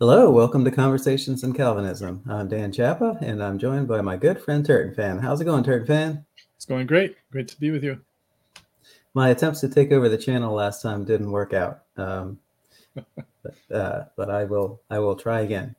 Hello, 0.00 0.30
welcome 0.30 0.64
to 0.64 0.70
Conversations 0.70 1.42
in 1.42 1.52
Calvinism. 1.52 2.22
I'm 2.28 2.46
Dan 2.46 2.70
Chapa, 2.70 3.18
and 3.20 3.42
I'm 3.42 3.58
joined 3.58 3.88
by 3.88 4.00
my 4.00 4.16
good 4.16 4.40
friend 4.40 4.64
TurretinFan. 4.64 5.20
How's 5.20 5.40
it 5.40 5.44
going, 5.44 5.64
TurretinFan? 5.64 6.24
It's 6.54 6.64
going 6.64 6.86
great. 6.86 7.16
Great 7.32 7.48
to 7.48 7.58
be 7.58 7.72
with 7.72 7.82
you. 7.82 8.00
My 9.14 9.30
attempts 9.30 9.58
to 9.62 9.68
take 9.68 9.90
over 9.90 10.08
the 10.08 10.16
channel 10.16 10.54
last 10.54 10.82
time 10.82 11.04
didn't 11.04 11.32
work 11.32 11.52
out, 11.52 11.82
um, 11.96 12.38
but, 12.94 13.74
uh, 13.74 14.04
but 14.14 14.30
I 14.30 14.44
will. 14.44 14.80
I 14.88 15.00
will 15.00 15.16
try 15.16 15.40
again. 15.40 15.74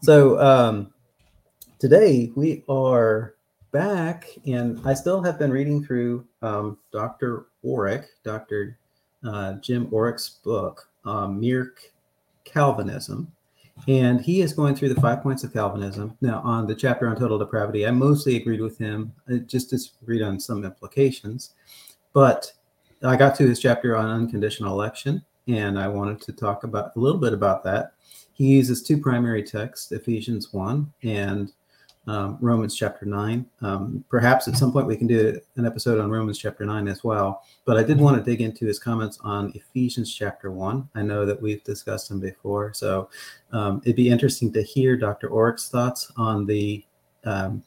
So 0.00 0.40
um, 0.40 0.94
today 1.78 2.32
we 2.34 2.64
are 2.66 3.34
back, 3.72 4.26
and 4.46 4.80
I 4.86 4.94
still 4.94 5.22
have 5.22 5.38
been 5.38 5.50
reading 5.50 5.84
through 5.84 6.24
um, 6.40 6.78
Dr. 6.92 7.44
Orrick, 7.62 8.06
Dr. 8.24 8.78
Uh, 9.22 9.56
Jim 9.56 9.88
Orrick's 9.88 10.30
book, 10.30 10.88
um, 11.04 11.38
Mere 11.38 11.74
Calvinism. 12.44 13.33
And 13.88 14.20
he 14.20 14.40
is 14.40 14.52
going 14.52 14.76
through 14.76 14.94
the 14.94 15.00
five 15.00 15.22
points 15.22 15.44
of 15.44 15.52
Calvinism. 15.52 16.16
Now, 16.20 16.40
on 16.42 16.66
the 16.66 16.74
chapter 16.74 17.08
on 17.08 17.16
total 17.16 17.38
depravity, 17.38 17.86
I 17.86 17.90
mostly 17.90 18.36
agreed 18.36 18.60
with 18.60 18.78
him, 18.78 19.12
I 19.28 19.38
just 19.38 19.70
disagreed 19.70 20.22
on 20.22 20.40
some 20.40 20.64
implications. 20.64 21.54
But 22.12 22.52
I 23.02 23.16
got 23.16 23.34
to 23.36 23.46
his 23.46 23.60
chapter 23.60 23.96
on 23.96 24.08
unconditional 24.08 24.72
election, 24.72 25.24
and 25.48 25.78
I 25.78 25.88
wanted 25.88 26.20
to 26.22 26.32
talk 26.32 26.64
about 26.64 26.96
a 26.96 27.00
little 27.00 27.20
bit 27.20 27.32
about 27.32 27.64
that. 27.64 27.92
He 28.32 28.46
uses 28.46 28.82
two 28.82 28.98
primary 28.98 29.42
texts, 29.42 29.92
Ephesians 29.92 30.52
1 30.52 30.92
and 31.02 31.52
um, 32.06 32.38
Romans 32.40 32.74
chapter 32.74 33.06
9. 33.06 33.46
Um, 33.62 34.04
perhaps 34.08 34.46
at 34.48 34.56
some 34.56 34.72
point 34.72 34.86
we 34.86 34.96
can 34.96 35.06
do 35.06 35.40
an 35.56 35.66
episode 35.66 36.00
on 36.00 36.10
Romans 36.10 36.38
chapter 36.38 36.64
9 36.64 36.88
as 36.88 37.02
well. 37.02 37.44
But 37.64 37.76
I 37.76 37.82
did 37.82 37.98
want 37.98 38.16
to 38.16 38.22
dig 38.22 38.40
into 38.40 38.66
his 38.66 38.78
comments 38.78 39.18
on 39.22 39.52
Ephesians 39.54 40.14
chapter 40.14 40.50
1. 40.50 40.88
I 40.94 41.02
know 41.02 41.24
that 41.24 41.40
we've 41.40 41.64
discussed 41.64 42.08
them 42.08 42.20
before. 42.20 42.72
So 42.74 43.08
um, 43.52 43.80
it'd 43.84 43.96
be 43.96 44.10
interesting 44.10 44.52
to 44.52 44.62
hear 44.62 44.96
Dr. 44.96 45.28
Orrick's 45.28 45.68
thoughts 45.68 46.10
on 46.16 46.46
the. 46.46 46.84
Um, 47.24 47.62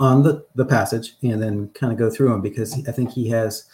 on 0.00 0.22
the, 0.22 0.46
the 0.54 0.64
passage 0.64 1.14
and 1.22 1.42
then 1.42 1.68
kind 1.70 1.92
of 1.92 1.98
go 1.98 2.08
through 2.08 2.28
them 2.28 2.40
because 2.40 2.86
I 2.86 2.92
think 2.92 3.10
he 3.10 3.28
has 3.30 3.64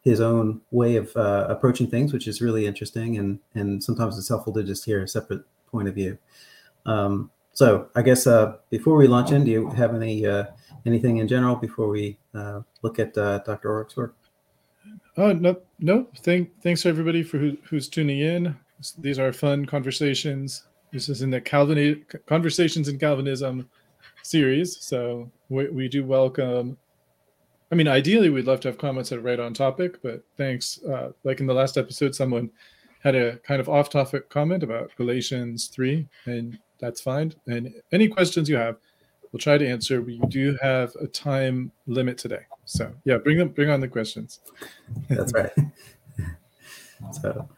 his 0.00 0.20
own 0.20 0.60
way 0.70 0.96
of 0.96 1.14
uh, 1.16 1.46
approaching 1.48 1.88
things, 1.88 2.12
which 2.12 2.26
is 2.26 2.40
really 2.40 2.66
interesting. 2.66 3.18
And, 3.18 3.38
and 3.54 3.82
sometimes 3.82 4.18
it's 4.18 4.28
helpful 4.28 4.52
to 4.54 4.62
just 4.62 4.84
hear 4.84 5.02
a 5.02 5.08
separate 5.08 5.42
point 5.70 5.88
of 5.88 5.94
view. 5.94 6.18
Um, 6.86 7.30
so 7.54 7.88
I 7.94 8.02
guess 8.02 8.26
uh, 8.26 8.56
before 8.70 8.96
we 8.96 9.06
launch 9.06 9.30
in, 9.32 9.44
do 9.44 9.50
you 9.50 9.70
have 9.70 9.94
any 9.94 10.26
uh, 10.26 10.44
anything 10.84 11.18
in 11.18 11.28
general 11.28 11.56
before 11.56 11.88
we 11.88 12.18
uh, 12.34 12.60
look 12.82 12.98
at 12.98 13.16
uh, 13.16 13.38
Dr. 13.38 13.70
Orrick's 13.70 13.96
work? 13.96 14.16
Oh 15.16 15.32
no, 15.32 15.56
no. 15.78 16.08
Thank 16.18 16.60
thanks 16.62 16.82
to 16.82 16.88
everybody 16.88 17.22
for 17.22 17.38
who, 17.38 17.56
who's 17.62 17.88
tuning 17.88 18.20
in. 18.20 18.56
These 18.98 19.18
are 19.18 19.32
fun 19.32 19.64
conversations. 19.64 20.64
This 20.92 21.08
is 21.08 21.22
in 21.22 21.30
the 21.30 21.40
Calvin 21.40 22.04
Conversations 22.26 22.88
in 22.88 22.98
Calvinism 22.98 23.68
series, 24.22 24.76
so 24.80 25.30
we, 25.48 25.68
we 25.68 25.88
do 25.88 26.04
welcome. 26.04 26.76
I 27.72 27.76
mean, 27.76 27.88
ideally, 27.88 28.30
we'd 28.30 28.46
love 28.46 28.60
to 28.60 28.68
have 28.68 28.78
comments 28.78 29.10
that 29.10 29.18
are 29.18 29.22
right 29.22 29.40
on 29.40 29.54
topic, 29.54 30.02
but 30.02 30.22
thanks. 30.36 30.80
Uh, 30.84 31.12
like 31.24 31.40
in 31.40 31.46
the 31.46 31.54
last 31.54 31.78
episode, 31.78 32.14
someone 32.14 32.50
had 33.02 33.14
a 33.14 33.36
kind 33.38 33.60
of 33.60 33.68
off-topic 33.68 34.28
comment 34.28 34.62
about 34.62 34.90
Galatians 34.96 35.68
three, 35.68 36.06
and 36.26 36.58
that's 36.78 37.00
fine. 37.00 37.34
And 37.46 37.74
any 37.92 38.08
questions 38.08 38.48
you 38.48 38.56
have, 38.56 38.76
we'll 39.32 39.40
try 39.40 39.58
to 39.58 39.66
answer. 39.66 40.02
We 40.02 40.18
do 40.28 40.56
have 40.62 40.94
a 40.96 41.06
time 41.06 41.72
limit 41.86 42.18
today, 42.18 42.42
so 42.64 42.92
yeah, 43.04 43.18
bring 43.18 43.38
them, 43.38 43.48
bring 43.48 43.70
on 43.70 43.80
the 43.80 43.88
questions. 43.88 44.40
That's 45.08 45.32
right. 45.32 45.52
so, 47.22 47.48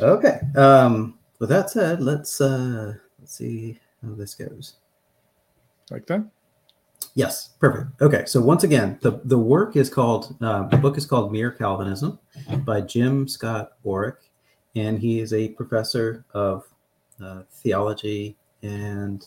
okay. 0.00 0.40
Um, 0.56 1.18
with 1.38 1.48
that 1.50 1.70
said, 1.70 2.02
let's 2.02 2.40
uh, 2.40 2.94
let's 3.18 3.34
see 3.34 3.78
how 4.02 4.14
this 4.14 4.34
goes. 4.34 4.74
Like 5.90 6.06
that. 6.06 6.26
Yes, 7.14 7.50
perfect. 7.58 8.00
Okay, 8.00 8.24
so 8.26 8.40
once 8.40 8.64
again, 8.64 8.98
the, 9.02 9.20
the 9.24 9.38
work 9.38 9.76
is 9.76 9.90
called, 9.90 10.36
uh, 10.40 10.68
the 10.68 10.76
book 10.76 10.96
is 10.96 11.06
called 11.06 11.32
Mere 11.32 11.50
Calvinism 11.50 12.18
by 12.64 12.80
Jim 12.80 13.26
Scott 13.26 13.72
Orrick, 13.84 14.16
and 14.76 14.98
he 14.98 15.20
is 15.20 15.32
a 15.32 15.48
professor 15.50 16.24
of 16.32 16.64
uh, 17.22 17.42
theology 17.50 18.36
and 18.62 19.24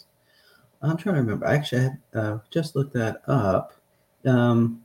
I'm 0.82 0.98
trying 0.98 1.16
to 1.16 1.22
remember. 1.22 1.46
Actually, 1.46 1.80
I 1.80 1.84
had, 1.84 2.00
uh, 2.16 2.38
just 2.50 2.76
looked 2.76 2.94
that 2.94 3.22
up. 3.28 3.74
Um, 4.26 4.82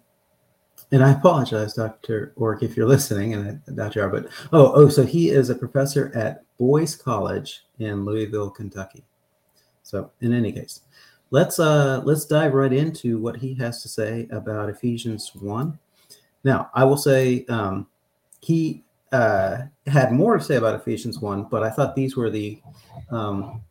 and 0.93 1.03
I 1.03 1.12
apologize, 1.12 1.75
Dr. 1.75 2.33
Orrick, 2.37 2.62
if 2.62 2.77
you're 2.77 2.87
listening, 2.87 3.34
and 3.34 3.61
Dr. 3.75 4.03
R, 4.03 4.09
but 4.09 4.27
oh, 4.53 4.72
oh, 4.75 4.89
so 4.89 5.05
he 5.05 5.31
is 5.31 5.50
a 5.50 5.55
professor 5.55 6.12
at 6.15 6.44
Boyce 6.59 6.94
College 6.94 7.65
in 7.78 8.05
Louisville, 8.05 8.50
Kentucky. 8.50 9.05
So, 9.83 10.11
in 10.21 10.33
any 10.33 10.53
case, 10.53 10.83
let's 11.31 11.59
uh, 11.59 12.03
let's 12.05 12.27
dive 12.27 12.55
right 12.55 12.73
into 12.73 13.19
what 13.19 13.37
he 13.37 13.55
has 13.55 13.83
to 13.83 13.88
say 13.88 14.28
about 14.31 14.69
Ephesians 14.69 15.31
one. 15.34 15.78
Now, 16.44 16.71
I 16.75 16.84
will 16.84 16.97
say 16.97 17.44
um, 17.49 17.87
he 18.41 18.84
uh, 19.12 19.59
had 19.87 20.12
more 20.12 20.37
to 20.37 20.44
say 20.44 20.56
about 20.56 20.75
Ephesians 20.75 21.21
one, 21.21 21.44
but 21.44 21.62
I 21.62 21.71
thought 21.71 21.94
these 21.94 22.17
were 22.17 22.31
the 22.31 22.61
um, 23.11 23.62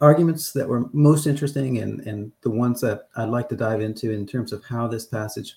arguments 0.00 0.52
that 0.52 0.68
were 0.68 0.88
most 0.92 1.26
interesting 1.26 1.78
and, 1.78 2.00
and 2.00 2.32
the 2.42 2.50
ones 2.50 2.80
that 2.82 3.08
I'd 3.16 3.28
like 3.28 3.48
to 3.50 3.56
dive 3.56 3.80
into 3.80 4.10
in 4.10 4.26
terms 4.26 4.52
of 4.52 4.64
how 4.64 4.88
this 4.88 5.06
passage, 5.06 5.56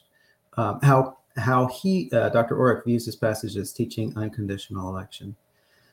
um, 0.58 0.80
how 0.82 1.18
how 1.38 1.68
he, 1.68 2.10
uh, 2.14 2.30
Dr. 2.30 2.56
Orrick, 2.56 2.86
views 2.86 3.06
this 3.06 3.18
passage 3.18 3.58
as 3.58 3.74
teaching 3.74 4.14
unconditional 4.16 4.90
election. 4.90 5.36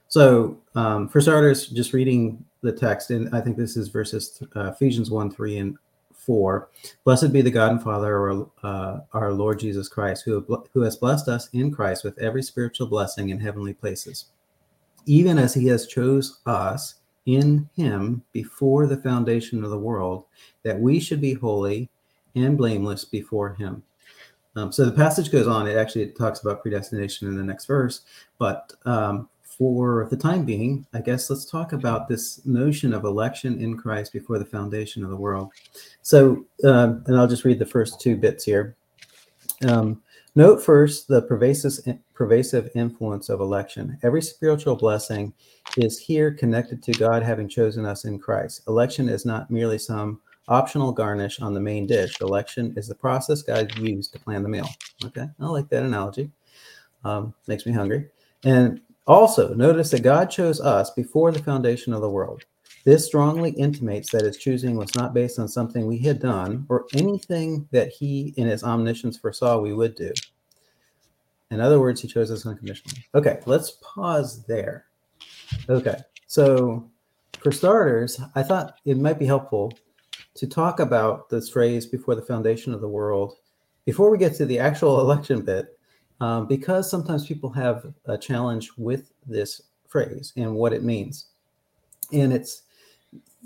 So, 0.06 0.60
um, 0.76 1.08
for 1.08 1.20
starters, 1.20 1.66
just 1.66 1.92
reading 1.92 2.44
the 2.60 2.70
text, 2.70 3.10
and 3.10 3.34
I 3.34 3.40
think 3.40 3.56
this 3.56 3.76
is 3.76 3.88
verses 3.88 4.40
uh, 4.54 4.70
Ephesians 4.70 5.10
1 5.10 5.32
3 5.32 5.58
and 5.58 5.78
4. 6.24 6.68
Blessed 7.04 7.32
be 7.32 7.42
the 7.42 7.50
God 7.50 7.72
and 7.72 7.82
Father 7.82 8.28
of 8.28 8.50
our, 8.62 8.70
uh, 8.70 9.00
our 9.12 9.32
Lord 9.32 9.58
Jesus 9.58 9.88
Christ, 9.88 10.24
who, 10.24 10.66
who 10.72 10.82
has 10.82 10.96
blessed 10.96 11.28
us 11.28 11.48
in 11.52 11.70
Christ 11.70 12.04
with 12.04 12.18
every 12.18 12.42
spiritual 12.42 12.86
blessing 12.86 13.30
in 13.30 13.40
heavenly 13.40 13.74
places, 13.74 14.26
even 15.06 15.38
as 15.38 15.54
he 15.54 15.66
has 15.66 15.86
chose 15.86 16.40
us 16.46 16.94
in 17.26 17.68
him 17.76 18.22
before 18.32 18.86
the 18.86 18.96
foundation 18.96 19.62
of 19.64 19.70
the 19.70 19.78
world, 19.78 20.24
that 20.62 20.78
we 20.78 20.98
should 21.00 21.20
be 21.20 21.34
holy 21.34 21.88
and 22.34 22.56
blameless 22.56 23.04
before 23.04 23.54
him. 23.54 23.82
Um, 24.54 24.70
so 24.70 24.84
the 24.84 24.92
passage 24.92 25.30
goes 25.30 25.46
on. 25.46 25.66
It 25.66 25.76
actually 25.76 26.08
talks 26.08 26.40
about 26.40 26.62
predestination 26.62 27.28
in 27.28 27.36
the 27.36 27.42
next 27.42 27.66
verse. 27.66 28.02
But 28.38 28.72
um, 28.84 29.28
for 29.62 30.08
the 30.10 30.16
time 30.16 30.44
being, 30.44 30.84
I 30.92 31.00
guess 31.00 31.30
let's 31.30 31.44
talk 31.44 31.72
about 31.72 32.08
this 32.08 32.44
notion 32.44 32.92
of 32.92 33.04
election 33.04 33.60
in 33.60 33.76
Christ 33.76 34.12
before 34.12 34.40
the 34.40 34.44
foundation 34.44 35.04
of 35.04 35.10
the 35.10 35.16
world. 35.16 35.52
So, 36.02 36.44
um, 36.64 37.04
and 37.06 37.16
I'll 37.16 37.28
just 37.28 37.44
read 37.44 37.60
the 37.60 37.66
first 37.66 38.00
two 38.00 38.16
bits 38.16 38.44
here. 38.44 38.76
Um, 39.68 40.02
Note 40.34 40.62
first 40.62 41.08
the 41.08 41.20
pervasive, 41.20 41.98
pervasive 42.14 42.70
influence 42.74 43.28
of 43.28 43.40
election. 43.40 43.98
Every 44.02 44.22
spiritual 44.22 44.76
blessing 44.76 45.34
is 45.76 45.98
here 45.98 46.32
connected 46.32 46.82
to 46.84 46.92
God 46.92 47.22
having 47.22 47.48
chosen 47.48 47.84
us 47.84 48.06
in 48.06 48.18
Christ. 48.18 48.62
Election 48.66 49.10
is 49.10 49.26
not 49.26 49.50
merely 49.50 49.76
some 49.76 50.22
optional 50.48 50.90
garnish 50.90 51.40
on 51.40 51.52
the 51.52 51.60
main 51.60 51.86
dish. 51.86 52.18
Election 52.22 52.72
is 52.78 52.88
the 52.88 52.94
process 52.94 53.42
God 53.42 53.76
used 53.78 54.14
to 54.14 54.18
plan 54.18 54.42
the 54.42 54.48
meal. 54.48 54.68
Okay, 55.04 55.26
I 55.38 55.46
like 55.46 55.68
that 55.68 55.82
analogy. 55.82 56.30
Um, 57.04 57.34
makes 57.46 57.66
me 57.66 57.72
hungry. 57.72 58.08
And 58.42 58.80
also, 59.06 59.54
notice 59.54 59.90
that 59.90 60.02
God 60.02 60.26
chose 60.30 60.60
us 60.60 60.90
before 60.90 61.32
the 61.32 61.42
foundation 61.42 61.92
of 61.92 62.00
the 62.00 62.10
world. 62.10 62.44
This 62.84 63.06
strongly 63.06 63.50
intimates 63.50 64.10
that 64.10 64.24
his 64.24 64.36
choosing 64.36 64.76
was 64.76 64.94
not 64.94 65.14
based 65.14 65.38
on 65.38 65.48
something 65.48 65.86
we 65.86 65.98
had 65.98 66.20
done 66.20 66.66
or 66.68 66.86
anything 66.94 67.68
that 67.70 67.88
he, 67.88 68.34
in 68.36 68.48
his 68.48 68.64
omniscience, 68.64 69.16
foresaw 69.16 69.58
we 69.58 69.72
would 69.72 69.94
do. 69.94 70.12
In 71.50 71.60
other 71.60 71.78
words, 71.78 72.00
he 72.00 72.08
chose 72.08 72.30
us 72.30 72.46
unconditionally. 72.46 73.04
Okay, 73.14 73.40
let's 73.46 73.78
pause 73.82 74.44
there. 74.46 74.86
Okay, 75.68 75.96
so 76.26 76.90
for 77.40 77.52
starters, 77.52 78.20
I 78.34 78.42
thought 78.42 78.76
it 78.84 78.96
might 78.96 79.18
be 79.18 79.26
helpful 79.26 79.72
to 80.34 80.46
talk 80.46 80.80
about 80.80 81.28
this 81.28 81.50
phrase 81.50 81.86
before 81.86 82.14
the 82.14 82.22
foundation 82.22 82.72
of 82.72 82.80
the 82.80 82.88
world 82.88 83.36
before 83.84 84.10
we 84.10 84.18
get 84.18 84.34
to 84.36 84.46
the 84.46 84.58
actual 84.58 85.00
election 85.02 85.42
bit, 85.42 85.78
um, 86.22 86.46
because 86.46 86.88
sometimes 86.88 87.26
people 87.26 87.50
have 87.50 87.84
a 88.06 88.16
challenge 88.16 88.70
with 88.76 89.10
this 89.26 89.62
phrase 89.88 90.32
and 90.36 90.54
what 90.54 90.72
it 90.72 90.84
means. 90.84 91.26
And 92.12 92.32
it's 92.32 92.62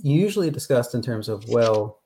usually 0.03 0.51
discussed 0.51 0.95
in 0.95 1.01
terms 1.01 1.31
of, 1.31 1.49
well, 1.49 2.01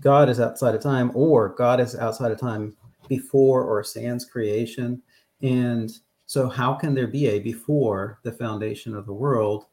God 0.00 0.28
is 0.28 0.38
outside 0.38 0.76
of 0.76 0.80
time, 0.80 1.10
or 1.14 1.48
God 1.48 1.80
is 1.80 1.96
outside 1.96 2.30
of 2.30 2.38
time 2.38 2.76
before 3.08 3.64
or 3.64 3.82
sans 3.82 4.24
creation. 4.24 5.02
And 5.42 5.90
so, 6.26 6.48
how 6.48 6.74
can 6.74 6.94
there 6.94 7.08
be 7.08 7.26
a 7.26 7.40
before 7.40 8.20
the 8.22 8.30
foundation 8.30 8.94
of 8.94 9.04
the 9.04 9.12
world? 9.12 9.64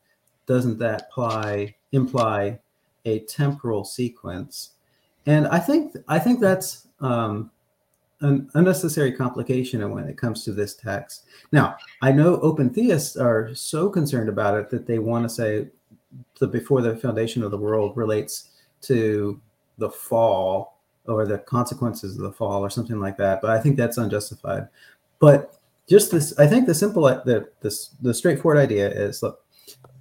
Doesn't 0.48 0.80
that 0.80 1.04
imply 1.04 1.76
imply 1.92 2.60
a 3.06 3.20
temporal 3.20 3.84
sequence? 3.84 4.72
And 5.28 5.46
I 5.48 5.60
think 5.60 5.96
I 6.08 6.18
think 6.18 6.40
that's 6.40 6.88
um, 7.00 7.52
an 8.22 8.50
unnecessary 8.54 9.12
complication 9.12 9.90
when 9.92 10.06
it 10.06 10.18
comes 10.18 10.44
to 10.44 10.52
this 10.52 10.76
text. 10.76 11.26
Now, 11.52 11.76
I 12.02 12.12
know 12.12 12.40
open 12.40 12.70
theists 12.70 13.18
are 13.18 13.54
so 13.54 13.90
concerned 13.90 14.30
about 14.30 14.58
it 14.58 14.70
that 14.70 14.88
they 14.88 15.00
want 15.00 15.26
to 15.26 15.30
say 15.30 15.68
the 16.40 16.48
before 16.48 16.82
the 16.82 16.96
foundation 16.96 17.44
of 17.44 17.52
the 17.52 17.58
world 17.58 17.96
relates 17.98 18.52
to 18.84 19.40
the 19.78 19.90
fall 19.90 20.78
or 21.08 21.26
the 21.26 21.40
consequences 21.40 22.16
of 22.18 22.24
the 22.24 22.32
fall 22.32 22.64
or 22.64 22.70
something 22.70 23.00
like 23.00 23.18
that. 23.18 23.42
But 23.42 23.52
I 23.52 23.60
think 23.60 23.78
that's 23.78 23.98
unjustified. 23.98 24.68
But 25.20 25.58
just 25.88 26.12
this, 26.12 26.38
I 26.40 26.48
think 26.48 26.66
the 26.66 26.74
simple, 26.74 27.06
uh, 27.06 27.24
the 27.24 27.50
this 27.62 27.90
the 28.02 28.14
straightforward 28.14 28.58
idea 28.58 28.90
is 28.90 29.22
look 29.22 29.44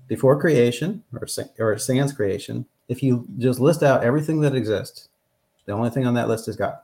before 0.08 0.40
creation 0.40 1.02
or 1.12 1.26
or 1.58 1.78
sans 1.78 2.12
creation. 2.12 2.66
If 2.88 3.02
you 3.02 3.26
just 3.38 3.61
list 3.61 3.82
out 3.82 4.05
everything 4.05 4.40
that 4.40 4.55
exists, 4.55 5.08
the 5.66 5.72
only 5.72 5.90
thing 5.90 6.06
on 6.06 6.14
that 6.14 6.28
list 6.28 6.49
is 6.49 6.56
God, 6.56 6.78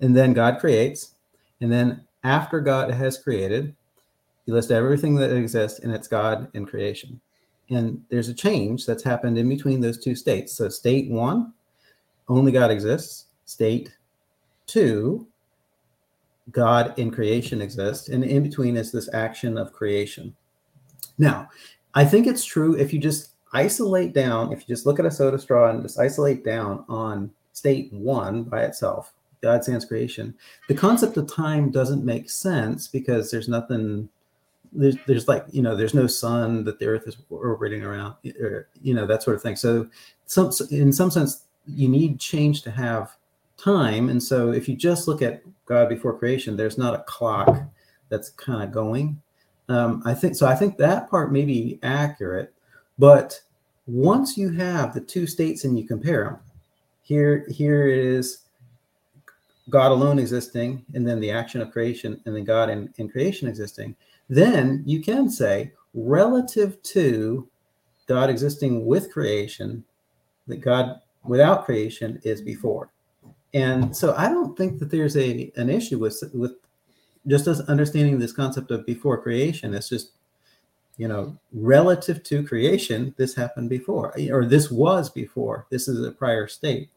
and 0.00 0.16
then 0.16 0.32
God 0.32 0.58
creates, 0.58 1.14
and 1.60 1.70
then 1.70 2.04
after 2.24 2.60
God 2.60 2.90
has 2.90 3.18
created, 3.18 3.74
you 4.46 4.54
list 4.54 4.70
everything 4.70 5.14
that 5.16 5.34
exists, 5.34 5.80
and 5.80 5.92
it's 5.92 6.08
God 6.08 6.48
in 6.54 6.64
creation. 6.64 7.20
And 7.70 8.02
there's 8.08 8.28
a 8.28 8.34
change 8.34 8.86
that's 8.86 9.02
happened 9.02 9.36
in 9.36 9.48
between 9.48 9.80
those 9.80 10.02
two 10.02 10.14
states. 10.14 10.54
So 10.54 10.68
state 10.68 11.10
one 11.10 11.52
only 12.28 12.52
God 12.52 12.70
exists. 12.70 13.26
State 13.44 13.90
two, 14.66 15.26
God 16.50 16.98
in 16.98 17.10
creation 17.10 17.60
exists. 17.60 18.08
And 18.08 18.24
in 18.24 18.42
between 18.42 18.76
is 18.76 18.90
this 18.90 19.12
action 19.12 19.58
of 19.58 19.72
creation. 19.72 20.34
Now, 21.18 21.48
I 21.94 22.04
think 22.04 22.26
it's 22.26 22.44
true 22.44 22.74
if 22.74 22.92
you 22.92 22.98
just 22.98 23.32
isolate 23.52 24.14
down, 24.14 24.52
if 24.52 24.60
you 24.60 24.74
just 24.74 24.86
look 24.86 24.98
at 24.98 25.06
a 25.06 25.10
soda 25.10 25.38
straw 25.38 25.70
and 25.70 25.82
just 25.82 25.98
isolate 25.98 26.44
down 26.44 26.84
on 26.88 27.30
state 27.52 27.92
one 27.92 28.44
by 28.44 28.62
itself, 28.62 29.12
God 29.40 29.64
sans 29.64 29.84
creation, 29.84 30.34
the 30.68 30.74
concept 30.74 31.16
of 31.16 31.32
time 31.32 31.70
doesn't 31.70 32.04
make 32.04 32.30
sense 32.30 32.88
because 32.88 33.30
there's 33.30 33.48
nothing 33.48 34.08
there's, 34.72 34.96
there's 35.06 35.28
like 35.28 35.46
you 35.50 35.62
know 35.62 35.74
there's 35.74 35.94
no 35.94 36.06
sun 36.06 36.64
that 36.64 36.78
the 36.78 36.86
earth 36.86 37.06
is 37.06 37.16
orbiting 37.30 37.82
around 37.82 38.14
or 38.38 38.68
you 38.82 38.92
know 38.92 39.06
that 39.06 39.22
sort 39.22 39.34
of 39.34 39.42
thing 39.42 39.56
so 39.56 39.88
some 40.26 40.50
in 40.70 40.92
some 40.92 41.10
sense 41.10 41.44
you 41.66 41.88
need 41.88 42.18
change 42.18 42.62
to 42.62 42.70
have 42.70 43.16
time. 43.58 44.08
And 44.08 44.22
so 44.22 44.52
if 44.52 44.68
you 44.68 44.76
just 44.76 45.08
look 45.08 45.20
at 45.20 45.42
God 45.66 45.88
before 45.88 46.16
creation, 46.18 46.56
there's 46.56 46.78
not 46.78 46.94
a 46.94 47.02
clock 47.02 47.62
that's 48.08 48.30
kind 48.30 48.62
of 48.62 48.72
going. 48.72 49.20
Um, 49.68 50.02
I 50.06 50.14
think 50.14 50.34
so. 50.34 50.46
I 50.46 50.54
think 50.54 50.78
that 50.78 51.10
part 51.10 51.30
may 51.30 51.44
be 51.44 51.78
accurate, 51.82 52.54
but 52.98 53.38
once 53.86 54.38
you 54.38 54.50
have 54.50 54.94
the 54.94 55.00
two 55.00 55.26
states 55.26 55.64
and 55.64 55.78
you 55.78 55.86
compare 55.86 56.24
them, 56.24 56.38
here 57.02 57.46
here 57.50 57.86
is 57.86 58.38
God 59.68 59.90
alone 59.92 60.18
existing, 60.18 60.84
and 60.94 61.06
then 61.06 61.20
the 61.20 61.30
action 61.30 61.60
of 61.60 61.72
creation, 61.72 62.20
and 62.24 62.34
then 62.34 62.44
God 62.44 62.70
in, 62.70 63.08
creation 63.08 63.48
existing. 63.48 63.94
Then 64.28 64.82
you 64.86 65.00
can 65.02 65.30
say 65.30 65.72
relative 65.94 66.82
to 66.82 67.48
God 68.06 68.30
existing 68.30 68.86
with 68.86 69.12
creation, 69.12 69.84
that 70.46 70.60
God 70.60 71.00
without 71.24 71.64
creation 71.66 72.20
is 72.24 72.40
before. 72.40 72.90
And 73.54 73.96
so 73.96 74.14
I 74.16 74.28
don't 74.28 74.56
think 74.56 74.78
that 74.78 74.90
there's 74.90 75.16
a 75.16 75.50
an 75.56 75.70
issue 75.70 75.98
with 75.98 76.22
with 76.34 76.52
just 77.26 77.48
us 77.48 77.60
understanding 77.60 78.18
this 78.18 78.32
concept 78.32 78.70
of 78.70 78.86
before 78.86 79.20
creation. 79.20 79.74
It's 79.74 79.88
just 79.88 80.12
you 80.96 81.08
know 81.08 81.38
relative 81.52 82.22
to 82.24 82.46
creation, 82.46 83.14
this 83.16 83.34
happened 83.34 83.70
before, 83.70 84.14
or 84.30 84.44
this 84.44 84.70
was 84.70 85.10
before. 85.10 85.66
This 85.70 85.88
is 85.88 86.04
a 86.04 86.12
prior 86.12 86.46
state. 86.46 86.90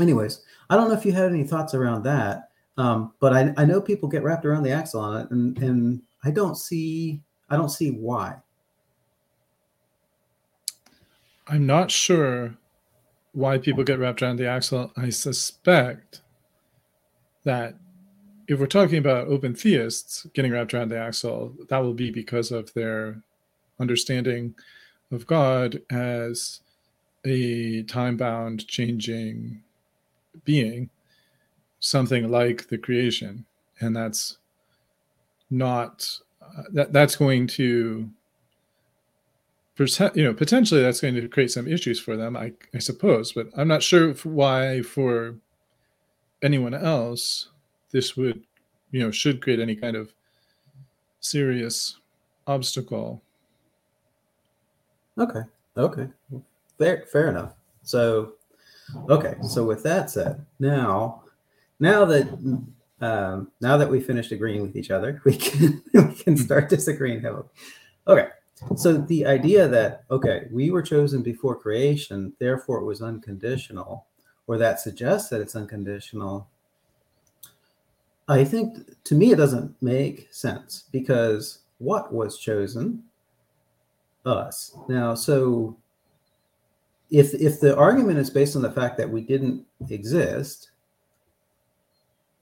Anyways, 0.00 0.42
I 0.68 0.76
don't 0.76 0.88
know 0.88 0.94
if 0.94 1.04
you 1.04 1.12
had 1.12 1.30
any 1.30 1.44
thoughts 1.44 1.74
around 1.74 2.04
that, 2.04 2.50
um, 2.76 3.12
but 3.20 3.32
I, 3.32 3.52
I 3.56 3.64
know 3.64 3.80
people 3.80 4.08
get 4.08 4.22
wrapped 4.22 4.44
around 4.44 4.62
the 4.62 4.72
axle 4.72 5.00
on 5.00 5.20
it, 5.20 5.30
and 5.30 5.58
and 5.58 6.02
I 6.24 6.30
don't 6.30 6.56
see 6.56 7.20
I 7.48 7.56
don't 7.56 7.70
see 7.70 7.90
why. 7.90 8.36
I'm 11.48 11.66
not 11.66 11.90
sure 11.90 12.56
why 13.32 13.58
people 13.58 13.84
get 13.84 13.98
wrapped 13.98 14.22
around 14.22 14.36
the 14.36 14.48
axle, 14.48 14.92
I 14.96 15.10
suspect 15.10 16.20
that 17.44 17.74
if 18.48 18.58
we're 18.58 18.66
talking 18.66 18.98
about 18.98 19.28
open 19.28 19.54
theists 19.54 20.26
getting 20.34 20.50
wrapped 20.52 20.74
around 20.74 20.88
the 20.88 20.98
axle, 20.98 21.54
that 21.68 21.78
will 21.78 21.94
be 21.94 22.10
because 22.10 22.50
of 22.50 22.72
their 22.74 23.22
understanding 23.78 24.54
of 25.12 25.26
God 25.26 25.80
as 25.90 26.60
a 27.24 27.82
time 27.84 28.16
bound, 28.16 28.66
changing 28.66 29.62
being, 30.44 30.90
something 31.80 32.28
like 32.30 32.68
the 32.68 32.78
creation. 32.78 33.44
And 33.80 33.96
that's 33.96 34.38
not, 35.50 36.08
uh, 36.42 36.62
that, 36.72 36.92
that's 36.92 37.16
going 37.16 37.46
to 37.46 38.08
you 40.14 40.22
know 40.22 40.34
potentially 40.34 40.82
that's 40.82 41.00
going 41.00 41.14
to 41.14 41.26
create 41.26 41.50
some 41.50 41.66
issues 41.66 41.98
for 41.98 42.14
them 42.14 42.36
I, 42.36 42.52
I 42.74 42.78
suppose. 42.80 43.32
But 43.32 43.48
i'm 43.56 43.66
not 43.66 43.82
sure 43.82 44.12
why 44.24 44.82
for 44.82 45.36
anyone 46.42 46.74
else 46.74 47.48
this 47.90 48.14
would 48.14 48.44
you 48.90 49.00
know 49.00 49.10
should 49.10 49.40
create 49.40 49.58
any 49.58 49.74
kind 49.74 49.96
of 49.96 50.12
serious 51.20 51.98
obstacle. 52.46 53.22
Okay. 55.18 55.42
Okay. 55.76 56.08
Fair 56.78 57.04
fair 57.12 57.28
enough. 57.28 57.54
So 57.82 58.34
okay 59.08 59.34
so 59.42 59.64
with 59.64 59.82
that 59.82 60.10
said 60.10 60.44
now 60.58 61.22
now 61.78 62.04
that 62.04 62.28
um, 63.00 63.50
now 63.60 63.76
that 63.76 63.88
we 63.88 64.00
finished 64.00 64.32
agreeing 64.32 64.62
with 64.62 64.76
each 64.76 64.90
other 64.90 65.20
we 65.24 65.36
can 65.36 65.82
we 65.94 66.14
can 66.14 66.36
start 66.36 66.68
disagreeing 66.68 67.20
heavily 67.22 67.46
okay 68.06 68.28
so 68.76 68.98
the 68.98 69.26
idea 69.26 69.66
that, 69.68 70.04
okay, 70.10 70.46
we 70.50 70.70
were 70.70 70.82
chosen 70.82 71.22
before 71.22 71.56
creation, 71.56 72.34
therefore 72.38 72.78
it 72.78 72.84
was 72.84 73.00
unconditional, 73.00 74.06
or 74.46 74.58
that 74.58 74.80
suggests 74.80 75.30
that 75.30 75.40
it's 75.40 75.56
unconditional, 75.56 76.46
I 78.28 78.44
think 78.44 79.02
to 79.04 79.14
me 79.14 79.32
it 79.32 79.36
doesn't 79.36 79.74
make 79.82 80.28
sense 80.30 80.84
because 80.92 81.60
what 81.78 82.12
was 82.12 82.38
chosen? 82.38 83.04
Us. 84.26 84.76
Now, 84.86 85.14
so 85.14 85.76
if 87.10 87.34
if 87.34 87.60
the 87.60 87.76
argument 87.76 88.18
is 88.18 88.30
based 88.30 88.56
on 88.56 88.62
the 88.62 88.70
fact 88.70 88.96
that 88.98 89.10
we 89.10 89.20
didn't 89.20 89.64
exist, 89.88 90.70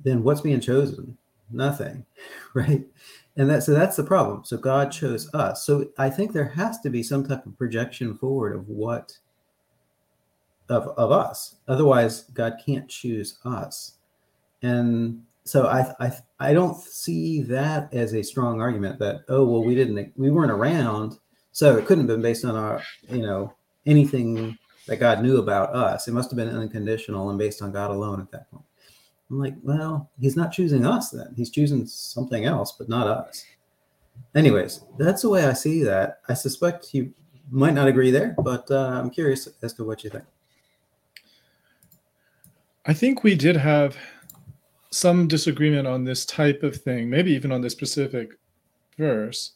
then 0.00 0.22
what's 0.22 0.40
being 0.40 0.60
chosen? 0.60 1.16
Nothing, 1.50 2.04
right? 2.54 2.84
and 3.38 3.48
that 3.48 3.62
so 3.62 3.72
that's 3.72 3.96
the 3.96 4.04
problem 4.04 4.44
so 4.44 4.56
god 4.58 4.92
chose 4.92 5.32
us 5.32 5.64
so 5.64 5.88
i 5.96 6.10
think 6.10 6.32
there 6.32 6.48
has 6.48 6.80
to 6.80 6.90
be 6.90 7.02
some 7.02 7.26
type 7.26 7.46
of 7.46 7.56
projection 7.56 8.18
forward 8.18 8.54
of 8.54 8.68
what 8.68 9.16
of, 10.68 10.88
of 10.98 11.10
us 11.10 11.56
otherwise 11.68 12.24
god 12.34 12.60
can't 12.64 12.88
choose 12.88 13.38
us 13.44 13.94
and 14.62 15.22
so 15.44 15.66
I, 15.66 15.94
I 16.00 16.12
i 16.40 16.52
don't 16.52 16.76
see 16.76 17.40
that 17.42 17.94
as 17.94 18.12
a 18.12 18.22
strong 18.22 18.60
argument 18.60 18.98
that 18.98 19.22
oh 19.28 19.46
well 19.46 19.64
we 19.64 19.74
didn't 19.74 20.12
we 20.16 20.30
weren't 20.30 20.52
around 20.52 21.18
so 21.52 21.78
it 21.78 21.86
couldn't 21.86 22.08
have 22.08 22.16
been 22.16 22.22
based 22.22 22.44
on 22.44 22.56
our 22.56 22.82
you 23.08 23.22
know 23.22 23.54
anything 23.86 24.58
that 24.88 24.98
god 24.98 25.22
knew 25.22 25.38
about 25.38 25.74
us 25.74 26.08
it 26.08 26.12
must 26.12 26.30
have 26.30 26.36
been 26.36 26.48
unconditional 26.48 27.30
and 27.30 27.38
based 27.38 27.62
on 27.62 27.70
god 27.70 27.90
alone 27.90 28.20
at 28.20 28.30
that 28.30 28.50
point 28.50 28.64
I'm 29.30 29.38
like, 29.38 29.54
well, 29.62 30.10
he's 30.18 30.36
not 30.36 30.52
choosing 30.52 30.86
us 30.86 31.10
then. 31.10 31.34
He's 31.36 31.50
choosing 31.50 31.86
something 31.86 32.44
else, 32.44 32.72
but 32.72 32.88
not 32.88 33.06
us. 33.06 33.44
Anyways, 34.34 34.84
that's 34.98 35.22
the 35.22 35.28
way 35.28 35.44
I 35.44 35.52
see 35.52 35.82
that. 35.84 36.20
I 36.28 36.34
suspect 36.34 36.94
you 36.94 37.12
might 37.50 37.74
not 37.74 37.88
agree 37.88 38.10
there, 38.10 38.34
but 38.38 38.70
uh, 38.70 39.00
I'm 39.02 39.10
curious 39.10 39.48
as 39.62 39.74
to 39.74 39.84
what 39.84 40.02
you 40.02 40.10
think. 40.10 40.24
I 42.86 42.94
think 42.94 43.22
we 43.22 43.34
did 43.34 43.56
have 43.56 43.96
some 44.90 45.28
disagreement 45.28 45.86
on 45.86 46.04
this 46.04 46.24
type 46.24 46.62
of 46.62 46.76
thing, 46.76 47.10
maybe 47.10 47.32
even 47.32 47.52
on 47.52 47.60
this 47.60 47.72
specific 47.72 48.38
verse 48.96 49.52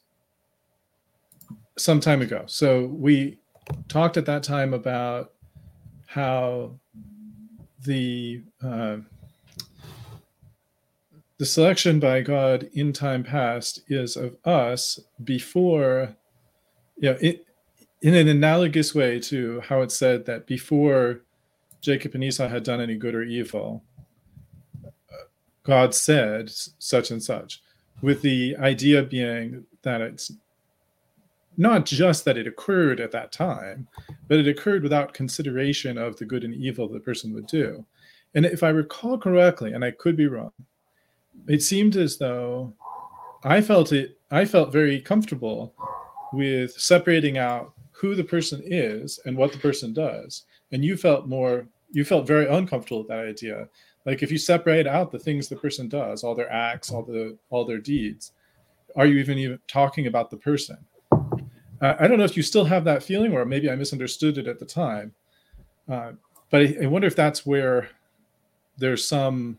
some 1.78 2.00
time 2.00 2.20
ago. 2.20 2.44
So 2.46 2.86
we 2.86 3.38
talked 3.88 4.16
at 4.16 4.26
that 4.26 4.42
time 4.42 4.74
about 4.74 5.32
how 6.06 6.78
the 7.84 8.42
uh, 8.62 8.98
the 11.38 11.46
selection 11.46 11.98
by 11.98 12.20
God 12.20 12.68
in 12.72 12.92
time 12.92 13.24
past 13.24 13.80
is 13.88 14.16
of 14.16 14.36
us 14.44 15.00
before, 15.24 16.14
you 16.96 17.10
know, 17.10 17.18
it, 17.20 17.46
in 18.00 18.14
an 18.14 18.28
analogous 18.28 18.94
way 18.94 19.18
to 19.20 19.60
how 19.60 19.80
it 19.82 19.90
said 19.90 20.26
that 20.26 20.46
before 20.46 21.22
Jacob 21.80 22.14
and 22.14 22.22
Esau 22.22 22.46
had 22.48 22.62
done 22.62 22.80
any 22.80 22.94
good 22.94 23.14
or 23.14 23.24
evil, 23.24 23.82
God 25.64 25.94
said 25.94 26.50
such 26.50 27.10
and 27.10 27.22
such, 27.22 27.60
with 28.00 28.22
the 28.22 28.56
idea 28.58 29.02
being 29.02 29.64
that 29.82 30.00
it's 30.00 30.30
not 31.56 31.84
just 31.84 32.24
that 32.24 32.38
it 32.38 32.46
occurred 32.46 33.00
at 33.00 33.12
that 33.12 33.32
time, 33.32 33.88
but 34.28 34.38
it 34.38 34.48
occurred 34.48 34.82
without 34.82 35.14
consideration 35.14 35.98
of 35.98 36.16
the 36.16 36.24
good 36.24 36.44
and 36.44 36.54
evil 36.54 36.88
the 36.88 37.00
person 37.00 37.32
would 37.34 37.46
do. 37.46 37.84
And 38.34 38.46
if 38.46 38.62
I 38.62 38.70
recall 38.70 39.18
correctly, 39.18 39.72
and 39.72 39.84
I 39.84 39.90
could 39.90 40.16
be 40.16 40.26
wrong, 40.26 40.52
it 41.48 41.62
seemed 41.62 41.96
as 41.96 42.18
though 42.18 42.72
I 43.44 43.60
felt 43.60 43.92
it. 43.92 44.18
I 44.30 44.44
felt 44.46 44.72
very 44.72 45.00
comfortable 45.00 45.74
with 46.32 46.72
separating 46.72 47.36
out 47.36 47.74
who 47.90 48.14
the 48.14 48.24
person 48.24 48.60
is 48.64 49.20
and 49.26 49.36
what 49.36 49.52
the 49.52 49.58
person 49.58 49.92
does 49.92 50.44
and 50.72 50.84
you 50.84 50.96
felt 50.96 51.28
more 51.28 51.68
you 51.92 52.04
felt 52.04 52.26
very 52.26 52.48
uncomfortable 52.48 53.00
with 53.00 53.08
that 53.08 53.26
idea 53.26 53.68
like 54.06 54.22
if 54.22 54.32
you 54.32 54.38
separate 54.38 54.86
out 54.86 55.12
the 55.12 55.18
things 55.18 55.46
the 55.46 55.56
person 55.56 55.88
does 55.88 56.24
all 56.24 56.34
their 56.34 56.50
acts 56.50 56.90
all 56.90 57.02
the 57.02 57.38
all 57.50 57.64
their 57.64 57.78
deeds 57.78 58.32
are 58.96 59.06
you 59.06 59.18
even 59.18 59.38
even 59.38 59.58
talking 59.68 60.06
about 60.06 60.30
the 60.30 60.36
person 60.36 60.76
i 61.82 62.06
don't 62.06 62.18
know 62.18 62.24
if 62.24 62.36
you 62.36 62.42
still 62.42 62.64
have 62.64 62.84
that 62.84 63.02
feeling 63.02 63.32
or 63.32 63.44
maybe 63.44 63.70
i 63.70 63.74
misunderstood 63.74 64.38
it 64.38 64.46
at 64.46 64.58
the 64.58 64.66
time 64.66 65.12
uh, 65.88 66.12
but 66.50 66.62
I, 66.62 66.76
I, 66.84 66.86
wonder 66.86 67.08
if 67.08 67.16
that's 67.16 67.44
where 67.44 67.88
there's 68.78 69.06
some 69.06 69.58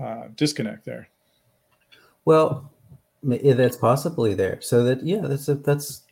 uh, 0.00 0.28
disconnect 0.36 0.84
there. 0.84 1.08
Well 2.24 2.70
that's 3.22 3.76
possibly 3.76 4.34
there. 4.34 4.60
So 4.60 4.84
that 4.84 5.04
yeah 5.04 5.22
that's 5.22 5.48
a, 5.48 5.56
that's 5.56 6.02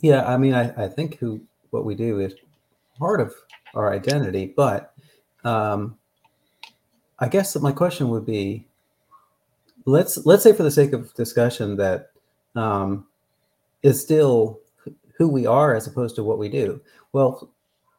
yeah 0.00 0.24
i 0.24 0.36
mean 0.36 0.54
I, 0.54 0.84
I 0.84 0.88
think 0.88 1.18
who 1.18 1.40
what 1.70 1.84
we 1.84 1.96
do 1.96 2.20
is 2.20 2.34
part 2.96 3.20
of 3.20 3.34
our 3.74 3.92
identity 3.92 4.54
but 4.56 4.94
um 5.42 5.98
i 7.18 7.28
guess 7.28 7.52
that 7.52 7.62
my 7.62 7.72
question 7.72 8.08
would 8.10 8.24
be 8.24 8.64
let's 9.84 10.24
let's 10.24 10.44
say 10.44 10.52
for 10.52 10.62
the 10.62 10.70
sake 10.70 10.92
of 10.92 11.12
discussion 11.14 11.76
that 11.76 12.12
um 12.54 13.07
is 13.82 14.00
still 14.00 14.60
who 15.16 15.28
we 15.28 15.46
are 15.46 15.74
as 15.74 15.86
opposed 15.86 16.16
to 16.16 16.24
what 16.24 16.38
we 16.38 16.48
do 16.48 16.80
well 17.12 17.50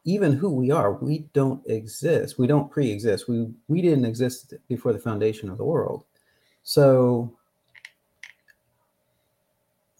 even 0.05 0.33
who 0.33 0.49
we 0.49 0.71
are 0.71 0.93
we 0.93 1.19
don't 1.33 1.61
exist 1.67 2.39
we 2.39 2.47
don't 2.47 2.71
pre-exist 2.71 3.27
we 3.27 3.49
we 3.67 3.81
didn't 3.81 4.05
exist 4.05 4.53
before 4.67 4.93
the 4.93 4.99
foundation 4.99 5.49
of 5.49 5.57
the 5.57 5.63
world 5.63 6.03
so 6.63 7.33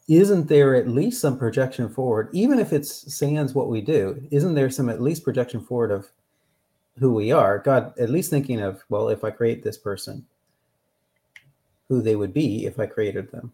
isn't 0.09 0.47
there 0.47 0.73
at 0.73 0.87
least 0.87 1.21
some 1.21 1.37
projection 1.37 1.87
forward, 1.87 2.29
even 2.33 2.57
if 2.57 2.73
it's 2.73 3.13
sans 3.13 3.53
what 3.53 3.69
we 3.69 3.79
do? 3.79 4.27
Isn't 4.31 4.55
there 4.55 4.71
some 4.71 4.89
at 4.89 5.01
least 5.01 5.23
projection 5.23 5.61
forward 5.61 5.91
of 5.91 6.09
who 6.97 7.13
we 7.13 7.31
are? 7.31 7.59
God, 7.59 7.93
at 7.99 8.09
least 8.09 8.31
thinking 8.31 8.59
of, 8.59 8.83
well, 8.89 9.09
if 9.09 9.23
I 9.23 9.29
create 9.29 9.63
this 9.63 9.77
person, 9.77 10.25
who 11.89 12.01
they 12.01 12.15
would 12.15 12.33
be 12.33 12.65
if 12.65 12.79
I 12.79 12.87
created 12.87 13.31
them. 13.31 13.53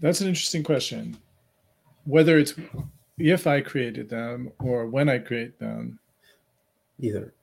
That's 0.00 0.20
an 0.20 0.28
interesting 0.28 0.62
question. 0.62 1.16
Whether 2.04 2.38
it's 2.38 2.54
if 3.18 3.46
I 3.46 3.60
created 3.60 4.08
them 4.08 4.52
or 4.60 4.86
when 4.86 5.08
I 5.08 5.18
create 5.18 5.58
them. 5.58 5.98
Either. 7.00 7.34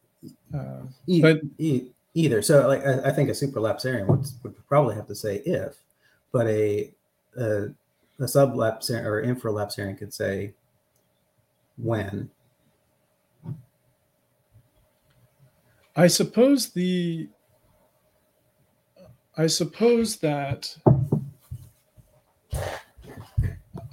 Uh, 0.53 0.81
e- 1.07 1.21
but 1.21 1.41
e- 1.57 1.87
either. 2.13 2.41
So, 2.41 2.67
like, 2.67 2.85
I, 2.85 3.09
I 3.09 3.11
think 3.11 3.29
a 3.29 3.33
supralapsarian 3.33 4.07
would, 4.07 4.25
would 4.43 4.67
probably 4.67 4.95
have 4.95 5.07
to 5.07 5.15
say 5.15 5.37
if, 5.45 5.75
but 6.31 6.47
a 6.47 6.91
a, 7.37 7.67
a 8.19 8.23
sublapsarian 8.23 9.03
or 9.05 9.23
infralapsarian 9.23 9.97
could 9.97 10.13
say 10.13 10.53
when. 11.77 12.29
I 15.95 16.07
suppose 16.07 16.69
the. 16.69 17.29
I 19.37 19.47
suppose 19.47 20.17
that. 20.17 20.75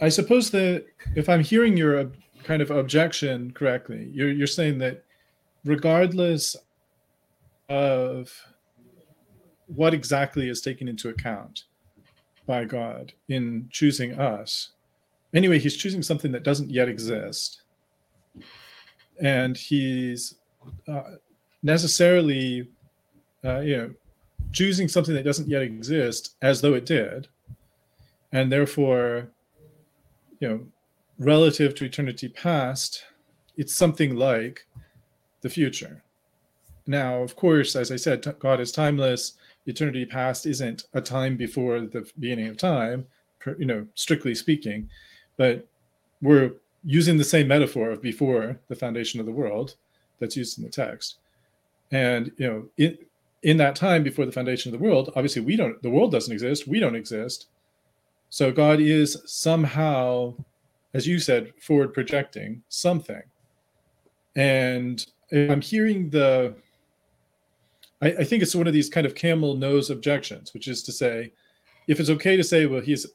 I 0.01 0.09
suppose 0.09 0.51
that 0.51 0.87
if 1.15 1.29
I'm 1.29 1.43
hearing 1.43 1.77
your 1.77 2.11
kind 2.43 2.61
of 2.61 2.71
objection 2.71 3.53
correctly, 3.53 4.11
you're 4.13 4.33
you're 4.33 4.47
saying 4.47 4.79
that 4.79 5.05
regardless 5.65 6.57
of 7.69 8.33
what 9.67 9.95
exactly 9.95 10.49
is 10.49 10.61
taken 10.61 10.89
into 10.89 11.09
account 11.09 11.65
by 12.47 12.65
God 12.65 13.13
in 13.29 13.69
choosing 13.71 14.19
us. 14.19 14.73
Anyway, 15.35 15.59
he's 15.59 15.77
choosing 15.77 16.03
something 16.03 16.33
that 16.33 16.43
doesn't 16.43 16.71
yet 16.71 16.89
exist. 16.89 17.63
And 19.23 19.57
he's 19.57 20.35
uh, 20.89 21.03
necessarily, 21.63 22.69
uh, 23.45 23.61
you 23.61 23.77
know, 23.77 23.91
choosing 24.53 24.89
something 24.89 25.15
that 25.15 25.25
doesn't 25.25 25.49
yet 25.49 25.63
exist 25.63 26.37
as 26.43 26.61
though 26.61 26.75
it 26.75 26.85
did. 26.85 27.29
And 28.33 28.51
therefore, 28.51 29.29
you 30.41 30.49
know, 30.49 30.67
relative 31.19 31.75
to 31.77 31.85
eternity 31.85 32.29
past, 32.29 33.05
it's 33.57 33.75
something 33.75 34.17
like 34.17 34.67
the 35.43 35.51
future. 35.51 36.03
Now, 36.87 37.23
of 37.23 37.37
course, 37.37 37.77
as 37.77 37.93
I 37.93 37.97
said, 37.97 38.35
God 38.39 38.61
is 38.61 38.73
timeless. 38.73 39.35
Eternity 39.67 40.05
past 40.05 40.47
isn't 40.47 40.87
a 40.95 41.01
time 41.01 41.37
before 41.37 41.81
the 41.81 42.11
beginning 42.19 42.49
of 42.49 42.57
time, 42.57 43.07
you 43.59 43.67
know, 43.67 43.87
strictly 43.95 44.35
speaking, 44.35 44.89
but 45.37 45.67
we're 46.21 46.53
using 46.85 47.17
the 47.17 47.25
same 47.25 47.47
metaphor 47.47 47.91
of 47.91 48.03
before 48.03 48.59
the 48.69 48.75
foundation 48.75 49.21
of 49.21 49.27
the 49.27 49.33
world 49.33 49.77
that's 50.19 50.37
used 50.37 50.59
in 50.59 50.65
the 50.65 50.71
text. 50.71 51.17
And, 51.93 52.33
you 52.39 52.47
know, 52.47 52.69
in, 52.77 52.99
in 53.43 53.57
that 53.59 53.77
time 53.77 54.03
before 54.03 54.27
the 54.27 54.33
foundation 54.33 54.73
of 54.73 54.81
the 54.81 54.85
world, 54.85 55.13
obviously 55.15 55.43
we 55.43 55.57
don't, 55.57 55.81
the 55.83 55.91
world 55.91 56.11
doesn't 56.11 56.33
exist, 56.33 56.67
we 56.67 56.81
don't 56.81 56.97
exist. 56.97 57.47
So 58.33 58.51
God 58.51 58.81
is 58.81 59.19
somehow, 59.27 60.33
as 60.95 61.07
you 61.07 61.19
said, 61.19 61.53
forward 61.61 61.93
projecting 61.93 62.63
something. 62.71 63.21
And 64.37 65.05
I'm 65.31 65.61
hearing 65.61 66.09
the 66.09 66.55
I, 68.01 68.07
I 68.07 68.25
think 68.25 68.43
it's 68.43 68.55
one 68.55 68.67
of 68.67 68.73
these 68.73 68.89
kind 68.89 69.07
of 69.07 69.15
camel 69.15 69.55
nose 69.55 69.91
objections, 69.91 70.55
which 70.55 70.67
is 70.67 70.83
to 70.85 70.93
say, 70.93 71.31
if 71.89 72.01
it's 72.01 72.09
okay 72.09 72.39
to 72.39 72.43
say, 72.43 72.65
well, 72.65 72.81
he's 72.81 73.07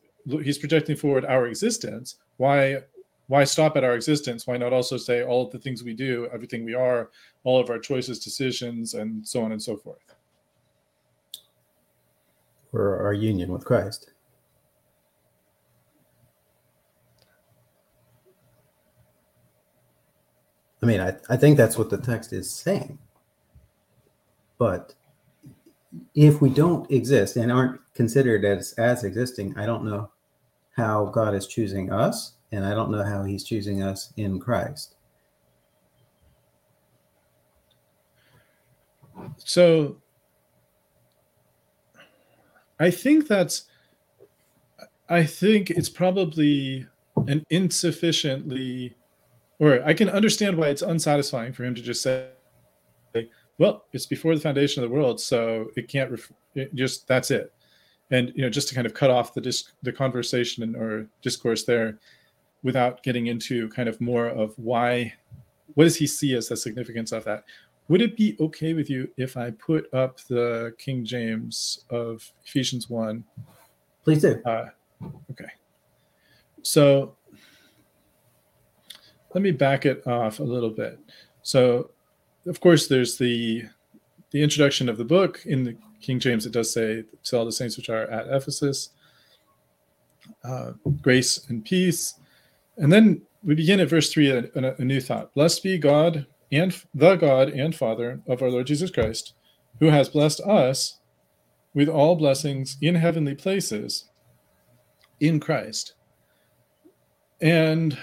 he's 0.43 0.59
projecting 0.59 0.95
forward 0.95 1.25
our 1.25 1.47
existence, 1.47 2.17
why 2.37 2.83
why 3.25 3.43
stop 3.43 3.75
at 3.75 3.83
our 3.83 3.95
existence? 3.95 4.45
Why 4.45 4.57
not 4.57 4.71
also 4.71 4.97
say 4.97 5.23
all 5.23 5.47
of 5.47 5.51
the 5.51 5.57
things 5.57 5.83
we 5.83 5.95
do, 5.95 6.29
everything 6.31 6.63
we 6.63 6.75
are, 6.75 7.09
all 7.43 7.59
of 7.59 7.71
our 7.71 7.79
choices, 7.79 8.19
decisions, 8.19 8.93
and 8.93 9.27
so 9.27 9.41
on 9.41 9.51
and 9.51 9.63
so 9.63 9.77
forth? 9.77 10.13
Or 12.71 12.99
our 13.03 13.13
union 13.13 13.51
with 13.51 13.65
Christ. 13.65 14.11
Mean, 20.87 21.01
I, 21.01 21.15
I 21.29 21.37
think 21.37 21.57
that's 21.57 21.77
what 21.77 21.89
the 21.89 21.97
text 21.97 22.33
is 22.33 22.49
saying. 22.49 22.97
But 24.57 24.95
if 26.15 26.41
we 26.41 26.49
don't 26.49 26.89
exist 26.91 27.35
and 27.35 27.51
aren't 27.51 27.79
considered 27.93 28.45
as 28.45 28.73
as 28.73 29.03
existing, 29.03 29.57
I 29.57 29.65
don't 29.65 29.83
know 29.83 30.09
how 30.75 31.05
God 31.05 31.35
is 31.35 31.47
choosing 31.47 31.91
us, 31.91 32.33
and 32.51 32.65
I 32.65 32.73
don't 32.73 32.91
know 32.91 33.03
how 33.03 33.23
He's 33.23 33.43
choosing 33.43 33.83
us 33.83 34.13
in 34.17 34.39
Christ. 34.39 34.95
So 39.37 39.97
I 42.79 42.91
think 42.91 43.27
that's 43.27 43.65
I 45.09 45.25
think 45.25 45.69
it's 45.69 45.89
probably 45.89 46.87
an 47.27 47.45
insufficiently 47.49 48.95
or 49.59 49.83
I 49.83 49.93
can 49.93 50.09
understand 50.09 50.57
why 50.57 50.67
it's 50.69 50.81
unsatisfying 50.81 51.53
for 51.53 51.63
him 51.63 51.75
to 51.75 51.81
just 51.81 52.01
say 52.01 52.29
well, 53.57 53.85
it's 53.91 54.05
before 54.05 54.35
the 54.35 54.41
foundation 54.41 54.83
of 54.83 54.89
the 54.89 54.95
world, 54.95 55.19
so 55.19 55.71
it 55.75 55.87
can't 55.87 56.11
ref- 56.11 56.31
it 56.55 56.73
just 56.75 57.07
that's 57.07 57.31
it. 57.31 57.51
And 58.11 58.31
you 58.35 58.41
know, 58.41 58.49
just 58.49 58.69
to 58.69 58.75
kind 58.75 58.87
of 58.87 58.93
cut 58.93 59.09
off 59.09 59.33
the 59.33 59.41
dis- 59.41 59.71
the 59.81 59.91
conversation 59.91 60.63
and, 60.63 60.75
or 60.75 61.07
discourse 61.21 61.63
there, 61.63 61.99
without 62.63 63.03
getting 63.03 63.27
into 63.27 63.67
kind 63.69 63.89
of 63.89 63.99
more 63.99 64.27
of 64.27 64.53
why, 64.57 65.13
what 65.73 65.85
does 65.85 65.95
he 65.95 66.07
see 66.07 66.35
as 66.35 66.47
the 66.47 66.57
significance 66.57 67.11
of 67.11 67.23
that? 67.25 67.45
Would 67.89 68.01
it 68.01 68.17
be 68.17 68.35
okay 68.39 68.73
with 68.73 68.89
you 68.89 69.09
if 69.17 69.37
I 69.37 69.51
put 69.51 69.91
up 69.93 70.19
the 70.27 70.73
King 70.77 71.05
James 71.05 71.85
of 71.89 72.31
Ephesians 72.45 72.89
one? 72.89 73.23
Please 74.03 74.21
do. 74.21 74.41
Uh, 74.45 74.65
okay. 75.31 75.49
So 76.61 77.16
let 79.37 79.43
me 79.43 79.51
back 79.51 79.85
it 79.85 80.01
off 80.07 80.39
a 80.39 80.43
little 80.43 80.71
bit. 80.71 80.97
So 81.43 81.91
of 82.47 82.59
course, 82.59 82.87
there's 82.87 83.19
the 83.19 83.65
the 84.31 84.41
introduction 84.41 84.89
of 84.89 84.97
the 84.97 85.05
book 85.05 85.43
in 85.45 85.63
the 85.63 85.77
King 86.01 86.19
James. 86.19 86.47
It 86.47 86.53
does 86.53 86.73
say, 86.73 87.03
"To 87.25 87.37
all 87.37 87.45
the 87.45 87.51
saints 87.51 87.77
which 87.77 87.87
are 87.87 88.09
at 88.09 88.25
Ephesus, 88.35 88.89
uh, 90.43 90.71
grace 91.03 91.47
and 91.49 91.63
peace." 91.63 92.15
And 92.77 92.91
then 92.91 93.21
we 93.43 93.53
begin 93.53 93.79
at 93.79 93.89
verse 93.89 94.11
three, 94.11 94.31
a, 94.31 94.49
a 94.55 94.83
new 94.83 94.99
thought: 94.99 95.35
"Blessed 95.35 95.61
be 95.61 95.77
God 95.77 96.25
and 96.51 96.75
the 96.95 97.15
God 97.15 97.49
and 97.49 97.75
Father 97.75 98.19
of 98.25 98.41
our 98.41 98.49
Lord 98.49 98.65
Jesus 98.65 98.89
Christ, 98.89 99.33
who 99.79 99.91
has 99.91 100.09
blessed 100.09 100.41
us 100.41 100.97
with 101.75 101.89
all 101.89 102.15
blessings 102.15 102.75
in 102.81 102.95
heavenly 102.95 103.35
places 103.35 104.09
in 105.19 105.39
Christ." 105.39 105.93
And 107.39 107.99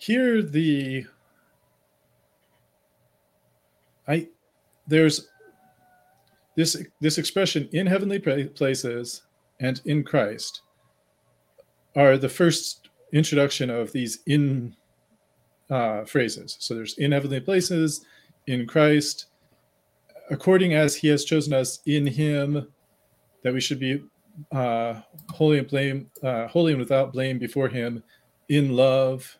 here 0.00 0.42
the 0.42 1.06
I 4.08 4.28
there's 4.86 5.28
this 6.56 6.76
this 7.00 7.18
expression 7.18 7.68
in 7.72 7.86
heavenly 7.86 8.18
places 8.18 9.22
and 9.60 9.80
in 9.84 10.02
Christ 10.02 10.62
are 11.94 12.16
the 12.16 12.28
first 12.28 12.88
introduction 13.12 13.68
of 13.68 13.92
these 13.92 14.20
in 14.26 14.74
uh, 15.68 16.04
phrases. 16.04 16.56
So 16.60 16.74
there's 16.74 16.96
in 16.98 17.12
heavenly 17.12 17.40
places, 17.40 18.04
in 18.46 18.66
Christ, 18.66 19.26
according 20.30 20.72
as 20.72 20.96
he 20.96 21.08
has 21.08 21.24
chosen 21.24 21.52
us 21.52 21.80
in 21.84 22.06
him, 22.06 22.68
that 23.42 23.52
we 23.52 23.60
should 23.60 23.80
be 23.80 24.02
uh, 24.52 25.00
holy 25.28 25.58
and 25.58 25.68
blame, 25.68 26.10
uh, 26.22 26.46
holy 26.46 26.72
and 26.72 26.80
without 26.80 27.12
blame 27.12 27.38
before 27.38 27.68
him 27.68 28.02
in 28.48 28.74
love, 28.74 29.38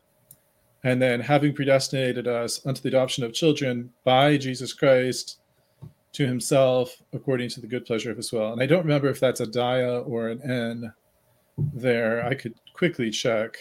and 0.84 1.00
then 1.00 1.20
having 1.20 1.54
predestinated 1.54 2.26
us 2.26 2.64
unto 2.66 2.80
the 2.80 2.88
adoption 2.88 3.24
of 3.24 3.32
children 3.32 3.90
by 4.04 4.36
Jesus 4.36 4.72
Christ 4.72 5.40
to 6.12 6.26
himself 6.26 6.96
according 7.12 7.48
to 7.50 7.60
the 7.60 7.66
good 7.66 7.84
pleasure 7.84 8.10
of 8.10 8.16
his 8.16 8.32
will. 8.32 8.52
And 8.52 8.62
I 8.62 8.66
don't 8.66 8.84
remember 8.84 9.08
if 9.08 9.20
that's 9.20 9.40
a 9.40 9.46
dia 9.46 10.00
or 10.00 10.28
an 10.28 10.42
en 10.42 10.92
there. 11.74 12.24
I 12.26 12.34
could 12.34 12.54
quickly 12.72 13.10
check. 13.10 13.56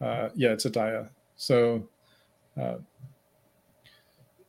Uh, 0.00 0.28
yeah, 0.34 0.50
it's 0.50 0.66
a 0.66 0.70
dia. 0.70 1.08
So, 1.36 1.88
uh, 2.60 2.76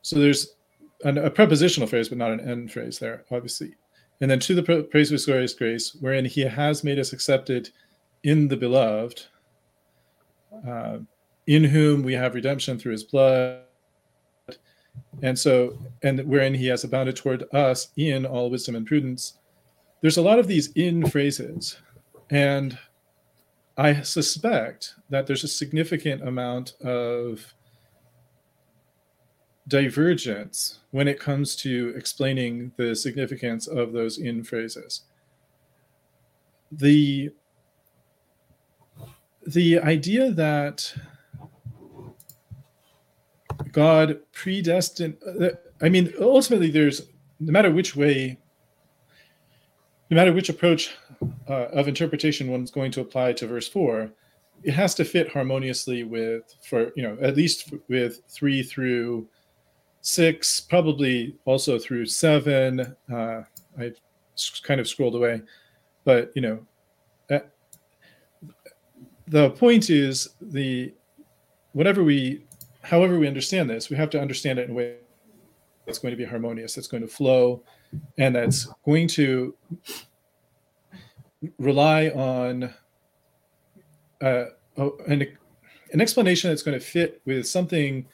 so 0.01 0.19
there's 0.19 0.55
an, 1.03 1.17
a 1.17 1.29
prepositional 1.29 1.87
phrase, 1.87 2.09
but 2.09 2.17
not 2.17 2.31
an 2.31 2.41
end 2.41 2.71
phrase 2.71 2.99
there, 2.99 3.23
obviously. 3.31 3.75
And 4.21 4.29
then 4.29 4.39
to 4.41 4.55
the 4.55 4.87
praise 4.89 5.09
of 5.09 5.13
his 5.13 5.25
glorious 5.25 5.53
grace, 5.53 5.95
wherein 5.99 6.25
he 6.25 6.41
has 6.41 6.83
made 6.83 6.99
us 6.99 7.13
accepted 7.13 7.69
in 8.23 8.47
the 8.47 8.57
beloved, 8.57 9.25
uh, 10.67 10.99
in 11.47 11.63
whom 11.63 12.03
we 12.03 12.13
have 12.13 12.35
redemption 12.35 12.77
through 12.77 12.93
his 12.93 13.03
blood. 13.03 13.61
And 15.21 15.37
so, 15.37 15.77
and 16.03 16.19
wherein 16.25 16.53
he 16.53 16.67
has 16.67 16.83
abounded 16.83 17.15
toward 17.15 17.43
us 17.53 17.89
in 17.97 18.25
all 18.25 18.49
wisdom 18.49 18.75
and 18.75 18.85
prudence. 18.85 19.37
There's 20.01 20.17
a 20.17 20.21
lot 20.21 20.39
of 20.39 20.47
these 20.47 20.71
in 20.73 21.07
phrases. 21.07 21.77
And 22.29 22.77
I 23.77 24.01
suspect 24.01 24.95
that 25.09 25.27
there's 25.27 25.43
a 25.43 25.49
significant 25.49 26.27
amount 26.27 26.73
of 26.81 27.53
divergence 29.67 30.79
when 30.91 31.07
it 31.07 31.19
comes 31.19 31.55
to 31.57 31.93
explaining 31.97 32.71
the 32.77 32.95
significance 32.95 33.67
of 33.67 33.91
those 33.93 34.17
in 34.17 34.43
phrases. 34.43 35.01
The 36.71 37.31
the 39.47 39.79
idea 39.79 40.31
that 40.31 40.95
God 43.71 44.19
predestined, 44.31 45.17
I 45.81 45.89
mean, 45.89 46.13
ultimately, 46.19 46.71
there's 46.71 47.03
no 47.39 47.51
matter 47.51 47.71
which 47.71 47.95
way, 47.95 48.37
no 50.09 50.15
matter 50.15 50.33
which 50.33 50.49
approach 50.49 50.95
uh, 51.49 51.67
of 51.73 51.87
interpretation 51.87 52.51
one's 52.51 52.71
going 52.71 52.91
to 52.91 53.01
apply 53.01 53.33
to 53.33 53.47
verse 53.47 53.67
four, 53.67 54.11
it 54.63 54.73
has 54.73 54.95
to 54.95 55.05
fit 55.05 55.31
harmoniously 55.31 56.03
with, 56.03 56.55
for 56.63 56.91
you 56.95 57.03
know, 57.03 57.17
at 57.21 57.35
least 57.35 57.73
with 57.87 58.21
three 58.27 58.63
through 58.63 59.27
six, 60.01 60.61
probably 60.61 61.35
also 61.45 61.77
through 61.77 62.05
seven. 62.05 62.95
Uh, 63.11 63.41
I 63.77 63.91
kind 64.63 64.79
of 64.79 64.87
scrolled 64.87 65.15
away, 65.15 65.41
but 66.03 66.31
you 66.35 66.41
know, 66.41 66.65
uh, 67.29 67.39
the 69.27 69.49
point 69.51 69.89
is 69.89 70.29
the 70.41 70.93
whatever 71.73 72.03
we, 72.03 72.45
however 72.85 73.19
we 73.19 73.27
understand 73.27 73.69
this, 73.69 73.89
we 73.89 73.97
have 73.97 74.09
to 74.11 74.21
understand 74.21 74.59
it 74.59 74.65
in 74.65 74.71
a 74.71 74.73
way 74.73 74.95
that's 75.85 75.99
going 75.99 76.11
to 76.11 76.17
be 76.17 76.25
harmonious, 76.25 76.75
that's 76.75 76.87
going 76.87 77.03
to 77.03 77.07
flow, 77.07 77.63
and 78.17 78.35
that's 78.35 78.67
going 78.85 79.07
to 79.07 79.55
rely 81.59 82.09
on 82.09 82.73
uh, 84.21 84.45
an, 85.07 85.27
an 85.91 86.01
explanation 86.01 86.49
that's 86.49 86.63
going 86.63 86.77
to 86.77 86.83
fit 86.83 87.21
with 87.25 87.47
something 87.47 88.05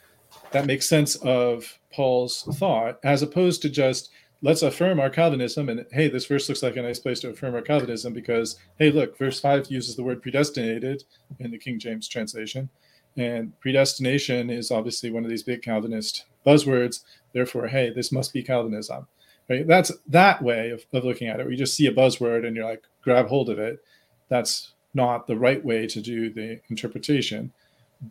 that 0.51 0.65
makes 0.65 0.87
sense 0.87 1.15
of 1.17 1.79
Paul's 1.93 2.43
thought, 2.53 2.99
as 3.03 3.21
opposed 3.21 3.61
to 3.61 3.69
just 3.69 4.09
let's 4.41 4.61
affirm 4.61 4.99
our 4.99 5.09
Calvinism. 5.09 5.69
And 5.69 5.85
hey, 5.91 6.07
this 6.07 6.25
verse 6.25 6.47
looks 6.49 6.63
like 6.63 6.77
a 6.77 6.81
nice 6.81 6.99
place 6.99 7.19
to 7.21 7.29
affirm 7.29 7.55
our 7.55 7.61
Calvinism 7.61 8.13
because, 8.13 8.57
hey, 8.79 8.91
look, 8.91 9.17
verse 9.17 9.39
5 9.39 9.67
uses 9.69 9.95
the 9.95 10.03
word 10.03 10.21
predestinated 10.21 11.03
in 11.39 11.51
the 11.51 11.57
King 11.57 11.79
James 11.79 12.07
translation. 12.07 12.69
And 13.17 13.59
predestination 13.59 14.49
is 14.49 14.71
obviously 14.71 15.11
one 15.11 15.23
of 15.23 15.29
these 15.29 15.43
big 15.43 15.61
Calvinist 15.61 16.25
buzzwords. 16.45 17.01
Therefore, 17.33 17.67
hey, 17.67 17.91
this 17.93 18.11
must 18.11 18.33
be 18.33 18.43
Calvinism. 18.43 19.07
Right? 19.49 19.67
That's 19.67 19.91
that 20.07 20.41
way 20.41 20.69
of, 20.69 20.85
of 20.93 21.03
looking 21.03 21.27
at 21.27 21.39
it. 21.39 21.43
Where 21.43 21.51
you 21.51 21.57
just 21.57 21.75
see 21.75 21.87
a 21.87 21.93
buzzword 21.93 22.45
and 22.47 22.55
you're 22.55 22.69
like, 22.69 22.83
grab 23.01 23.27
hold 23.27 23.49
of 23.49 23.59
it. 23.59 23.83
That's 24.29 24.73
not 24.93 25.27
the 25.27 25.37
right 25.37 25.63
way 25.63 25.87
to 25.87 26.01
do 26.01 26.31
the 26.31 26.61
interpretation. 26.69 27.51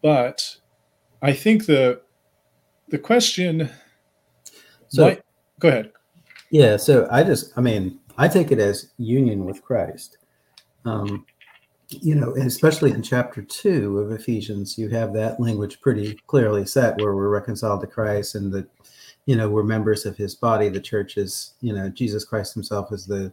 But 0.02 0.56
I 1.22 1.32
think 1.32 1.66
the 1.66 2.02
the 2.88 2.98
question. 2.98 3.70
So 4.88 5.04
might, 5.04 5.22
go 5.60 5.68
ahead. 5.68 5.92
Yeah. 6.50 6.76
So 6.76 7.08
I 7.10 7.22
just, 7.22 7.52
I 7.56 7.60
mean, 7.60 8.00
I 8.18 8.28
take 8.28 8.50
it 8.50 8.58
as 8.58 8.90
union 8.98 9.44
with 9.44 9.62
Christ. 9.62 10.18
Um, 10.84 11.24
you 11.90 12.14
know, 12.14 12.34
especially 12.36 12.92
in 12.92 13.02
chapter 13.02 13.42
two 13.42 13.98
of 13.98 14.12
Ephesians, 14.12 14.78
you 14.78 14.88
have 14.90 15.12
that 15.14 15.40
language 15.40 15.80
pretty 15.80 16.14
clearly 16.26 16.64
set 16.64 17.00
where 17.00 17.14
we're 17.14 17.28
reconciled 17.28 17.80
to 17.80 17.86
Christ 17.86 18.34
and 18.36 18.52
that, 18.52 18.68
you 19.26 19.36
know, 19.36 19.48
we're 19.48 19.64
members 19.64 20.06
of 20.06 20.16
his 20.16 20.34
body. 20.34 20.68
The 20.68 20.80
church 20.80 21.16
is, 21.16 21.54
you 21.60 21.72
know, 21.72 21.88
Jesus 21.88 22.24
Christ 22.24 22.54
himself 22.54 22.92
is 22.92 23.06
the 23.06 23.32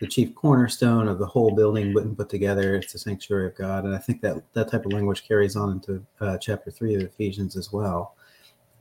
the 0.00 0.06
chief 0.06 0.32
cornerstone 0.34 1.08
of 1.08 1.18
the 1.18 1.26
whole 1.26 1.50
building 1.50 1.96
and 1.98 2.16
put 2.16 2.28
together. 2.28 2.76
It's 2.76 2.92
the 2.92 3.00
sanctuary 3.00 3.48
of 3.48 3.56
God. 3.56 3.84
And 3.84 3.94
I 3.94 3.98
think 3.98 4.20
that 4.22 4.36
that 4.52 4.70
type 4.70 4.86
of 4.86 4.92
language 4.92 5.26
carries 5.26 5.56
on 5.56 5.72
into 5.72 6.04
uh, 6.20 6.38
chapter 6.38 6.70
three 6.70 6.94
of 6.94 7.02
Ephesians 7.02 7.56
as 7.56 7.72
well. 7.72 8.14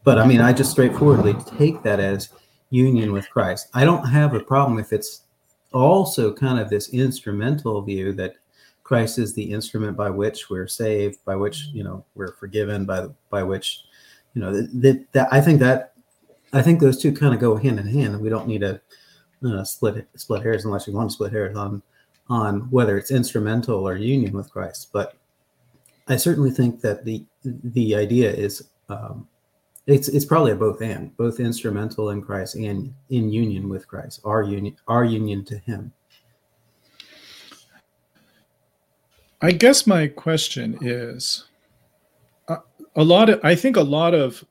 But 0.04 0.20
I 0.20 0.28
mean, 0.28 0.42
I 0.42 0.54
just 0.54 0.72
straightforwardly 0.72 1.34
take 1.58 1.82
that 1.84 2.00
as 2.00 2.30
union 2.70 3.14
with 3.14 3.30
Christ. 3.30 3.68
I 3.74 3.84
don't 3.84 4.06
have 4.06 4.36
a 4.36 4.40
problem 4.40 4.78
if 4.78 4.94
it's 4.94 5.24
also 5.74 6.32
kind 6.34 6.60
of 6.60 6.70
this 6.70 6.90
instrumental 6.90 7.82
view 7.82 8.14
that 8.14 8.36
Christ 8.88 9.20
is 9.20 9.34
the 9.34 9.52
instrument 9.52 9.98
by 9.98 10.10
which 10.10 10.50
we're 10.50 10.66
saved, 10.66 11.20
by 11.26 11.36
which 11.36 11.66
you 11.74 11.84
know 11.84 12.06
we're 12.16 12.32
forgiven, 12.32 12.86
by 12.86 13.08
by 13.30 13.44
which 13.44 13.82
you 14.34 14.42
know 14.42 14.54
that, 14.56 14.82
that, 14.82 15.12
that 15.12 15.28
I 15.30 15.42
think 15.42 15.60
that 15.60 15.92
I 16.54 16.62
think 16.62 16.80
those 16.80 17.02
two 17.02 17.12
kind 17.12 17.34
of 17.34 17.42
go 17.42 17.58
hand 17.58 17.82
in 17.82 17.88
hand, 17.88 18.14
and 18.14 18.22
we 18.22 18.30
don't 18.30 18.48
need 18.48 18.62
to 18.62 18.80
uh, 19.46 19.66
split 19.66 20.08
split 20.16 20.42
hairs 20.42 20.64
unless 20.64 20.88
you 20.88 20.94
want 20.94 21.10
to 21.10 21.14
split 21.14 21.34
hairs 21.34 21.58
on 21.58 21.84
on 22.30 22.62
whether 22.72 22.98
it's 22.98 23.12
instrumental 23.12 23.86
or 23.86 23.98
union 23.98 24.32
with 24.32 24.50
Christ. 24.50 24.88
But 24.94 25.18
I 26.08 26.16
certainly 26.16 26.52
think 26.52 26.80
that 26.80 27.04
the 27.04 27.26
the 27.44 27.94
idea 27.94 28.32
is 28.32 28.70
um, 28.88 29.28
it's 29.86 30.08
it's 30.08 30.24
probably 30.24 30.54
a 30.54 30.56
both 30.56 30.82
and 30.82 31.16
both 31.18 31.42
instrumental 31.42 32.12
in 32.12 32.22
Christ 32.22 32.56
and 32.56 32.94
in 33.10 33.34
union 33.34 33.68
with 33.68 33.86
Christ, 33.86 34.22
our 34.24 34.44
union 34.44 34.78
our 34.88 35.04
union 35.04 35.44
to 35.44 35.58
Him. 35.58 35.92
I 39.42 39.52
guess 39.52 39.86
my 39.86 40.08
question 40.08 40.78
is 40.82 41.46
uh, 42.48 42.58
a 42.96 43.04
lot 43.04 43.30
of 43.30 43.40
I 43.44 43.56
think 43.56 43.78
a 43.78 43.82
lot 43.82 44.14
of 44.14 44.44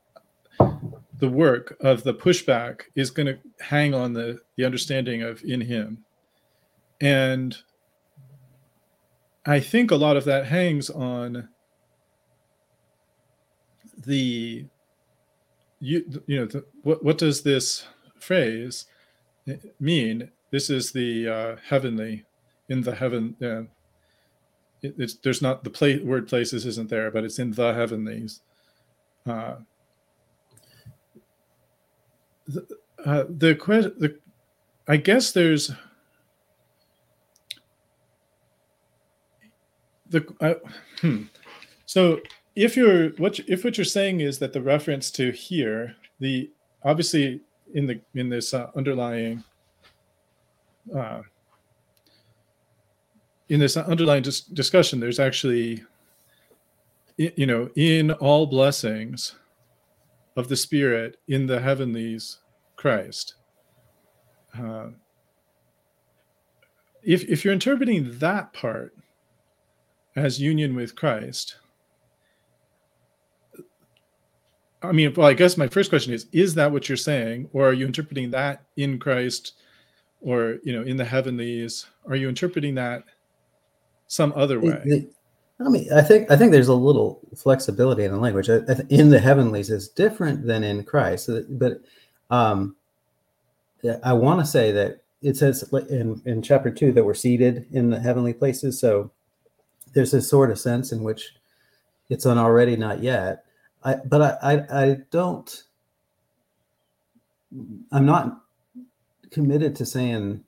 the 1.19 1.29
work 1.29 1.77
of 1.81 2.05
the 2.05 2.15
pushback 2.15 2.83
is 2.95 3.11
going 3.11 3.27
to 3.27 3.39
hang 3.65 3.95
on 3.95 4.13
the 4.13 4.41
the 4.57 4.65
understanding 4.65 5.23
of 5.23 5.43
in 5.45 5.63
him 5.63 6.05
and 7.01 7.57
i 9.47 9.61
think 9.61 9.91
a 9.91 9.97
lot 9.97 10.17
of 10.17 10.25
that 10.25 10.47
hangs 10.47 10.89
on 10.91 11.49
the 14.07 14.67
you 15.81 16.23
you 16.27 16.41
know 16.41 16.47
the, 16.47 16.65
what 16.83 17.03
what 17.05 17.19
does 17.19 17.43
this 17.43 17.87
phrase 18.19 18.87
mean? 19.81 20.31
This 20.51 20.71
is 20.71 20.93
the 20.93 21.29
uh, 21.29 21.57
heavenly 21.69 22.25
in 22.69 22.83
the 22.83 22.95
heaven. 22.95 23.37
Uh, 23.43 23.63
it's 24.99 25.15
there's 25.15 25.43
not 25.43 25.65
the 25.65 25.71
play, 25.71 25.99
word 25.99 26.29
places 26.29 26.67
isn't 26.67 26.91
there, 26.91 27.11
but 27.11 27.25
it's 27.25 27.39
in 27.39 27.53
the 27.53 27.73
heavenlies. 27.73 28.41
Uh, 29.27 29.57
the 32.47 32.67
uh, 33.05 33.25
the, 33.29 33.55
the 33.99 34.19
I 34.89 34.97
guess 34.97 35.33
there's 35.33 35.73
the 40.09 40.27
uh, 40.41 40.55
hmm. 41.01 41.25
so 41.87 42.21
if 42.55 42.77
you're 42.77 43.11
what 43.11 43.39
if 43.41 43.65
what 43.65 43.77
you're 43.77 43.85
saying 43.85 44.21
is 44.21 44.39
that 44.39 44.53
the 44.53 44.63
reference 44.63 45.11
to 45.13 45.31
here, 45.31 45.97
the 46.21 46.51
obviously 46.85 47.41
in 47.75 47.87
the 47.87 48.01
in 48.15 48.29
this 48.29 48.55
uh, 48.55 48.71
underlying 48.77 49.43
uh, 50.95 51.21
in 53.49 53.61
this 53.61 53.77
underlying 53.77 54.23
dis- 54.23 54.41
discussion, 54.41 55.01
there's 55.01 55.21
actually 55.21 55.85
you 57.17 57.47
know 57.47 57.71
in 57.77 58.11
all 58.13 58.47
blessings 58.47 59.37
of 60.37 60.49
the 60.49 60.57
Spirit 60.57 61.17
in 61.29 61.47
the 61.47 61.61
heavenlies, 61.61 62.39
Christ. 62.77 63.37
Uh, 64.59 64.89
if 67.03 67.25
if 67.25 67.45
you're 67.45 67.55
interpreting 67.55 68.19
that 68.19 68.53
part 68.53 68.95
as 70.15 70.41
union 70.41 70.75
with 70.75 70.97
Christ, 70.97 71.57
I 74.83 74.93
mean, 74.93 75.13
well, 75.15 75.27
I 75.27 75.35
guess 75.35 75.57
my 75.57 75.69
first 75.69 75.91
question 75.91 76.13
is: 76.13 76.27
Is 76.33 76.55
that 76.55 76.73
what 76.73 76.89
you're 76.89 76.97
saying, 76.97 77.49
or 77.53 77.69
are 77.69 77.73
you 77.73 77.87
interpreting 77.87 78.31
that 78.33 78.65
in 78.77 78.99
Christ, 78.99 79.55
or 80.21 80.59
you 80.65 80.73
know, 80.73 80.83
in 80.83 80.97
the 80.97 81.05
heavenlies? 81.05 81.87
Are 82.07 82.17
you 82.17 82.29
interpreting 82.29 82.75
that 82.75 83.05
some 84.07 84.33
other 84.37 84.61
way? 84.61 85.09
I 85.59 85.69
mean, 85.71 85.91
I 85.93 86.03
think 86.03 86.31
I 86.31 86.37
think 86.37 86.53
there's 86.53 86.69
a 86.69 86.75
little 86.75 87.21
flexibility 87.35 88.05
in 88.05 88.13
the 88.13 88.19
language. 88.19 88.49
In 88.49 89.09
the 89.09 89.21
heavenlies 89.21 89.71
is 89.71 89.89
different 89.89 90.47
than 90.47 90.63
in 90.63 90.85
Christ, 90.85 91.31
but 91.49 91.81
um, 92.31 92.77
I 94.03 94.13
want 94.13 94.41
to 94.41 94.47
say 94.47 94.71
that 94.73 95.03
it 95.23 95.37
says 95.37 95.65
in 95.89 96.21
in 96.27 96.43
chapter 96.43 96.71
two 96.71 96.93
that 96.93 97.05
we're 97.05 97.15
seated 97.15 97.67
in 97.73 97.89
the 97.91 97.99
heavenly 97.99 98.35
places. 98.35 98.79
So 98.79 99.11
there's 99.95 100.11
this 100.11 100.29
sort 100.29 100.51
of 100.51 100.59
sense 100.59 100.93
in 100.93 101.03
which 101.03 101.35
it's 102.11 102.27
an 102.27 102.37
already 102.37 102.77
not 102.77 103.03
yet. 103.03 103.45
I 103.83 103.95
but 103.95 104.21
I 104.43 104.55
I, 104.55 104.83
I 104.83 104.97
don't. 105.11 105.63
I'm 107.91 108.05
not 108.05 108.43
committed 109.31 109.75
to 109.77 109.87
saying 109.87 110.45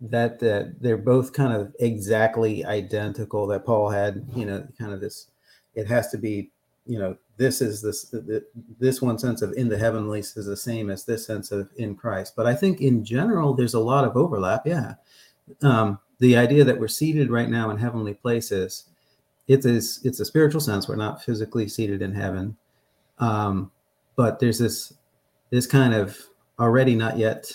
that 0.00 0.38
that 0.38 0.80
they're 0.80 0.96
both 0.96 1.32
kind 1.32 1.52
of 1.52 1.74
exactly 1.80 2.64
identical 2.64 3.46
that 3.46 3.66
paul 3.66 3.90
had 3.90 4.24
you 4.34 4.46
know 4.46 4.66
kind 4.78 4.92
of 4.92 5.00
this 5.00 5.28
it 5.74 5.86
has 5.86 6.08
to 6.08 6.16
be 6.16 6.50
you 6.86 6.98
know 6.98 7.16
this 7.36 7.60
is 7.60 7.82
this 7.82 8.14
this 8.78 9.02
one 9.02 9.18
sense 9.18 9.42
of 9.42 9.52
in 9.54 9.68
the 9.68 9.78
heavenlies 9.78 10.36
is 10.36 10.46
the 10.46 10.56
same 10.56 10.90
as 10.90 11.04
this 11.04 11.26
sense 11.26 11.52
of 11.52 11.68
in 11.76 11.94
christ. 11.94 12.34
But 12.36 12.46
i 12.46 12.54
think 12.54 12.80
in 12.80 13.04
general 13.04 13.54
there's 13.54 13.74
a 13.74 13.80
lot 13.80 14.04
of 14.04 14.16
overlap 14.16 14.66
yeah. 14.66 14.94
Um, 15.62 15.98
the 16.18 16.36
idea 16.36 16.62
that 16.64 16.78
we're 16.78 16.88
seated 16.88 17.30
right 17.30 17.48
now 17.48 17.70
in 17.70 17.78
heavenly 17.78 18.14
places 18.14 18.84
it 19.48 19.64
is 19.64 20.00
it's 20.04 20.20
a 20.20 20.24
spiritual 20.24 20.60
sense. 20.60 20.88
We're 20.88 20.96
not 20.96 21.24
physically 21.24 21.68
seated 21.68 22.02
in 22.02 22.14
heaven. 22.14 22.56
Um, 23.18 23.72
but 24.14 24.38
there's 24.38 24.58
this 24.58 24.92
this 25.50 25.66
kind 25.66 25.94
of 25.94 26.18
already 26.58 26.94
not 26.94 27.16
yet 27.16 27.50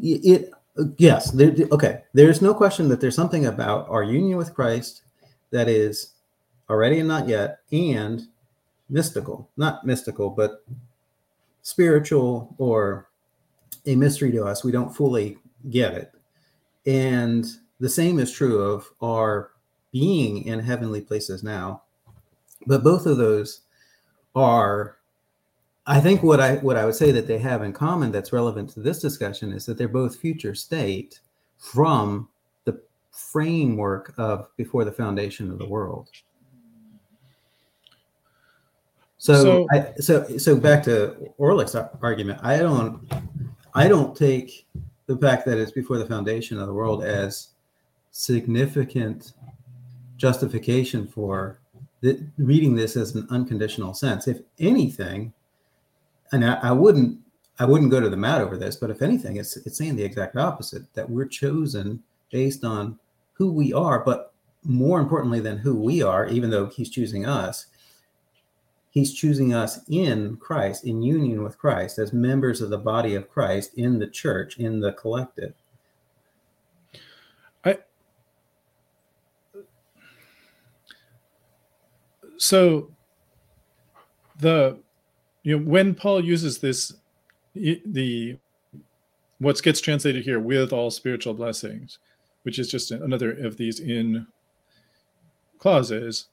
it 0.00 0.50
Yes. 0.98 1.30
There, 1.30 1.54
okay. 1.72 2.02
There's 2.12 2.42
no 2.42 2.54
question 2.54 2.88
that 2.88 3.00
there's 3.00 3.14
something 3.14 3.46
about 3.46 3.88
our 3.88 4.02
union 4.02 4.36
with 4.36 4.54
Christ 4.54 5.02
that 5.50 5.68
is 5.68 6.12
already 6.68 6.98
and 6.98 7.08
not 7.08 7.28
yet, 7.28 7.60
and 7.72 8.22
mystical. 8.88 9.48
Not 9.56 9.86
mystical, 9.86 10.30
but 10.30 10.64
spiritual 11.62 12.54
or 12.58 13.08
a 13.86 13.96
mystery 13.96 14.32
to 14.32 14.44
us. 14.44 14.64
We 14.64 14.72
don't 14.72 14.94
fully 14.94 15.38
get 15.70 15.94
it. 15.94 16.12
And 16.86 17.46
the 17.80 17.88
same 17.88 18.18
is 18.18 18.32
true 18.32 18.60
of 18.60 18.90
our 19.00 19.50
being 19.92 20.44
in 20.44 20.60
heavenly 20.60 21.00
places 21.00 21.42
now. 21.42 21.82
But 22.66 22.84
both 22.84 23.06
of 23.06 23.16
those 23.16 23.60
are 24.34 24.96
I 25.86 26.00
think 26.00 26.22
what 26.22 26.40
I 26.40 26.56
what 26.56 26.76
I 26.76 26.84
would 26.84 26.96
say 26.96 27.12
that 27.12 27.28
they 27.28 27.38
have 27.38 27.62
in 27.62 27.72
common 27.72 28.10
that's 28.10 28.32
relevant 28.32 28.70
to 28.70 28.80
this 28.80 29.00
discussion 29.00 29.52
is 29.52 29.66
that 29.66 29.78
they're 29.78 29.88
both 29.88 30.16
future 30.16 30.54
state 30.54 31.20
from 31.58 32.28
the 32.64 32.80
framework 33.12 34.12
of 34.18 34.48
before 34.56 34.84
the 34.84 34.92
foundation 34.92 35.50
of 35.50 35.58
the 35.58 35.66
world. 35.66 36.10
So 39.18 39.42
so 39.42 39.66
I, 39.72 39.92
so, 39.98 40.38
so 40.38 40.56
back 40.56 40.82
to 40.84 41.32
Orrick's 41.38 41.76
argument. 42.02 42.40
I 42.42 42.58
don't 42.58 43.08
I 43.74 43.86
don't 43.86 44.16
take 44.16 44.66
the 45.06 45.16
fact 45.16 45.46
that 45.46 45.56
it's 45.56 45.70
before 45.70 45.98
the 45.98 46.06
foundation 46.06 46.58
of 46.58 46.66
the 46.66 46.74
world 46.74 47.04
as 47.04 47.48
significant 48.10 49.34
justification 50.16 51.06
for 51.06 51.60
the, 52.00 52.26
reading 52.38 52.74
this 52.74 52.96
as 52.96 53.14
an 53.14 53.26
unconditional 53.30 53.94
sense. 53.94 54.26
If 54.26 54.40
anything, 54.58 55.32
and 56.32 56.44
I, 56.44 56.54
I, 56.54 56.72
wouldn't 56.72 57.18
I 57.58 57.64
wouldn't 57.64 57.90
go 57.90 58.00
to 58.00 58.10
the 58.10 58.16
mat 58.16 58.40
over 58.40 58.56
this, 58.56 58.76
but 58.76 58.90
if 58.90 59.02
anything, 59.02 59.36
it's 59.36 59.56
it's 59.58 59.78
saying 59.78 59.96
the 59.96 60.04
exact 60.04 60.36
opposite 60.36 60.92
that 60.94 61.08
we're 61.08 61.26
chosen 61.26 62.02
based 62.30 62.64
on 62.64 62.98
who 63.34 63.52
we 63.52 63.72
are, 63.72 64.00
but 64.00 64.32
more 64.64 65.00
importantly 65.00 65.40
than 65.40 65.58
who 65.58 65.74
we 65.74 66.02
are, 66.02 66.26
even 66.26 66.50
though 66.50 66.66
he's 66.66 66.90
choosing 66.90 67.24
us, 67.26 67.66
he's 68.90 69.12
choosing 69.12 69.54
us 69.54 69.80
in 69.88 70.36
Christ, 70.38 70.84
in 70.84 71.02
union 71.02 71.42
with 71.42 71.58
Christ, 71.58 71.98
as 71.98 72.12
members 72.12 72.60
of 72.60 72.70
the 72.70 72.78
body 72.78 73.14
of 73.14 73.28
Christ 73.28 73.72
in 73.76 73.98
the 73.98 74.06
church, 74.06 74.58
in 74.58 74.80
the 74.80 74.92
collective. 74.92 75.54
I 77.64 77.78
so 82.36 82.90
the 84.38 84.78
you 85.46 85.56
know 85.56 85.64
when 85.64 85.94
paul 85.94 86.22
uses 86.22 86.58
this 86.58 86.92
the 87.54 88.36
what 89.38 89.62
gets 89.62 89.80
translated 89.80 90.24
here 90.24 90.40
with 90.40 90.72
all 90.72 90.90
spiritual 90.90 91.34
blessings 91.34 91.98
which 92.42 92.58
is 92.58 92.68
just 92.68 92.90
another 92.90 93.32
of 93.32 93.56
these 93.56 93.80
in 93.80 94.26
clauses 95.58 96.26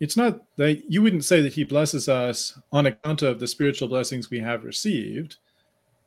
it's 0.00 0.16
not 0.16 0.40
that 0.56 0.90
you 0.90 1.02
wouldn't 1.02 1.24
say 1.24 1.40
that 1.40 1.54
he 1.54 1.64
blesses 1.64 2.08
us 2.08 2.58
on 2.72 2.86
account 2.86 3.22
of 3.22 3.38
the 3.38 3.46
spiritual 3.46 3.88
blessings 3.88 4.28
we 4.28 4.40
have 4.40 4.64
received. 4.64 5.36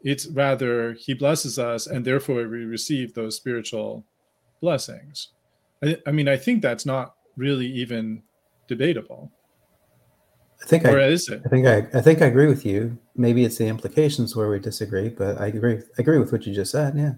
It's 0.04 0.28
rather 0.28 0.94
he 0.94 1.14
blesses 1.14 1.58
us 1.58 1.88
and 1.88 2.06
therefore 2.06 2.48
we 2.48 2.66
receive 2.66 3.14
those 3.14 3.38
spiritual 3.38 4.04
blessings. 4.62 5.30
I, 5.84 5.98
I 6.06 6.12
mean 6.12 6.28
i 6.28 6.38
think 6.38 6.62
that's 6.62 6.86
not 6.86 7.16
really 7.36 7.68
even 7.68 8.24
debatable 8.68 9.32
I 10.62 10.66
think 10.66 10.86
or 10.86 11.00
I, 11.00 11.06
is 11.06 11.30
it? 11.30 11.42
I 11.46 11.50
think 11.50 11.68
I, 11.68 11.78
I 11.94 12.02
think 12.02 12.22
I 12.22 12.26
agree 12.26 12.48
with 12.48 12.66
you. 12.66 12.98
Maybe 13.16 13.46
it's 13.46 13.58
the 13.58 13.68
implications 13.68 14.36
where 14.36 14.50
we 14.50 14.60
disagree, 14.60 15.10
but 15.10 15.40
I 15.40 15.48
agree. 15.48 15.78
I 15.78 16.00
agree 16.00 16.20
with 16.20 16.32
what 16.32 16.46
you 16.46 16.54
just 16.54 16.72
said. 16.72 16.96
Yeah. 16.98 17.14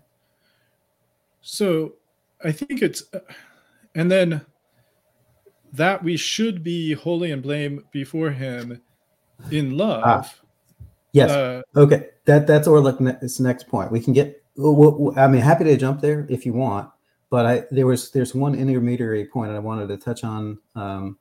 So 1.42 1.94
I 2.44 2.52
think 2.52 2.82
it's, 2.82 3.04
and 3.96 4.12
then 4.12 4.42
that 5.74 6.04
we 6.04 6.18
should 6.18 6.64
be 6.64 6.94
holy 6.94 7.32
and 7.32 7.42
blame 7.42 7.86
before 7.92 8.32
Him 8.32 8.82
in 9.52 9.78
love. 9.78 10.04
Ah, 10.06 10.32
yes. 11.14 11.32
Uh, 11.32 11.62
okay. 11.76 12.08
That 12.26 12.46
that's 12.46 12.68
Orrick's 12.68 13.40
next 13.40 13.68
point. 13.68 13.92
We 13.92 14.00
can 14.00 14.14
get. 14.14 14.44
I 14.58 15.28
mean, 15.28 15.42
happy 15.42 15.64
to 15.64 15.78
jump 15.78 16.02
there 16.02 16.28
if 16.30 16.46
you 16.46 16.52
want, 16.54 16.90
but 17.30 17.46
I 17.46 17.64
there 17.72 17.88
was 17.88 18.12
there's 18.12 18.36
one 18.36 18.54
intermediary 18.54 19.26
point 19.26 19.52
I 19.52 19.60
wanted 19.60 19.88
to 19.88 19.98
touch 19.98 20.24
on. 20.26 20.60
Um, 20.76 21.18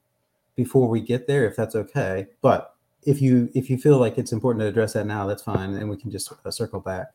before 0.59 0.89
we 0.89 1.01
get 1.01 1.29
there, 1.29 1.47
if 1.47 1.55
that's 1.55 1.77
okay. 1.77 2.27
But 2.43 2.75
if 3.05 3.23
you 3.23 3.49
if 3.55 3.71
you 3.71 3.79
feel 3.79 3.99
like 3.99 4.19
it's 4.19 4.33
important 4.33 4.61
to 4.63 4.67
address 4.67 4.95
that 4.95 5.07
now, 5.07 5.25
that's 5.25 5.45
fine, 5.45 5.73
and 5.75 5.89
we 5.89 5.97
can 5.97 6.11
just 6.11 6.33
uh, 6.45 6.51
circle 6.51 6.81
back. 6.81 7.07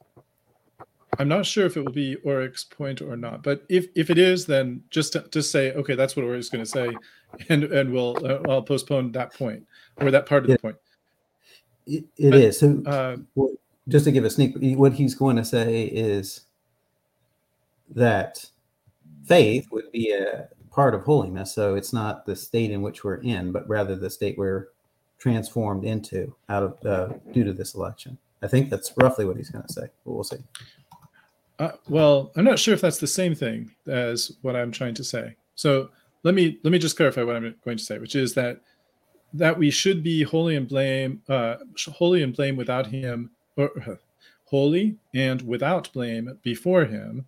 I'm 1.20 1.28
not 1.28 1.46
sure 1.46 1.66
if 1.66 1.76
it 1.76 1.84
will 1.84 1.92
be 1.92 2.16
Orrick's 2.26 2.64
point 2.64 3.02
or 3.02 3.18
not, 3.18 3.44
but 3.44 3.66
if 3.68 3.88
if 3.96 4.10
it 4.10 4.18
is, 4.18 4.46
then 4.46 4.82
just 4.90 5.12
to, 5.14 5.26
just 5.30 5.52
say 5.52 5.74
okay, 5.74 5.94
that's 5.94 6.16
what 6.16 6.26
Orrick's 6.26 6.50
going 6.50 6.64
to 6.64 6.70
say, 6.70 6.90
and 7.50 7.66
and 7.66 7.92
we'll 7.92 8.18
uh, 8.26 8.40
I'll 8.50 8.64
postpone 8.64 9.12
that 9.12 9.34
point 9.34 9.68
or 9.98 10.10
that 10.10 10.26
part 10.26 10.46
of 10.46 10.50
the 10.50 10.58
point. 10.58 10.78
It, 11.86 12.06
it 12.16 12.32
but, 12.32 12.40
is. 12.40 12.60
So 12.60 12.82
uh, 12.86 13.18
just 13.90 14.06
to 14.06 14.12
give 14.14 14.24
a 14.24 14.30
sneak, 14.30 14.56
what 14.56 14.94
he's 14.94 15.16
going 15.16 15.36
to 15.36 15.44
say 15.44 15.84
is 15.84 16.46
that 17.90 18.46
faith 19.26 19.68
would 19.70 19.92
be 19.92 20.14
a 20.14 20.48
part 20.74 20.96
of 20.96 21.04
holiness. 21.04 21.54
So 21.54 21.76
it's 21.76 21.94
not 21.94 22.26
the 22.26 22.36
state 22.36 22.72
in 22.72 22.82
which 22.82 23.04
we're 23.04 23.22
in, 23.22 23.52
but 23.52 23.68
rather 23.70 23.96
the 23.96 24.10
state 24.10 24.38
we're 24.38 24.70
transformed 25.20 25.86
into 25.86 26.36
out 26.50 26.64
of 26.64 26.86
uh, 26.86 27.14
due 27.32 27.44
to 27.44 27.54
this 27.54 27.76
election. 27.76 28.18
I 28.42 28.48
think 28.48 28.70
that's 28.70 28.92
roughly 28.98 29.26
what 29.26 29.38
he's 29.38 29.50
going 29.50 29.66
to 29.66 29.72
say, 29.72 29.88
but 30.04 30.12
we'll 30.12 30.24
see. 30.24 30.38
Uh, 31.60 31.72
well, 31.88 32.32
I'm 32.36 32.44
not 32.44 32.60
sure 32.60 32.74
if 32.74 32.82
that's 32.82 32.98
the 32.98 33.08
same 33.08 33.36
thing 33.36 33.72
as 33.88 34.34
what 34.42 34.56
I'm 34.56 34.72
trying 34.72 34.96
to 34.96 35.04
say. 35.04 35.36
So 35.56 35.90
let 36.24 36.34
me 36.34 36.58
let 36.64 36.72
me 36.72 36.80
just 36.80 36.98
clarify 36.98 37.24
what 37.24 37.36
I'm 37.36 37.56
going 37.64 37.78
to 37.78 37.84
say, 37.84 38.00
which 38.00 38.16
is 38.16 38.34
that 38.34 38.60
that 39.34 39.58
we 39.58 39.70
should 39.70 40.04
be 40.04 40.24
holy 40.24 40.56
and 40.56 40.68
blame, 40.68 41.22
uh, 41.30 41.56
holy 41.92 42.24
and 42.24 42.36
blame 42.36 42.56
without 42.56 42.88
him, 42.88 43.30
or 43.56 43.70
uh, 43.88 43.96
holy 44.46 44.98
and 45.14 45.42
without 45.44 45.92
blame 45.94 46.38
before 46.44 46.86
him, 46.86 47.26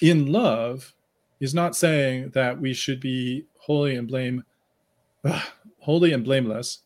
in 0.00 0.32
love 0.32 0.94
is 1.40 1.54
not 1.54 1.76
saying 1.76 2.30
that 2.30 2.60
we 2.60 2.74
should 2.74 3.00
be 3.00 3.46
holy 3.58 3.96
and 3.96 4.08
blame, 4.08 4.44
uh, 5.24 5.42
holy 5.80 6.12
and 6.12 6.24
blameless 6.24 6.80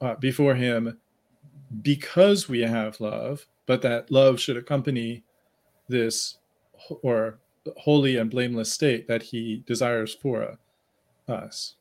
uh, 0.00 0.14
before 0.16 0.54
Him 0.54 0.98
because 1.82 2.48
we 2.48 2.60
have 2.60 3.00
love, 3.00 3.46
but 3.66 3.82
that 3.82 4.10
love 4.10 4.40
should 4.40 4.56
accompany 4.56 5.24
this 5.88 6.38
or 7.02 7.38
holy 7.76 8.16
and 8.16 8.30
blameless 8.30 8.72
state 8.72 9.06
that 9.08 9.22
He 9.22 9.62
desires 9.66 10.14
for 10.14 10.58
us. 11.28 11.74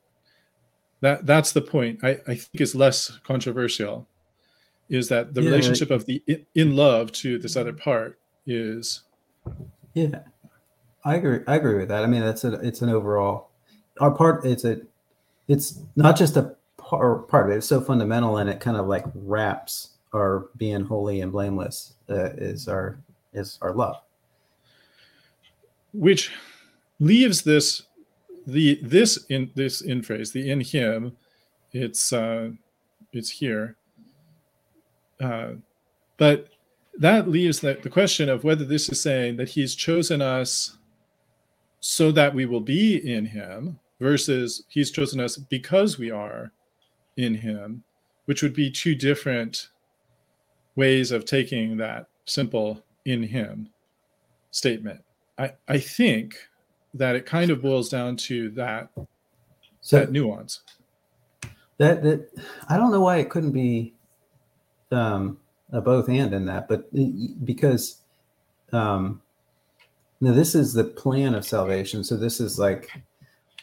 That 1.01 1.25
that's 1.25 1.51
the 1.51 1.61
point. 1.61 2.03
I, 2.03 2.19
I 2.27 2.35
think 2.35 2.61
is 2.61 2.75
less 2.75 3.19
controversial. 3.23 4.07
Is 4.89 5.07
that 5.09 5.33
the 5.33 5.41
yeah, 5.41 5.49
relationship 5.49 5.89
of 5.89 6.05
the 6.05 6.21
in 6.53 6.75
love 6.75 7.11
to 7.13 7.39
this 7.39 7.55
other 7.55 7.73
part 7.73 8.19
is 8.45 9.01
Yeah, 9.93 10.19
I 11.03 11.15
agree. 11.15 11.39
I 11.47 11.55
agree 11.55 11.77
with 11.77 11.89
that. 11.89 12.03
I 12.03 12.07
mean, 12.07 12.21
that's 12.21 12.43
a 12.43 12.53
it's 12.55 12.81
an 12.81 12.89
overall 12.89 13.49
our 13.99 14.11
part. 14.11 14.45
It's 14.45 14.65
a 14.65 14.81
it's 15.47 15.79
not 15.95 16.17
just 16.17 16.37
a 16.37 16.55
part, 16.77 17.27
part 17.27 17.47
of 17.47 17.53
it. 17.53 17.57
It's 17.57 17.67
so 17.67 17.81
fundamental, 17.81 18.37
and 18.37 18.49
it 18.49 18.59
kind 18.59 18.77
of 18.77 18.87
like 18.87 19.05
wraps 19.15 19.91
our 20.13 20.49
being 20.57 20.85
holy 20.85 21.21
and 21.21 21.31
blameless 21.31 21.93
uh, 22.09 22.31
is 22.37 22.67
our 22.67 22.99
is 23.33 23.57
our 23.61 23.73
love, 23.73 23.97
which 25.93 26.31
leaves 26.99 27.41
this 27.41 27.83
the 28.47 28.79
this 28.81 29.25
in 29.29 29.51
this 29.55 29.81
in 29.81 30.01
phrase 30.01 30.31
the 30.31 30.49
in 30.49 30.61
him 30.61 31.15
it's 31.73 32.11
uh 32.11 32.49
it's 33.13 33.29
here 33.29 33.75
uh 35.21 35.49
but 36.17 36.47
that 36.97 37.29
leaves 37.29 37.59
that 37.59 37.83
the 37.83 37.89
question 37.89 38.29
of 38.29 38.43
whether 38.43 38.65
this 38.65 38.89
is 38.89 38.99
saying 38.99 39.37
that 39.37 39.49
he's 39.49 39.75
chosen 39.75 40.21
us 40.21 40.77
so 41.81 42.11
that 42.11 42.33
we 42.33 42.45
will 42.45 42.61
be 42.61 42.97
in 43.11 43.25
him 43.25 43.79
versus 43.99 44.63
he's 44.69 44.91
chosen 44.91 45.19
us 45.19 45.37
because 45.37 45.97
we 45.99 46.09
are 46.11 46.51
in 47.17 47.35
him 47.35 47.83
which 48.25 48.41
would 48.41 48.53
be 48.53 48.71
two 48.71 48.95
different 48.95 49.69
ways 50.75 51.11
of 51.11 51.25
taking 51.25 51.75
that 51.77 52.07
simple 52.25 52.81
in 53.05 53.21
him 53.23 53.67
statement. 54.51 55.01
I 55.37 55.53
i 55.67 55.79
think 55.79 56.35
that 56.93 57.15
it 57.15 57.25
kind 57.25 57.51
of 57.51 57.61
boils 57.61 57.89
down 57.89 58.15
to 58.17 58.49
that 58.51 58.89
so 59.81 59.99
that 59.99 60.11
nuance. 60.11 60.61
That 61.77 62.03
that 62.03 62.29
i 62.69 62.77
don't 62.77 62.91
know 62.91 63.01
why 63.01 63.17
it 63.17 63.29
couldn't 63.29 63.53
be 63.53 63.95
um 64.91 65.37
a 65.71 65.81
both 65.81 66.09
and 66.09 66.33
in 66.33 66.45
that 66.45 66.67
but 66.67 66.93
because 67.45 68.01
um 68.71 69.21
now 70.21 70.31
this 70.31 70.55
is 70.55 70.73
the 70.73 70.83
plan 70.83 71.33
of 71.33 71.45
salvation 71.45 72.03
so 72.03 72.15
this 72.15 72.39
is 72.39 72.57
like 72.57 72.89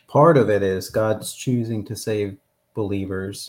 part 0.09 0.37
of 0.37 0.51
it 0.51 0.63
is 0.63 0.91
god's 0.91 1.35
choosing 1.35 1.85
to 1.85 1.97
save 1.97 2.37
believers 2.75 3.49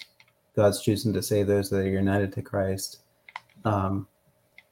god's 0.56 0.82
choosing 0.82 1.12
to 1.14 1.22
save 1.22 1.48
those 1.48 1.70
that 1.70 1.80
are 1.80 1.90
united 1.90 2.32
to 2.32 2.42
christ 2.42 3.00
um 3.66 4.08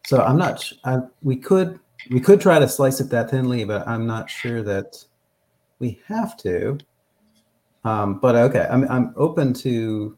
so 0.05 0.21
i'm 0.21 0.37
not 0.37 0.71
I, 0.85 0.99
we 1.21 1.35
could 1.35 1.79
we 2.09 2.19
could 2.19 2.41
try 2.41 2.59
to 2.59 2.67
slice 2.67 2.99
it 2.99 3.09
that 3.09 3.29
thinly, 3.29 3.63
but 3.65 3.87
I'm 3.87 4.05
not 4.05 4.29
sure 4.29 4.63
that 4.63 5.03
we 5.79 6.01
have 6.07 6.37
to. 6.37 6.77
Um, 7.83 8.19
but 8.19 8.35
okay, 8.35 8.67
I'm 8.69 8.89
I'm 8.89 9.13
open 9.15 9.53
to 9.55 10.17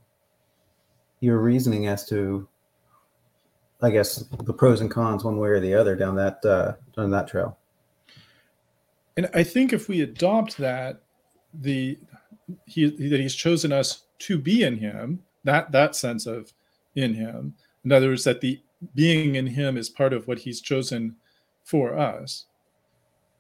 your 1.20 1.40
reasoning 1.40 1.88
as 1.88 2.06
to, 2.08 2.48
I 3.82 3.90
guess, 3.90 4.24
the 4.44 4.54
pros 4.54 4.82
and 4.82 4.90
cons 4.90 5.24
one 5.24 5.38
way 5.38 5.50
or 5.50 5.60
the 5.60 5.74
other 5.74 5.96
down 5.96 6.16
that 6.16 6.44
uh, 6.46 6.74
down 6.96 7.12
that 7.12 7.28
trail. 7.28 7.58
And 9.20 9.30
I 9.34 9.44
think 9.44 9.74
if 9.74 9.90
we 9.90 10.00
adopt 10.00 10.56
that, 10.60 11.02
the 11.54 12.00
he 12.66 12.86
that 13.10 13.20
he's 13.20 13.36
chosen 13.36 13.74
us 13.74 14.06
to 14.20 14.38
be 14.38 14.64
in 14.64 14.78
him, 14.78 15.20
that 15.44 15.74
that 15.74 15.94
sense 15.94 16.26
of 16.26 16.54
in 16.96 17.16
him. 17.16 17.54
In 17.84 17.92
other 17.92 18.08
words, 18.08 18.24
that 18.24 18.40
the 18.40 18.62
being 18.96 19.36
in 19.36 19.46
him 19.46 19.76
is 19.76 19.90
part 19.90 20.14
of 20.14 20.26
what 20.26 20.40
he's 20.40 20.62
chosen 20.62 21.18
for 21.66 22.00
us. 22.00 22.46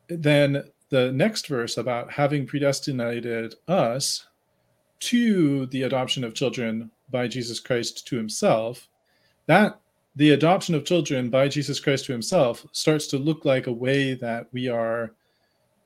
Then 0.09 0.65
the 0.89 1.13
next 1.13 1.47
verse 1.47 1.77
about 1.77 2.11
having 2.11 2.45
predestinated 2.45 3.55
us 3.69 4.27
to 5.11 5.65
the 5.67 5.83
adoption 5.83 6.25
of 6.25 6.33
children 6.33 6.91
by 7.09 7.29
Jesus 7.29 7.61
Christ 7.61 8.05
to 8.07 8.17
himself, 8.17 8.89
that 9.45 9.79
the 10.17 10.31
adoption 10.31 10.75
of 10.75 10.83
children 10.83 11.29
by 11.29 11.47
Jesus 11.47 11.79
Christ 11.79 12.03
to 12.07 12.11
himself 12.11 12.65
starts 12.73 13.07
to 13.07 13.17
look 13.17 13.45
like 13.45 13.67
a 13.67 13.71
way 13.71 14.13
that 14.15 14.47
we 14.51 14.67
are 14.67 15.13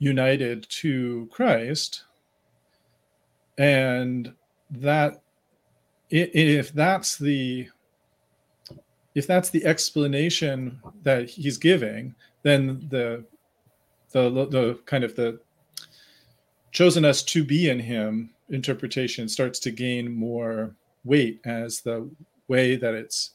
united 0.04 0.68
to 0.70 1.30
Christ. 1.32 2.04
And 3.58 4.34
that 4.72 5.22
if 6.10 6.74
that's 6.74 7.18
the 7.18 7.70
if 9.16 9.28
that's 9.28 9.50
the 9.50 9.66
explanation 9.66 10.80
that 11.04 11.30
he's 11.30 11.58
giving 11.58 12.14
then 12.44 12.86
the 12.90 13.24
the 14.12 14.30
the 14.30 14.80
kind 14.86 15.04
of 15.04 15.16
the 15.16 15.40
chosen 16.72 17.06
us 17.06 17.24
to 17.24 17.44
be 17.44 17.70
in 17.70 17.80
him 17.80 18.32
interpretation 18.50 19.28
starts 19.28 19.60
to 19.60 19.72
gain 19.72 20.14
more 20.14 20.76
weight 21.04 21.40
as 21.46 21.82
the 21.82 22.10
way 22.48 22.76
that 22.76 22.94
it's 22.94 23.32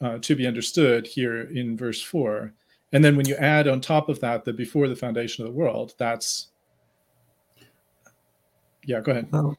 uh, 0.00 0.18
to 0.18 0.34
be 0.34 0.46
understood 0.46 1.06
here 1.06 1.42
in 1.42 1.76
verse 1.76 2.02
4 2.02 2.52
and 2.94 3.04
then 3.04 3.16
when 3.16 3.26
you 3.26 3.34
add 3.36 3.68
on 3.68 3.80
top 3.80 4.08
of 4.08 4.18
that 4.20 4.44
the 4.44 4.52
before 4.52 4.88
the 4.88 4.96
foundation 4.96 5.44
of 5.44 5.52
the 5.52 5.58
world 5.58 5.94
that's 5.98 6.48
yeah 8.86 9.00
go 9.00 9.12
ahead 9.12 9.28
oh, 9.34 9.54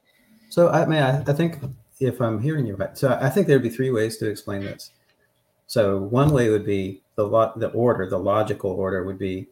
so 0.49 0.69
i 0.69 0.85
mean 0.85 1.03
I, 1.03 1.21
I 1.21 1.33
think 1.33 1.59
if 1.99 2.19
i'm 2.19 2.41
hearing 2.41 2.65
you 2.65 2.75
right 2.75 2.97
so 2.97 3.17
i 3.21 3.29
think 3.29 3.45
there'd 3.45 3.61
be 3.61 3.69
three 3.69 3.91
ways 3.91 4.17
to 4.17 4.29
explain 4.29 4.61
this 4.61 4.91
so 5.67 5.97
one 5.97 6.31
way 6.31 6.49
would 6.49 6.65
be 6.65 7.01
the 7.15 7.23
lo- 7.23 7.53
the 7.55 7.69
order, 7.69 8.09
the 8.09 8.19
logical 8.19 8.71
order 8.71 9.03
would 9.03 9.17
be 9.17 9.47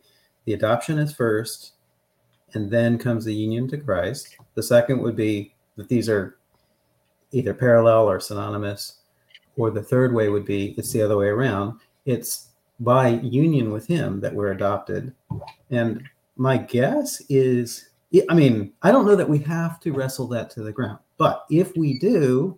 the 0.45 0.53
adoption 0.53 0.99
is 0.99 1.13
first, 1.13 1.73
and 2.53 2.69
then 2.69 2.97
comes 2.97 3.25
the 3.25 3.33
union 3.33 3.67
to 3.69 3.77
Christ. 3.77 4.37
The 4.55 4.63
second 4.63 5.01
would 5.01 5.15
be 5.15 5.55
that 5.77 5.89
these 5.89 6.09
are 6.09 6.37
either 7.31 7.53
parallel 7.53 8.09
or 8.09 8.19
synonymous. 8.19 8.99
Or 9.55 9.69
the 9.69 9.83
third 9.83 10.13
way 10.13 10.29
would 10.29 10.45
be 10.45 10.73
it's 10.77 10.91
the 10.91 11.01
other 11.01 11.17
way 11.17 11.27
around. 11.27 11.79
It's 12.05 12.49
by 12.83 13.09
union 13.09 13.71
with 13.71 13.87
Him 13.87 14.19
that 14.21 14.33
we're 14.33 14.51
adopted. 14.51 15.13
And 15.69 16.03
my 16.35 16.57
guess 16.57 17.21
is, 17.29 17.89
I 18.29 18.33
mean, 18.33 18.73
I 18.81 18.91
don't 18.91 19.05
know 19.05 19.15
that 19.15 19.29
we 19.29 19.39
have 19.39 19.79
to 19.81 19.93
wrestle 19.93 20.27
that 20.27 20.49
to 20.51 20.63
the 20.63 20.71
ground, 20.71 20.99
but 21.17 21.45
if 21.49 21.75
we 21.75 21.99
do, 21.99 22.57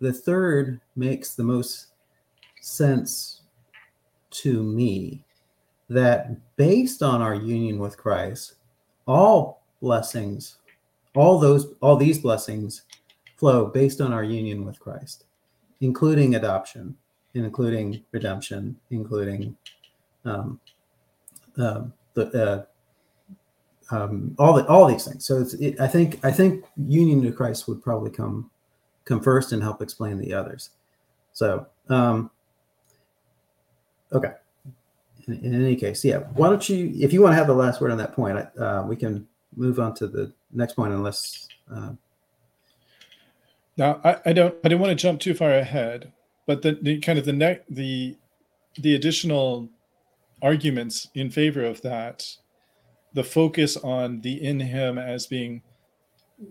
the 0.00 0.12
third 0.12 0.80
makes 0.96 1.34
the 1.34 1.42
most 1.42 1.88
sense 2.60 3.42
to 4.30 4.62
me 4.62 5.24
that 5.88 6.36
based 6.56 7.02
on 7.02 7.22
our 7.22 7.34
union 7.34 7.78
with 7.78 7.96
Christ, 7.96 8.54
all 9.06 9.62
blessings, 9.80 10.58
all 11.14 11.38
those, 11.38 11.74
all 11.80 11.96
these 11.96 12.18
blessings 12.18 12.82
flow 13.36 13.66
based 13.66 14.00
on 14.00 14.12
our 14.12 14.24
union 14.24 14.64
with 14.64 14.78
Christ, 14.78 15.24
including 15.80 16.34
adoption, 16.34 16.96
including 17.44 18.04
redemption, 18.12 18.76
including 18.90 19.56
um, 20.24 20.60
uh, 21.56 21.82
the 22.14 22.66
uh, 23.90 23.94
um, 23.94 24.34
all 24.38 24.54
the 24.54 24.66
all 24.66 24.86
these 24.86 25.04
things. 25.04 25.26
So 25.26 25.44
it, 25.60 25.80
I 25.80 25.86
think 25.86 26.24
I 26.24 26.30
think 26.30 26.64
union 26.76 27.22
to 27.22 27.32
Christ 27.32 27.68
would 27.68 27.82
probably 27.82 28.10
come 28.10 28.50
come 29.04 29.20
first 29.20 29.52
and 29.52 29.62
help 29.62 29.82
explain 29.82 30.18
the 30.18 30.34
others. 30.34 30.70
So 31.32 31.66
um, 31.88 32.30
Okay. 34.12 34.32
In, 35.26 35.44
in, 35.44 35.54
any 35.54 35.76
case, 35.76 36.04
yeah. 36.04 36.18
Why 36.34 36.48
don't 36.48 36.66
you, 36.68 36.92
if 36.98 37.12
you 37.12 37.20
want 37.20 37.32
to 37.32 37.36
have 37.36 37.46
the 37.46 37.54
last 37.54 37.80
word 37.80 37.90
on 37.90 37.98
that 37.98 38.14
point, 38.14 38.38
uh, 38.58 38.84
we 38.86 38.96
can 38.96 39.26
move 39.56 39.78
on 39.78 39.94
to 39.94 40.06
the 40.06 40.32
next 40.52 40.74
point, 40.74 40.92
unless. 40.92 41.48
Uh... 41.72 41.92
Now, 43.76 44.00
I, 44.02 44.16
I 44.26 44.32
don't, 44.32 44.54
I 44.64 44.68
don't 44.68 44.80
want 44.80 44.90
to 44.90 44.94
jump 44.94 45.20
too 45.20 45.34
far 45.34 45.50
ahead, 45.50 46.12
but 46.48 46.62
the, 46.62 46.78
the 46.80 46.98
kind 47.00 47.18
of 47.18 47.26
the 47.26 47.32
next, 47.34 47.62
the, 47.68 48.16
the 48.78 48.94
additional 48.94 49.68
arguments 50.40 51.08
in 51.14 51.30
favor 51.30 51.62
of 51.62 51.82
that, 51.82 52.26
the 53.12 53.22
focus 53.22 53.76
on 53.76 54.22
the 54.22 54.42
in 54.42 54.58
him 54.58 54.96
as 54.96 55.26
being 55.26 55.60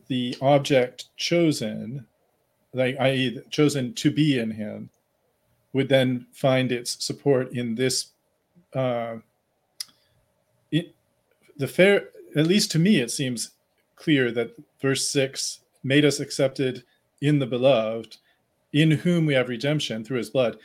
the 0.08 0.38
object 0.40 1.06
chosen, 1.18 2.06
like 2.74 2.96
i.e., 3.00 3.40
chosen 3.50 3.92
to 3.96 4.12
be 4.12 4.38
in 4.38 4.52
him, 4.52 4.92
would 5.74 5.90
then 5.90 6.28
find 6.32 6.72
its 6.72 7.04
support 7.04 7.52
in 7.54 7.74
this 7.74 8.12
uh, 8.76 9.16
it, 10.72 10.94
the 11.58 11.68
fair 11.68 12.10
at 12.36 12.46
least 12.46 12.70
to 12.70 12.78
me 12.78 12.98
it 12.98 13.10
seems 13.10 13.52
clear 13.96 14.30
that 14.30 14.52
verse 14.80 15.10
6 15.10 15.62
made 15.84 16.06
us 16.06 16.20
accepted 16.20 16.84
in 17.20 17.40
the 17.40 17.48
beloved 17.48 18.18
in 18.74 18.92
whom 18.92 19.26
we 19.26 19.34
have 19.34 19.50
redemption 19.50 20.04
through 20.04 20.18
his 20.18 20.30
blood. 20.30 20.58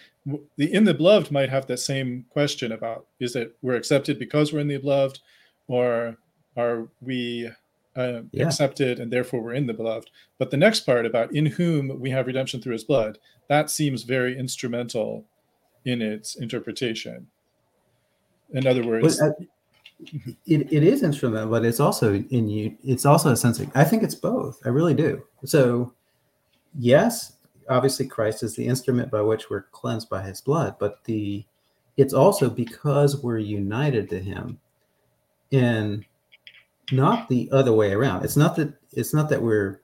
The 0.56 0.72
in 0.72 0.84
the 0.84 0.94
beloved 0.94 1.30
might 1.30 1.50
have 1.50 1.66
that 1.66 1.78
same 1.78 2.26
question 2.30 2.72
about 2.72 3.06
is 3.20 3.34
it 3.36 3.56
we're 3.62 3.74
accepted 3.76 4.18
because 4.18 4.52
we're 4.52 4.60
in 4.60 4.68
the 4.68 4.76
beloved 4.78 5.20
or 5.68 6.16
are 6.56 6.88
we 7.00 7.50
uh, 7.96 8.20
yeah. 8.30 8.46
accepted 8.46 9.00
and 9.00 9.12
therefore 9.12 9.42
we're 9.42 9.54
in 9.54 9.66
the 9.66 9.74
beloved? 9.74 10.10
But 10.38 10.50
the 10.50 10.56
next 10.56 10.80
part 10.80 11.06
about 11.06 11.34
in 11.34 11.46
whom 11.46 12.00
we 12.00 12.10
have 12.10 12.26
redemption 12.26 12.60
through 12.60 12.74
his 12.74 12.84
blood 12.84 13.18
that 13.48 13.70
seems 13.70 14.04
very 14.04 14.38
instrumental 14.38 15.26
in 15.84 16.00
its 16.00 16.36
interpretation. 16.36 17.26
In 18.52 18.66
other 18.66 18.84
words 18.84 19.20
uh, 19.20 19.32
it, 20.46 20.72
it 20.72 20.82
is 20.82 21.02
instrumental 21.02 21.50
but 21.50 21.64
it's 21.64 21.80
also 21.80 22.14
in 22.14 22.48
you 22.48 22.76
it's 22.84 23.06
also 23.06 23.30
a 23.30 23.36
sense 23.36 23.60
of 23.60 23.70
i 23.74 23.84
think 23.84 24.02
it's 24.02 24.14
both. 24.14 24.60
I 24.64 24.68
really 24.68 24.94
do. 24.94 25.22
So 25.44 25.92
yes 26.78 27.32
obviously 27.68 28.06
christ 28.06 28.42
is 28.42 28.56
the 28.56 28.66
instrument 28.66 29.10
by 29.10 29.20
which 29.20 29.50
we're 29.50 29.62
cleansed 29.72 30.08
by 30.08 30.22
his 30.22 30.40
blood 30.40 30.74
but 30.78 31.02
the 31.04 31.44
it's 31.96 32.14
also 32.14 32.48
because 32.48 33.22
we're 33.22 33.38
united 33.38 34.08
to 34.08 34.18
him 34.18 34.58
and 35.52 36.04
not 36.90 37.28
the 37.28 37.48
other 37.52 37.72
way 37.72 37.92
around. 37.92 38.24
It's 38.24 38.36
not 38.36 38.56
that 38.56 38.74
it's 38.92 39.14
not 39.14 39.28
that 39.28 39.42
we're 39.42 39.80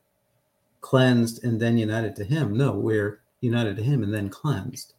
cleansed 0.80 1.44
and 1.44 1.60
then 1.60 1.78
united 1.78 2.16
to 2.16 2.24
him. 2.24 2.56
No, 2.56 2.72
we're 2.72 3.20
united 3.40 3.76
to 3.76 3.82
him 3.82 4.02
and 4.02 4.12
then 4.12 4.28
cleansed. 4.28 4.94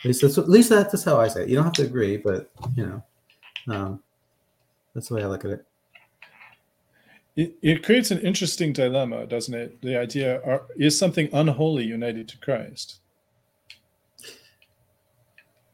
At 0.00 0.04
least 0.06 0.22
that's 0.22 0.38
at 0.38 0.48
least 0.48 0.70
that's 0.70 1.04
how 1.04 1.20
I 1.20 1.28
say 1.28 1.42
it. 1.42 1.48
You 1.48 1.56
don't 1.56 1.64
have 1.64 1.72
to 1.74 1.84
agree, 1.84 2.16
but 2.16 2.50
you 2.74 2.86
know, 2.86 3.74
um, 3.74 4.02
that's 4.94 5.08
the 5.08 5.14
way 5.14 5.22
I 5.22 5.26
look 5.26 5.44
at 5.44 5.50
it. 5.50 5.66
It, 7.36 7.54
it 7.60 7.84
creates 7.84 8.10
an 8.10 8.20
interesting 8.20 8.72
dilemma, 8.72 9.26
doesn't 9.26 9.54
it? 9.54 9.82
The 9.82 9.96
idea 9.96 10.40
are, 10.42 10.62
is 10.76 10.98
something 10.98 11.28
unholy 11.32 11.84
united 11.84 12.28
to 12.28 12.38
Christ? 12.38 13.00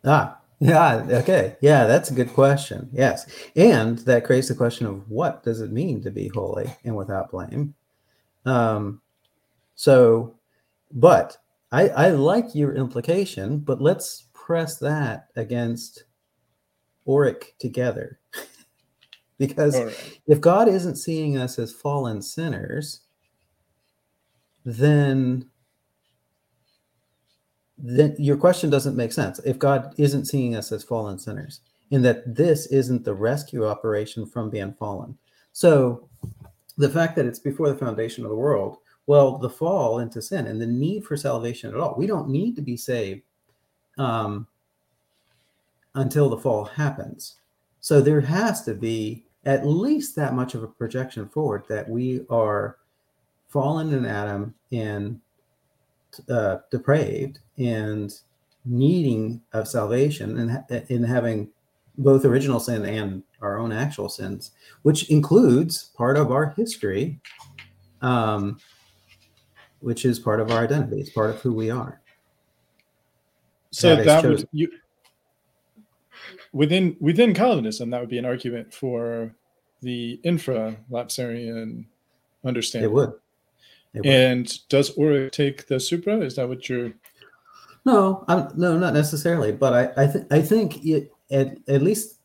Ah, 0.04 0.38
yeah, 0.58 1.06
okay. 1.08 1.56
Yeah, 1.60 1.86
that's 1.86 2.10
a 2.10 2.14
good 2.14 2.32
question. 2.32 2.88
Yes. 2.92 3.26
And 3.54 3.98
that 4.00 4.24
creates 4.24 4.48
the 4.48 4.56
question 4.56 4.86
of 4.86 5.08
what 5.08 5.44
does 5.44 5.60
it 5.60 5.70
mean 5.70 6.02
to 6.02 6.10
be 6.10 6.28
holy 6.28 6.68
and 6.84 6.96
without 6.96 7.30
blame? 7.30 7.74
Um, 8.44 9.00
so, 9.76 10.34
but 10.90 11.36
I, 11.70 11.88
I 11.88 12.08
like 12.10 12.56
your 12.56 12.74
implication, 12.74 13.58
but 13.58 13.80
let's 13.80 14.26
press 14.34 14.78
that 14.78 15.28
against 15.36 16.04
Orrick 17.06 17.56
together. 17.60 18.18
Because 19.42 19.76
right. 19.76 20.20
if 20.28 20.40
God 20.40 20.68
isn't 20.68 20.94
seeing 20.94 21.36
us 21.36 21.58
as 21.58 21.72
fallen 21.72 22.22
sinners, 22.22 23.00
then 24.64 25.50
then 27.76 28.14
your 28.20 28.36
question 28.36 28.70
doesn't 28.70 28.94
make 28.94 29.10
sense. 29.10 29.40
If 29.44 29.58
God 29.58 29.96
isn't 29.98 30.26
seeing 30.26 30.54
us 30.54 30.70
as 30.70 30.84
fallen 30.84 31.18
sinners, 31.18 31.60
in 31.90 32.02
that 32.02 32.36
this 32.36 32.66
isn't 32.66 33.04
the 33.04 33.14
rescue 33.14 33.66
operation 33.66 34.26
from 34.26 34.48
being 34.48 34.74
fallen. 34.74 35.18
So 35.52 36.08
the 36.78 36.88
fact 36.88 37.16
that 37.16 37.26
it's 37.26 37.40
before 37.40 37.68
the 37.68 37.84
foundation 37.84 38.22
of 38.22 38.30
the 38.30 38.36
world, 38.36 38.76
well, 39.08 39.38
the 39.38 39.50
fall 39.50 39.98
into 39.98 40.22
sin 40.22 40.46
and 40.46 40.62
the 40.62 40.66
need 40.68 41.04
for 41.04 41.16
salvation 41.16 41.74
at 41.74 41.80
all. 41.80 41.96
We 41.98 42.06
don't 42.06 42.28
need 42.28 42.54
to 42.54 42.62
be 42.62 42.76
saved 42.76 43.22
um, 43.98 44.46
until 45.96 46.28
the 46.28 46.38
fall 46.38 46.64
happens. 46.64 47.38
So 47.80 48.00
there 48.00 48.20
has 48.20 48.62
to 48.66 48.74
be 48.74 49.24
at 49.44 49.66
least 49.66 50.14
that 50.16 50.34
much 50.34 50.54
of 50.54 50.62
a 50.62 50.68
projection 50.68 51.28
forward 51.28 51.64
that 51.68 51.88
we 51.88 52.24
are 52.30 52.78
fallen 53.48 53.92
in 53.92 54.06
Adam 54.06 54.54
and 54.70 55.20
uh, 56.28 56.58
depraved 56.70 57.40
and 57.58 58.14
needing 58.64 59.40
of 59.52 59.66
salvation 59.66 60.38
and 60.38 60.90
in 60.90 61.02
having 61.02 61.50
both 61.98 62.24
original 62.24 62.60
sin 62.60 62.86
and 62.86 63.22
our 63.40 63.58
own 63.58 63.72
actual 63.72 64.08
sins, 64.08 64.52
which 64.82 65.10
includes 65.10 65.90
part 65.96 66.16
of 66.16 66.30
our 66.30 66.50
history, 66.56 67.20
um, 68.00 68.58
which 69.80 70.04
is 70.04 70.18
part 70.18 70.40
of 70.40 70.50
our 70.50 70.62
identity. 70.62 71.00
It's 71.00 71.10
part 71.10 71.30
of 71.30 71.40
who 71.40 71.52
we 71.52 71.70
are. 71.70 72.00
So 73.72 73.96
that, 73.96 74.04
that 74.04 74.24
would 74.24 74.48
you 74.52 74.70
within 76.52 76.96
within 77.00 77.34
Calvinism, 77.34 77.90
that 77.90 78.00
would 78.00 78.10
be 78.10 78.18
an 78.18 78.24
argument 78.24 78.72
for 78.72 79.34
the 79.80 80.20
infra-lapsarian 80.22 81.84
understanding. 82.44 82.90
It 82.90 82.94
would. 82.94 83.12
It 83.94 84.06
And 84.06 84.68
does 84.68 84.96
Orrick 84.96 85.32
take 85.32 85.66
the 85.66 85.78
supra? 85.78 86.20
Is 86.20 86.36
that 86.36 86.48
what 86.48 86.68
you're? 86.68 86.92
No, 87.84 88.24
I'm, 88.28 88.48
no, 88.56 88.78
not 88.78 88.94
necessarily. 88.94 89.52
But 89.52 89.72
I, 89.98 90.04
I, 90.04 90.06
th- 90.06 90.24
I 90.30 90.40
think 90.40 90.84
it, 90.84 91.12
at, 91.30 91.56
at 91.68 91.82
least 91.82 92.18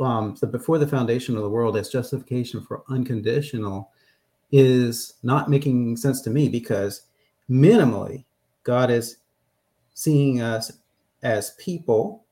um, 0.00 0.36
the 0.40 0.46
before 0.46 0.78
the 0.78 0.86
foundation 0.86 1.36
of 1.36 1.42
the 1.42 1.50
world 1.50 1.76
as 1.76 1.88
justification 1.88 2.62
for 2.62 2.82
unconditional 2.88 3.90
is 4.50 5.14
not 5.22 5.50
making 5.50 5.96
sense 5.96 6.22
to 6.22 6.30
me 6.30 6.48
because 6.48 7.02
minimally 7.50 8.24
God 8.64 8.90
is 8.90 9.18
seeing 9.94 10.40
us 10.40 10.72
as 11.22 11.50
people, 11.58 12.24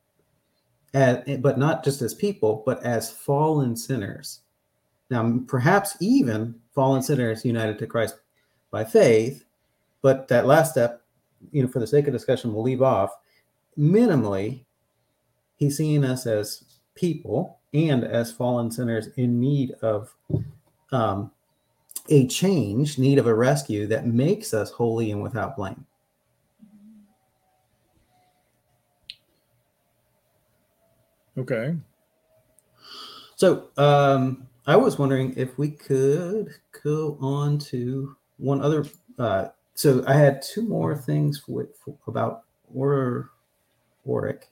as, 0.96 1.38
but 1.40 1.58
not 1.58 1.84
just 1.84 2.00
as 2.00 2.14
people, 2.14 2.62
but 2.64 2.82
as 2.82 3.10
fallen 3.10 3.76
sinners. 3.76 4.40
Now, 5.10 5.40
perhaps 5.46 5.96
even 6.00 6.54
fallen 6.74 7.02
sinners 7.02 7.44
united 7.44 7.78
to 7.78 7.86
Christ 7.86 8.16
by 8.70 8.82
faith. 8.82 9.44
But 10.00 10.26
that 10.28 10.46
last 10.46 10.72
step, 10.72 11.02
you 11.52 11.62
know, 11.62 11.68
for 11.68 11.80
the 11.80 11.86
sake 11.86 12.06
of 12.06 12.14
discussion, 12.14 12.52
we'll 12.52 12.62
leave 12.62 12.82
off. 12.82 13.10
Minimally, 13.78 14.64
he's 15.56 15.76
seeing 15.76 16.02
us 16.02 16.26
as 16.26 16.64
people 16.94 17.58
and 17.74 18.02
as 18.02 18.32
fallen 18.32 18.70
sinners 18.70 19.08
in 19.16 19.38
need 19.38 19.72
of 19.82 20.14
um, 20.92 21.30
a 22.08 22.26
change, 22.28 22.98
need 22.98 23.18
of 23.18 23.26
a 23.26 23.34
rescue 23.34 23.86
that 23.88 24.06
makes 24.06 24.54
us 24.54 24.70
holy 24.70 25.10
and 25.10 25.22
without 25.22 25.56
blame. 25.56 25.84
Okay. 31.38 31.76
So 33.36 33.68
um, 33.76 34.48
I 34.66 34.76
was 34.76 34.98
wondering 34.98 35.34
if 35.36 35.58
we 35.58 35.70
could 35.70 36.54
go 36.82 37.18
on 37.20 37.58
to 37.58 38.16
one 38.38 38.62
other. 38.62 38.86
Uh, 39.18 39.48
so 39.74 40.02
I 40.06 40.14
had 40.14 40.40
two 40.42 40.62
more 40.62 40.96
things 40.96 41.46
with, 41.46 41.68
about 42.06 42.44
or 42.74 43.30
Orrick. 44.06 44.44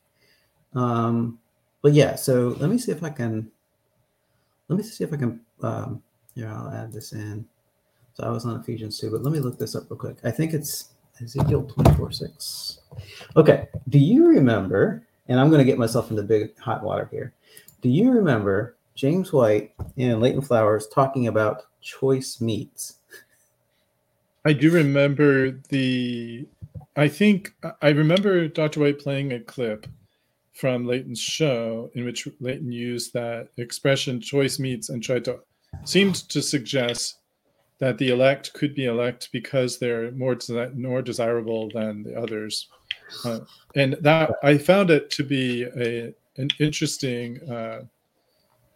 Um, 0.75 1.39
but 1.83 1.93
yeah, 1.93 2.15
so 2.15 2.57
let 2.59 2.71
me 2.71 2.79
see 2.79 2.93
if 2.93 3.03
I 3.03 3.11
can. 3.11 3.51
Let 4.69 4.77
me 4.77 4.83
see 4.83 5.05
if 5.05 5.13
I 5.13 5.17
can. 5.17 5.41
Um, 5.63 6.03
yeah, 6.35 6.55
I'll 6.55 6.71
add 6.71 6.93
this 6.93 7.13
in. 7.13 7.47
So 8.15 8.25
I 8.25 8.31
was 8.31 8.45
on 8.45 8.61
Ephesians 8.61 8.99
2, 9.01 9.11
but 9.11 9.23
let 9.23 9.33
me 9.33 9.41
look 9.41 9.59
this 9.59 9.75
up 9.75 9.91
real 9.91 9.99
quick. 9.99 10.17
I 10.25 10.31
think 10.31 10.53
it's 10.53 10.91
Ezekiel 11.23 11.65
24 11.65 12.13
6. 12.13 12.81
Okay. 13.37 13.69
Do 13.89 13.99
you 13.99 14.29
remember? 14.29 15.07
And 15.29 15.41
I'm 15.41 15.49
going 15.49 15.59
to 15.59 15.65
get 15.65 15.79
myself 15.79 16.11
into 16.11 16.23
big 16.23 16.59
hot 16.59 16.83
water 16.83 17.09
here. 17.11 17.33
Do 17.81 17.89
you 17.89 18.11
remember 18.11 18.77
James 18.95 19.33
White 19.33 19.75
and 19.97 20.21
Leighton 20.21 20.43
Flowers 20.43 20.87
talking 20.87 21.27
about 21.27 21.65
choice 21.81 22.41
meats? 22.41 22.99
I 24.45 24.53
do 24.53 24.71
remember 24.71 25.53
the. 25.69 26.47
I 26.97 27.09
think 27.09 27.55
I 27.81 27.89
remember 27.89 28.47
Dr. 28.47 28.81
White 28.81 28.99
playing 28.99 29.33
a 29.33 29.41
clip 29.41 29.87
from 30.53 30.87
Leighton's 30.87 31.21
show 31.21 31.91
in 31.95 32.05
which 32.05 32.29
Leighton 32.41 32.71
used 32.71 33.13
that 33.15 33.49
expression 33.57 34.21
"choice 34.21 34.59
meats" 34.59 34.91
and 34.91 35.03
tried 35.03 35.25
to 35.25 35.41
seemed 35.85 36.15
to 36.29 36.41
suggest 36.41 37.19
that 37.79 37.99
the 37.99 38.11
elect 38.11 38.53
could 38.55 38.75
be 38.75 38.85
elect 38.87 39.31
because 39.33 39.79
they're 39.79 40.13
more 40.13 40.39
more 40.75 41.03
desirable 41.03 41.71
than 41.75 42.03
the 42.03 42.15
others, 42.15 42.69
uh, 43.25 43.41
and 43.75 43.97
that 44.01 44.33
I 44.43 44.59
found 44.59 44.91
it 44.91 45.11
to 45.11 45.25
be 45.25 45.65
a 45.65 46.15
an 46.37 46.49
interesting 46.59 47.41
uh, 47.51 47.83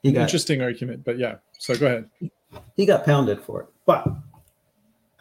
interesting 0.03 0.61
it. 0.61 0.65
argument. 0.65 1.05
But 1.05 1.19
yeah, 1.19 1.37
so 1.59 1.77
go 1.77 1.87
ahead. 1.87 2.11
He 2.77 2.87
got 2.87 3.05
pounded 3.05 3.41
for 3.41 3.63
it, 3.63 3.69
but 3.87 4.07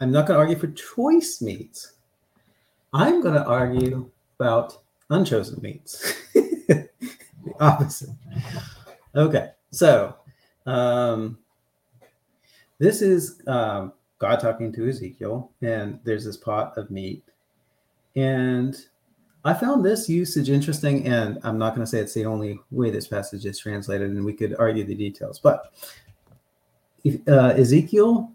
I'm 0.00 0.12
not 0.12 0.26
going 0.26 0.36
to 0.36 0.40
argue 0.40 0.58
for 0.58 0.68
choice 0.68 1.42
meats. 1.42 1.94
I'm 2.92 3.20
going 3.20 3.34
to 3.34 3.44
argue 3.44 4.10
about 4.38 4.78
unchosen 5.10 5.60
meats. 5.60 6.14
the 6.34 6.88
opposite. 7.60 8.10
Okay, 9.14 9.50
so 9.70 10.14
um, 10.66 11.38
this 12.78 13.02
is 13.02 13.42
um, 13.46 13.92
God 14.18 14.36
talking 14.36 14.72
to 14.72 14.88
Ezekiel, 14.88 15.50
and 15.60 15.98
there's 16.04 16.24
this 16.24 16.36
pot 16.36 16.76
of 16.78 16.90
meat. 16.90 17.24
And 18.16 18.76
I 19.44 19.54
found 19.54 19.84
this 19.84 20.08
usage 20.08 20.50
interesting, 20.50 21.06
and 21.06 21.38
I'm 21.44 21.58
not 21.58 21.74
going 21.74 21.84
to 21.84 21.90
say 21.90 22.00
it's 22.00 22.14
the 22.14 22.26
only 22.26 22.58
way 22.70 22.90
this 22.90 23.06
passage 23.06 23.46
is 23.46 23.58
translated, 23.58 24.10
and 24.10 24.24
we 24.24 24.32
could 24.32 24.56
argue 24.58 24.84
the 24.84 24.94
details. 24.94 25.38
But 25.38 25.72
uh, 27.28 27.54
Ezekiel 27.56 28.32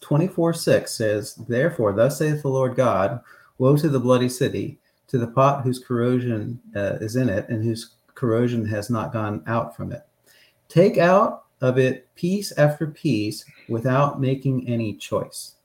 24 0.00 0.54
6 0.54 0.90
says, 0.90 1.34
Therefore, 1.34 1.92
thus 1.92 2.18
saith 2.18 2.42
the 2.42 2.48
Lord 2.48 2.74
God, 2.74 3.20
Woe 3.58 3.76
to 3.76 3.90
the 3.90 4.00
bloody 4.00 4.28
city, 4.28 4.78
to 5.08 5.18
the 5.18 5.26
pot 5.26 5.62
whose 5.62 5.78
corrosion 5.78 6.58
uh, 6.74 6.96
is 7.00 7.16
in 7.16 7.28
it, 7.28 7.48
and 7.50 7.62
whose 7.62 7.96
corrosion 8.14 8.64
has 8.66 8.88
not 8.88 9.12
gone 9.12 9.42
out 9.46 9.76
from 9.76 9.92
it. 9.92 10.06
Take 10.68 10.96
out 10.96 11.44
of 11.60 11.78
it 11.78 12.12
piece 12.14 12.52
after 12.52 12.86
piece 12.86 13.44
without 13.68 14.20
making 14.20 14.66
any 14.66 14.94
choice. 14.94 15.56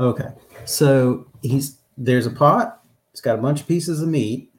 Okay, 0.00 0.28
so 0.64 1.26
he's 1.42 1.78
there's 1.96 2.26
a 2.26 2.30
pot, 2.30 2.82
it's 3.12 3.20
got 3.20 3.38
a 3.38 3.42
bunch 3.42 3.60
of 3.60 3.68
pieces 3.68 4.02
of 4.02 4.08
meat, 4.08 4.52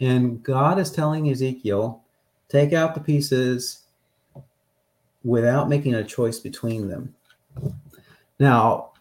and 0.00 0.42
God 0.42 0.78
is 0.78 0.90
telling 0.90 1.28
Ezekiel, 1.28 2.02
take 2.48 2.72
out 2.72 2.94
the 2.94 3.00
pieces 3.00 3.82
without 5.22 5.68
making 5.68 5.94
a 5.94 6.04
choice 6.04 6.38
between 6.38 6.88
them. 6.88 7.14
Now, 8.38 8.92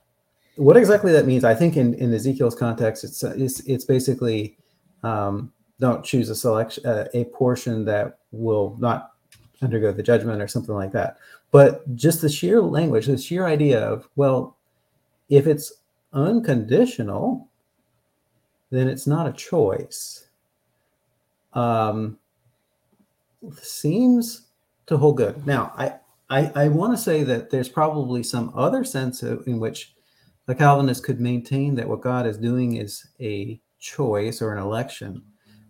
what 0.55 0.75
exactly 0.75 1.13
that 1.13 1.25
means, 1.25 1.45
I 1.45 1.55
think 1.55 1.77
in, 1.77 1.93
in 1.93 2.13
Ezekiel's 2.13 2.55
context, 2.55 3.03
it's 3.03 3.23
it's, 3.23 3.61
it's 3.61 3.85
basically 3.85 4.57
um, 5.03 5.53
don't 5.79 6.03
choose 6.03 6.29
a 6.29 6.35
selection 6.35 6.85
uh, 6.85 7.07
a 7.13 7.23
portion 7.25 7.85
that 7.85 8.19
will 8.31 8.75
not 8.79 9.13
undergo 9.61 9.91
the 9.91 10.03
judgment 10.03 10.41
or 10.41 10.47
something 10.47 10.75
like 10.75 10.91
that. 10.91 11.17
But 11.51 11.95
just 11.95 12.21
the 12.21 12.29
sheer 12.29 12.61
language, 12.61 13.05
the 13.05 13.17
sheer 13.17 13.45
idea 13.45 13.79
of 13.79 14.09
well, 14.17 14.57
if 15.29 15.47
it's 15.47 15.71
unconditional, 16.13 17.49
then 18.69 18.87
it's 18.87 19.07
not 19.07 19.27
a 19.27 19.33
choice. 19.33 20.27
Um, 21.53 22.17
seems 23.61 24.47
to 24.85 24.97
hold 24.97 25.17
good. 25.17 25.45
Now, 25.45 25.73
I 25.77 25.95
I, 26.29 26.51
I 26.55 26.67
want 26.67 26.95
to 26.95 27.03
say 27.03 27.23
that 27.23 27.49
there's 27.49 27.69
probably 27.69 28.21
some 28.21 28.51
other 28.55 28.83
sense 28.83 29.23
in 29.23 29.59
which 29.59 29.95
the 30.45 30.55
Calvinist 30.55 31.03
could 31.03 31.19
maintain 31.19 31.75
that 31.75 31.87
what 31.87 32.01
God 32.01 32.27
is 32.27 32.37
doing 32.37 32.75
is 32.75 33.07
a 33.19 33.59
choice 33.79 34.41
or 34.41 34.53
an 34.53 34.61
election. 34.61 35.23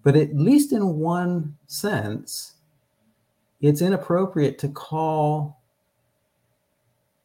But 0.03 0.15
at 0.15 0.35
least 0.35 0.73
in 0.73 0.97
one 0.97 1.55
sense, 1.67 2.55
it's 3.61 3.81
inappropriate 3.81 4.57
to 4.59 4.69
call 4.69 5.58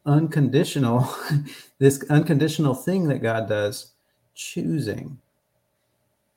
unconditional, 0.06 1.08
this 1.78 2.04
unconditional 2.10 2.74
thing 2.74 3.08
that 3.08 3.22
God 3.22 3.48
does, 3.48 3.92
choosing. 4.34 5.18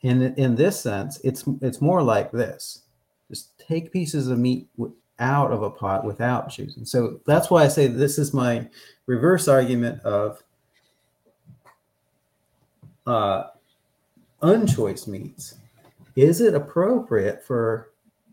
In, 0.01 0.33
in 0.35 0.55
this 0.55 0.79
sense, 0.79 1.19
it's 1.23 1.43
it's 1.61 1.81
more 1.81 2.03
like 2.03 2.31
this. 2.31 2.83
Just 3.29 3.57
take 3.57 3.91
pieces 3.91 4.27
of 4.27 4.37
meat 4.37 4.67
out 5.19 5.51
of 5.51 5.63
a 5.63 5.69
pot 5.69 6.05
without 6.05 6.49
choosing. 6.49 6.85
So 6.85 7.19
that's 7.25 7.49
why 7.49 7.63
I 7.63 7.67
say 7.67 7.87
this 7.87 8.19
is 8.19 8.33
my 8.33 8.69
reverse 9.07 9.47
argument 9.47 10.01
of 10.03 10.43
uh, 13.07 13.45
unchoice 14.41 15.07
meats. 15.07 15.55
Is 16.15 16.41
it 16.41 16.53
appropriate 16.53 17.43
for 17.43 17.91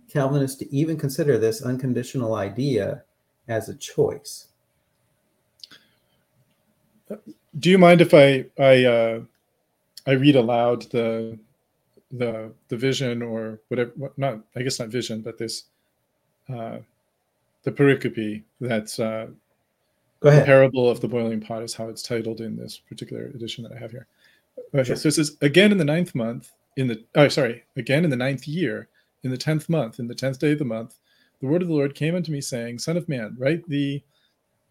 Calvinists 0.09 0.59
to 0.59 0.75
even 0.75 0.97
consider 0.97 1.39
this 1.39 1.63
unconditional 1.63 2.35
idea 2.35 3.03
as 3.49 3.69
a 3.69 3.75
choice? 3.75 4.49
Do 7.59 7.71
you 7.71 7.79
mind 7.79 8.01
if 8.01 8.15
I 8.15 8.47
I 8.59 8.85
uh, 8.85 9.21
I 10.07 10.13
read 10.13 10.37
aloud 10.37 10.83
the 10.91 11.39
the 12.11 12.53
the 12.69 12.77
vision 12.77 13.23
or 13.23 13.61
whatever? 13.69 13.93
Not 14.17 14.41
I 14.57 14.63
guess 14.63 14.79
not 14.79 14.89
vision, 14.89 15.21
but 15.21 15.39
this 15.39 15.65
uh, 16.53 16.79
the 17.63 17.73
pericope 17.73 18.43
that's 18.61 18.99
uh, 18.99 19.29
Go 20.21 20.29
ahead. 20.31 20.43
the 20.43 20.47
parable 20.47 20.91
of 20.91 21.01
the 21.01 21.09
boiling 21.09 21.41
pot 21.41 21.63
is 21.63 21.75
how 21.75 21.89
it's 21.89 22.03
titled 22.03 22.41
in 22.41 22.57
this 22.57 22.79
particular 22.79 23.27
edition 23.27 23.65
that 23.65 23.73
I 23.73 23.79
have 23.79 23.91
here. 23.91 24.07
Okay, 24.75 24.85
Sure. 24.85 24.97
so 24.97 25.09
it 25.09 25.13
says 25.13 25.37
again 25.43 25.73
in 25.73 25.79
the 25.79 25.85
ninth 25.85 26.15
month, 26.15 26.53
in 26.77 26.87
the 26.89 27.05
oh 27.17 27.29
sorry, 27.29 27.65
again 27.77 28.05
in 28.05 28.11
the 28.11 28.17
ninth 28.17 28.47
year, 28.49 28.89
in 29.23 29.31
the 29.31 29.37
tenth 29.37 29.69
month, 29.69 29.99
in 29.99 30.07
the 30.09 30.15
tenth 30.15 30.39
day 30.39 30.53
of 30.53 30.59
the 30.59 30.65
month, 30.65 30.99
the 31.41 31.47
word 31.47 31.61
of 31.63 31.69
the 31.69 31.75
Lord 31.75 31.95
came 31.95 32.15
unto 32.17 32.33
me, 32.33 32.41
saying, 32.41 32.79
Son 32.79 32.97
of 32.97 33.09
man, 33.09 33.35
write 33.39 33.67
the 33.69 34.03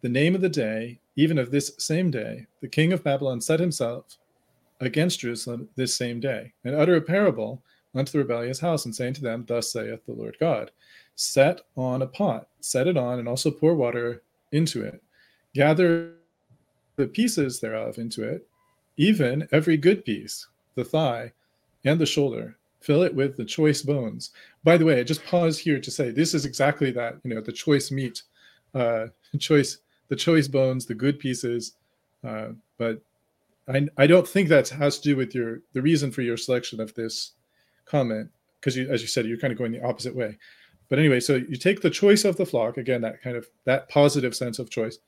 the 0.04 0.10
name 0.10 0.36
of 0.36 0.42
the 0.42 0.50
day, 0.50 1.00
even 1.16 1.40
of 1.40 1.50
this 1.50 1.72
same 1.78 2.12
day, 2.12 2.46
the 2.60 2.68
king 2.68 2.92
of 2.92 3.06
Babylon 3.06 3.40
set 3.40 3.62
himself 3.62 4.18
against 4.82 5.22
Jerusalem 5.22 5.70
this 5.78 5.96
same 5.96 6.20
day, 6.20 6.52
and 6.66 6.76
utter 6.76 6.98
a 6.98 7.02
parable 7.02 7.64
unto 7.96 8.12
the 8.12 8.18
rebellious 8.18 8.60
house, 8.60 8.84
and 8.84 8.94
saying 8.94 9.14
to 9.14 9.22
them, 9.22 9.46
Thus 9.48 9.72
saith 9.72 10.06
the 10.06 10.12
Lord 10.12 10.36
God, 10.42 10.72
set 11.16 11.62
on 11.78 12.02
a 12.02 12.08
pot, 12.08 12.50
set 12.60 12.86
it 12.88 12.98
on, 12.98 13.20
and 13.20 13.30
also 13.30 13.50
pour 13.50 13.76
water 13.76 14.24
into 14.52 14.84
it. 14.84 15.02
Gather 15.56 16.16
the 16.98 17.08
pieces 17.08 17.62
thereof 17.62 17.98
into 17.98 18.24
it, 18.24 18.46
even 18.98 19.48
every 19.54 19.78
good 19.78 20.04
piece, 20.04 20.48
the 20.76 20.84
thigh 20.84 21.32
and 21.86 21.98
the 21.98 22.06
shoulder. 22.06 22.58
Fill 22.82 23.04
it 23.04 23.16
with 23.16 23.38
the 23.38 23.46
choice 23.46 23.82
bones. 23.82 24.32
By 24.66 24.76
the 24.76 24.84
way, 24.84 25.00
I 25.00 25.04
just 25.04 25.24
pause 25.24 25.58
here 25.58 25.80
to 25.80 25.92
say 25.92 26.12
this 26.12 26.34
is 26.34 26.46
exactly 26.46 26.92
that, 26.92 27.20
you 27.24 27.34
know, 27.34 27.40
the 27.40 27.54
choice 27.54 27.90
meat, 27.90 28.24
uh, 28.76 29.08
choice, 29.40 29.78
the 30.14 30.18
choice 30.18 30.48
bones, 30.48 30.86
the 30.86 30.94
good 30.94 31.18
pieces. 31.18 31.74
Uh, 32.24 32.50
but 32.78 33.02
I, 33.68 33.88
I 33.98 34.06
don't 34.06 34.28
think 34.28 34.48
that 34.50 34.70
has 34.70 35.00
to 35.00 35.10
do 35.10 35.16
with 35.16 35.34
your 35.34 35.62
the 35.74 35.82
reason 35.82 36.12
for 36.12 36.22
your 36.22 36.38
selection 36.38 36.80
of 36.80 36.94
this 36.94 37.32
comment 37.86 38.30
because 38.60 38.78
you, 38.78 38.88
as 38.92 39.02
you 39.02 39.08
said, 39.08 39.26
you're 39.26 39.40
kind 39.40 39.52
of 39.52 39.58
going 39.58 39.72
the 39.72 39.84
opposite 39.84 40.16
way. 40.16 40.38
But 40.88 41.00
anyway, 41.00 41.20
so 41.20 41.38
you 41.38 41.56
take 41.56 41.82
the 41.82 41.90
choice 41.90 42.26
of 42.26 42.38
the 42.38 42.46
flock 42.46 42.78
again, 42.78 43.02
that 43.02 43.24
kind 43.24 43.36
of 43.36 43.48
that 43.66 43.90
positive 43.90 44.36
sense 44.36 44.60
of 44.60 44.70
choice, 44.70 45.00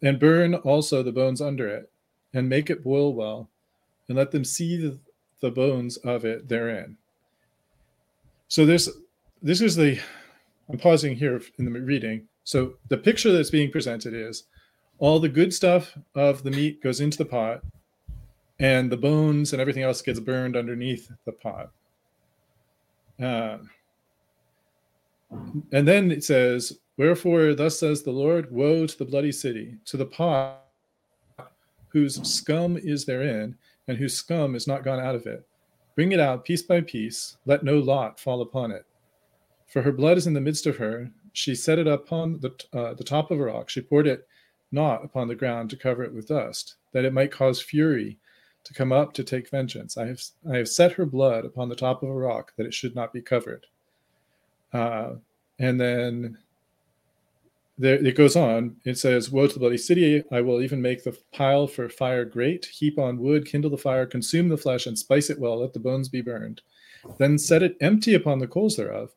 and 0.00 0.18
burn 0.18 0.54
also 0.54 1.02
the 1.02 1.12
bones 1.12 1.42
under 1.42 1.68
it, 1.68 1.90
and 2.32 2.48
make 2.48 2.70
it 2.70 2.82
boil 2.82 3.12
well, 3.12 3.50
and 4.08 4.16
let 4.16 4.30
them 4.30 4.44
see 4.44 4.78
the, 5.42 5.50
bones 5.50 5.96
of 5.98 6.24
it 6.24 6.48
therein. 6.48 6.96
So 8.48 8.64
this 8.64 8.88
this 9.42 9.60
is 9.60 9.76
the 9.76 10.00
I'm 10.70 10.78
pausing 10.78 11.14
here 11.14 11.42
in 11.58 11.66
the 11.66 11.70
reading. 11.70 12.26
So 12.46 12.74
the 12.88 12.96
picture 12.96 13.32
that's 13.32 13.50
being 13.50 13.72
presented 13.72 14.14
is 14.14 14.44
all 15.00 15.18
the 15.18 15.28
good 15.28 15.52
stuff 15.52 15.98
of 16.14 16.44
the 16.44 16.52
meat 16.52 16.80
goes 16.80 17.00
into 17.00 17.18
the 17.18 17.24
pot, 17.24 17.60
and 18.60 18.90
the 18.90 18.96
bones 18.96 19.52
and 19.52 19.60
everything 19.60 19.82
else 19.82 20.00
gets 20.00 20.20
burned 20.20 20.56
underneath 20.56 21.10
the 21.24 21.32
pot. 21.32 21.72
Uh, 23.20 23.58
and 25.72 25.88
then 25.88 26.12
it 26.12 26.22
says, 26.22 26.78
Wherefore, 26.96 27.52
thus 27.52 27.80
says 27.80 28.04
the 28.04 28.12
Lord, 28.12 28.52
Woe 28.52 28.86
to 28.86 28.96
the 28.96 29.04
bloody 29.04 29.32
city, 29.32 29.74
to 29.86 29.96
the 29.96 30.06
pot 30.06 30.62
whose 31.88 32.22
scum 32.32 32.76
is 32.76 33.04
therein, 33.04 33.56
and 33.88 33.98
whose 33.98 34.14
scum 34.14 34.54
is 34.54 34.68
not 34.68 34.84
gone 34.84 35.00
out 35.00 35.16
of 35.16 35.26
it. 35.26 35.44
Bring 35.96 36.12
it 36.12 36.20
out 36.20 36.44
piece 36.44 36.62
by 36.62 36.80
piece, 36.80 37.38
let 37.44 37.64
no 37.64 37.78
lot 37.78 38.20
fall 38.20 38.40
upon 38.40 38.70
it. 38.70 38.86
For 39.66 39.82
her 39.82 39.92
blood 39.92 40.16
is 40.16 40.28
in 40.28 40.34
the 40.34 40.40
midst 40.40 40.66
of 40.66 40.76
her. 40.76 41.10
She 41.36 41.54
set 41.54 41.78
it 41.78 41.86
upon 41.86 42.40
the, 42.40 42.50
uh, 42.72 42.94
the 42.94 43.04
top 43.04 43.30
of 43.30 43.38
a 43.38 43.44
rock. 43.44 43.68
She 43.68 43.82
poured 43.82 44.06
it 44.06 44.26
not 44.72 45.04
upon 45.04 45.28
the 45.28 45.34
ground 45.34 45.68
to 45.68 45.76
cover 45.76 46.02
it 46.02 46.14
with 46.14 46.28
dust, 46.28 46.76
that 46.92 47.04
it 47.04 47.12
might 47.12 47.30
cause 47.30 47.60
fury 47.60 48.18
to 48.64 48.72
come 48.72 48.90
up 48.90 49.12
to 49.12 49.22
take 49.22 49.50
vengeance. 49.50 49.98
I 49.98 50.06
have, 50.06 50.22
I 50.50 50.56
have 50.56 50.68
set 50.68 50.92
her 50.92 51.04
blood 51.04 51.44
upon 51.44 51.68
the 51.68 51.76
top 51.76 52.02
of 52.02 52.08
a 52.08 52.14
rock, 52.14 52.54
that 52.56 52.64
it 52.64 52.72
should 52.72 52.94
not 52.94 53.12
be 53.12 53.20
covered. 53.20 53.66
Uh, 54.72 55.16
and 55.58 55.78
then 55.78 56.38
there 57.76 57.96
it 57.96 58.16
goes 58.16 58.34
on. 58.34 58.74
It 58.86 58.96
says, 58.96 59.30
Woe 59.30 59.46
to 59.46 59.52
the 59.52 59.60
bloody 59.60 59.76
city! 59.76 60.24
I 60.32 60.40
will 60.40 60.62
even 60.62 60.80
make 60.80 61.04
the 61.04 61.18
pile 61.34 61.66
for 61.66 61.90
fire 61.90 62.24
great, 62.24 62.64
heap 62.64 62.98
on 62.98 63.18
wood, 63.18 63.44
kindle 63.44 63.70
the 63.70 63.76
fire, 63.76 64.06
consume 64.06 64.48
the 64.48 64.56
flesh, 64.56 64.86
and 64.86 64.98
spice 64.98 65.28
it 65.28 65.38
well, 65.38 65.60
let 65.60 65.74
the 65.74 65.80
bones 65.80 66.08
be 66.08 66.22
burned. 66.22 66.62
Then 67.18 67.36
set 67.36 67.62
it 67.62 67.76
empty 67.82 68.14
upon 68.14 68.38
the 68.38 68.48
coals 68.48 68.76
thereof, 68.76 69.10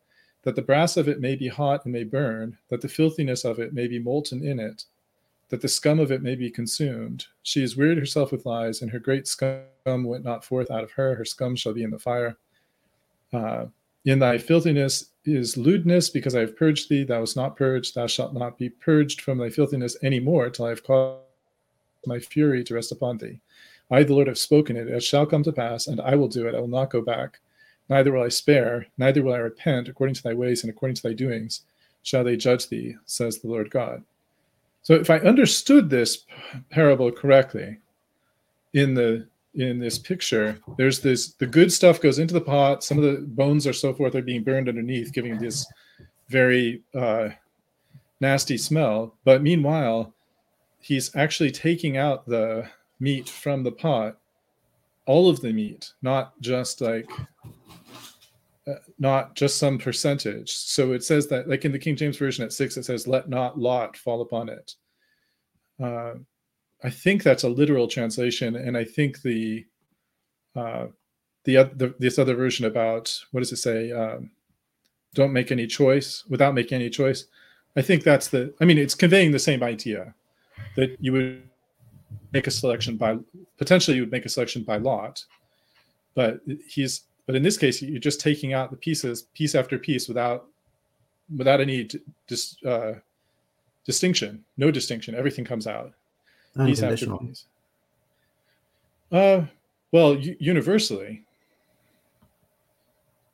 that 0.49 0.55
the 0.55 0.63
brass 0.63 0.97
of 0.97 1.07
it 1.07 1.21
may 1.21 1.35
be 1.35 1.47
hot 1.47 1.85
and 1.85 1.93
may 1.93 2.03
burn, 2.03 2.57
that 2.69 2.81
the 2.81 2.89
filthiness 2.89 3.45
of 3.45 3.59
it 3.59 3.71
may 3.71 3.87
be 3.87 3.99
molten 3.99 4.43
in 4.43 4.59
it, 4.59 4.85
that 5.49 5.61
the 5.61 5.67
scum 5.67 5.99
of 5.99 6.11
it 6.11 6.23
may 6.23 6.33
be 6.33 6.49
consumed. 6.49 7.27
She 7.43 7.61
has 7.61 7.77
wearied 7.77 7.99
herself 7.99 8.31
with 8.31 8.47
lies, 8.47 8.81
and 8.81 8.89
her 8.89 8.97
great 8.97 9.27
scum 9.27 9.61
went 9.85 10.25
not 10.25 10.43
forth 10.43 10.71
out 10.71 10.83
of 10.83 10.89
her. 10.93 11.13
Her 11.13 11.23
scum 11.23 11.55
shall 11.55 11.73
be 11.73 11.83
in 11.83 11.91
the 11.91 11.99
fire. 11.99 12.35
Uh, 13.31 13.67
in 14.05 14.17
thy 14.17 14.39
filthiness 14.39 15.11
is 15.23 15.55
lewdness, 15.55 16.09
because 16.09 16.33
I 16.33 16.39
have 16.39 16.57
purged 16.57 16.89
thee. 16.89 17.03
Thou 17.03 17.19
wast 17.19 17.35
not 17.35 17.55
purged. 17.55 17.93
Thou 17.93 18.07
shalt 18.07 18.33
not 18.33 18.57
be 18.57 18.69
purged 18.69 19.21
from 19.21 19.37
thy 19.37 19.51
filthiness 19.51 19.97
any 20.01 20.19
more, 20.19 20.49
till 20.49 20.65
I 20.65 20.69
have 20.69 20.83
caused 20.83 21.19
my 22.07 22.17
fury 22.17 22.63
to 22.63 22.73
rest 22.73 22.91
upon 22.91 23.19
thee. 23.19 23.39
I, 23.91 24.01
the 24.01 24.15
Lord, 24.15 24.25
have 24.25 24.39
spoken 24.39 24.77
it. 24.77 24.87
It 24.87 25.03
shall 25.03 25.27
come 25.27 25.43
to 25.43 25.51
pass, 25.51 25.85
and 25.85 26.01
I 26.01 26.15
will 26.15 26.27
do 26.27 26.47
it. 26.47 26.55
I 26.55 26.59
will 26.59 26.67
not 26.67 26.89
go 26.89 27.03
back. 27.03 27.39
Neither 27.89 28.11
will 28.11 28.23
I 28.23 28.29
spare, 28.29 28.85
neither 28.97 29.23
will 29.23 29.33
I 29.33 29.37
repent. 29.37 29.87
According 29.87 30.15
to 30.15 30.23
thy 30.23 30.33
ways 30.33 30.63
and 30.63 30.69
according 30.69 30.95
to 30.95 31.03
thy 31.03 31.13
doings 31.13 31.61
shall 32.03 32.23
they 32.23 32.37
judge 32.37 32.69
thee, 32.69 32.95
says 33.05 33.39
the 33.39 33.47
Lord 33.47 33.71
God. 33.71 34.03
So, 34.81 34.93
if 34.93 35.09
I 35.09 35.17
understood 35.19 35.89
this 35.89 36.25
parable 36.69 37.11
correctly, 37.11 37.79
in 38.73 38.93
the 38.93 39.27
in 39.55 39.79
this 39.79 39.97
picture, 39.97 40.59
there's 40.77 40.99
this 40.99 41.33
the 41.33 41.45
good 41.45 41.71
stuff 41.71 41.99
goes 41.99 42.19
into 42.19 42.33
the 42.33 42.41
pot. 42.41 42.83
Some 42.83 42.97
of 42.97 43.03
the 43.03 43.21
bones 43.21 43.65
or 43.65 43.73
so 43.73 43.93
forth 43.93 44.15
are 44.15 44.21
being 44.21 44.43
burned 44.43 44.69
underneath, 44.69 45.11
giving 45.11 45.37
this 45.37 45.65
very 46.29 46.83
uh, 46.93 47.29
nasty 48.21 48.57
smell. 48.57 49.15
But 49.25 49.41
meanwhile, 49.41 50.13
he's 50.79 51.15
actually 51.15 51.51
taking 51.51 51.97
out 51.97 52.25
the 52.25 52.69
meat 52.99 53.27
from 53.27 53.63
the 53.63 53.71
pot, 53.71 54.17
all 55.05 55.29
of 55.29 55.41
the 55.41 55.51
meat, 55.51 55.93
not 56.01 56.39
just 56.41 56.81
like 56.81 57.09
not 58.97 59.35
just 59.35 59.57
some 59.57 59.77
percentage. 59.77 60.51
So 60.51 60.91
it 60.91 61.03
says 61.03 61.27
that, 61.27 61.47
like 61.47 61.65
in 61.65 61.71
the 61.71 61.79
King 61.79 61.95
James 61.95 62.17
version 62.17 62.43
at 62.43 62.53
six, 62.53 62.77
it 62.77 62.83
says, 62.83 63.07
"Let 63.07 63.29
not 63.29 63.59
lot 63.59 63.97
fall 63.97 64.21
upon 64.21 64.49
it." 64.49 64.75
Uh, 65.81 66.15
I 66.83 66.89
think 66.89 67.23
that's 67.23 67.43
a 67.43 67.49
literal 67.49 67.87
translation, 67.87 68.55
and 68.55 68.77
I 68.77 68.83
think 68.83 69.21
the 69.21 69.65
uh, 70.55 70.87
the, 71.43 71.71
the 71.75 71.95
this 71.99 72.19
other 72.19 72.35
version 72.35 72.65
about 72.65 73.17
what 73.31 73.41
does 73.41 73.51
it 73.51 73.57
say? 73.57 73.91
Um, 73.91 74.31
don't 75.13 75.33
make 75.33 75.51
any 75.51 75.67
choice 75.67 76.23
without 76.29 76.53
making 76.53 76.75
any 76.75 76.89
choice. 76.89 77.25
I 77.75 77.81
think 77.81 78.03
that's 78.03 78.27
the. 78.27 78.53
I 78.61 78.65
mean, 78.65 78.77
it's 78.77 78.95
conveying 78.95 79.31
the 79.31 79.39
same 79.39 79.63
idea 79.63 80.13
that 80.75 80.97
you 80.99 81.13
would 81.13 81.43
make 82.31 82.47
a 82.47 82.51
selection 82.51 82.97
by 82.97 83.17
potentially 83.57 83.97
you 83.97 84.03
would 84.03 84.11
make 84.11 84.25
a 84.25 84.29
selection 84.29 84.63
by 84.63 84.77
lot, 84.77 85.23
but 86.15 86.41
he's 86.67 87.03
but 87.29 87.35
in 87.35 87.43
this 87.43 87.59
case 87.59 87.79
you're 87.79 87.99
just 87.99 88.19
taking 88.19 88.53
out 88.53 88.71
the 88.71 88.75
pieces 88.75 89.27
piece 89.35 89.53
after 89.53 89.77
piece 89.77 90.07
without 90.07 90.47
without 91.37 91.61
any 91.61 91.87
dis, 92.25 92.57
uh, 92.65 92.93
distinction, 93.85 94.43
no 94.57 94.71
distinction. 94.71 95.13
Everything 95.13 95.45
comes 95.45 95.67
out 95.67 95.93
piece 96.65 96.81
after 96.81 97.05
piece. 97.17 97.45
Uh, 99.11 99.43
well, 99.91 100.15
u- 100.15 100.37
universally. 100.39 101.23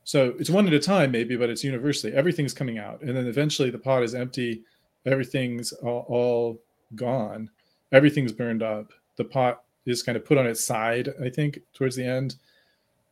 So 0.04 0.34
it's 0.39 0.50
one 0.50 0.68
at 0.68 0.74
a 0.74 0.80
time, 0.80 1.10
maybe, 1.10 1.38
but 1.38 1.50
it's 1.50 1.64
universally. 1.64 2.12
Everything's 2.12 2.54
coming 2.54 2.78
out, 2.78 3.00
and 3.00 3.16
then 3.16 3.28
eventually 3.28 3.70
the 3.70 3.78
pot 3.78 4.04
is 4.04 4.14
empty. 4.14 4.64
Everything's 5.06 5.72
all, 5.72 6.06
all 6.10 6.62
gone. 6.96 7.50
Everything's 7.93 8.34
burned 8.34 8.62
up. 8.62 8.91
The 9.16 9.24
pot 9.24 9.64
is 9.86 10.04
kind 10.04 10.18
of 10.18 10.26
put 10.26 10.38
on 10.38 10.48
its 10.48 10.66
side, 10.66 11.14
I 11.24 11.30
think, 11.30 11.62
towards 11.74 11.96
the 11.96 12.04
end, 12.04 12.36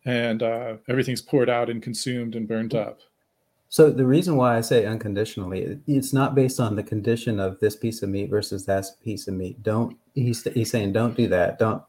and 0.05 0.43
uh, 0.43 0.75
everything's 0.87 1.21
poured 1.21 1.49
out 1.49 1.69
and 1.69 1.81
consumed 1.81 2.35
and 2.35 2.47
burned 2.47 2.75
up. 2.75 2.99
So 3.69 3.89
the 3.89 4.05
reason 4.05 4.35
why 4.35 4.57
I 4.57 4.61
say 4.61 4.85
unconditionally, 4.85 5.79
it's 5.87 6.13
not 6.13 6.35
based 6.35 6.59
on 6.59 6.75
the 6.75 6.83
condition 6.83 7.39
of 7.39 7.59
this 7.59 7.75
piece 7.75 8.03
of 8.03 8.09
meat 8.09 8.29
versus 8.29 8.65
that 8.65 8.85
piece 9.03 9.27
of 9.27 9.33
meat. 9.33 9.63
Don't 9.63 9.97
he's 10.13 10.43
he's 10.43 10.69
saying 10.69 10.93
don't 10.93 11.17
do 11.17 11.27
that. 11.29 11.57
Don't 11.57 11.81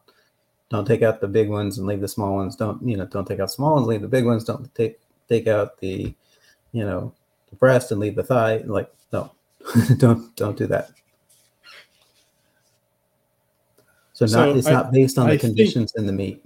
don't 0.71 0.87
take 0.87 1.03
out 1.03 1.21
the 1.21 1.29
big 1.29 1.51
ones 1.51 1.77
and 1.77 1.87
leave 1.87 2.01
the 2.01 2.09
small 2.09 2.37
ones. 2.37 2.57
Don't 2.57 2.83
you 2.89 2.97
know? 2.97 3.05
Don't 3.05 3.27
take 3.27 3.41
out 3.41 3.51
small 3.51 3.75
ones, 3.75 3.87
leave 3.87 4.01
the 4.01 4.09
big 4.09 4.25
ones. 4.25 4.45
Don't 4.45 4.75
take 4.75 4.99
take 5.29 5.47
out 5.47 5.79
the 5.79 6.15
you 6.73 6.85
know 6.85 7.13
the 7.51 7.57
breast 7.57 7.93
and 7.93 8.01
leave 8.01 8.17
the 8.17 8.23
thigh. 8.23 8.63
Like 8.65 8.91
no, 9.13 9.31
don't 9.99 10.35
don't 10.37 10.57
do 10.57 10.67
that. 10.69 10.91
So, 14.15 14.27
so 14.27 14.55
it's 14.55 14.69
I, 14.69 14.73
not 14.73 14.93
based 14.93 15.19
on 15.19 15.27
the 15.27 15.35
I 15.35 15.37
conditions 15.37 15.93
think, 15.93 16.01
in 16.01 16.07
the 16.07 16.13
meat. 16.13 16.43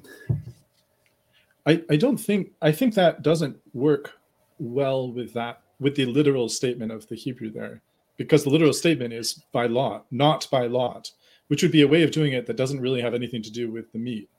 I, 1.69 1.83
I 1.91 1.97
don't 1.97 2.17
think 2.17 2.53
I 2.63 2.73
think 2.73 2.95
that 2.95 3.23
doesn't 3.23 3.59
work 3.75 4.19
well 4.59 5.13
with 5.13 5.35
that 5.35 5.61
with 5.79 5.95
the 5.97 6.07
literal 6.07 6.49
statement 6.49 6.91
of 6.91 7.07
the 7.09 7.15
Hebrew 7.15 7.51
there, 7.51 7.83
because 8.17 8.43
the 8.43 8.51
literal 8.51 8.73
statement 8.73 9.13
is 9.13 9.45
by 9.53 9.67
lot, 9.67 10.07
not 10.11 10.49
by 10.51 10.67
lot, 10.67 11.13
which 11.49 11.63
would 11.63 11.71
be 11.71 11.83
a 11.83 11.89
way 11.89 12.03
of 12.03 12.11
doing 12.11 12.33
it 12.33 12.47
that 12.47 12.57
doesn't 12.57 12.81
really 12.81 13.03
have 13.03 13.15
anything 13.15 13.43
to 13.43 13.53
do 13.53 13.71
with 13.71 13.93
the 13.93 13.99
meat. 13.99 14.31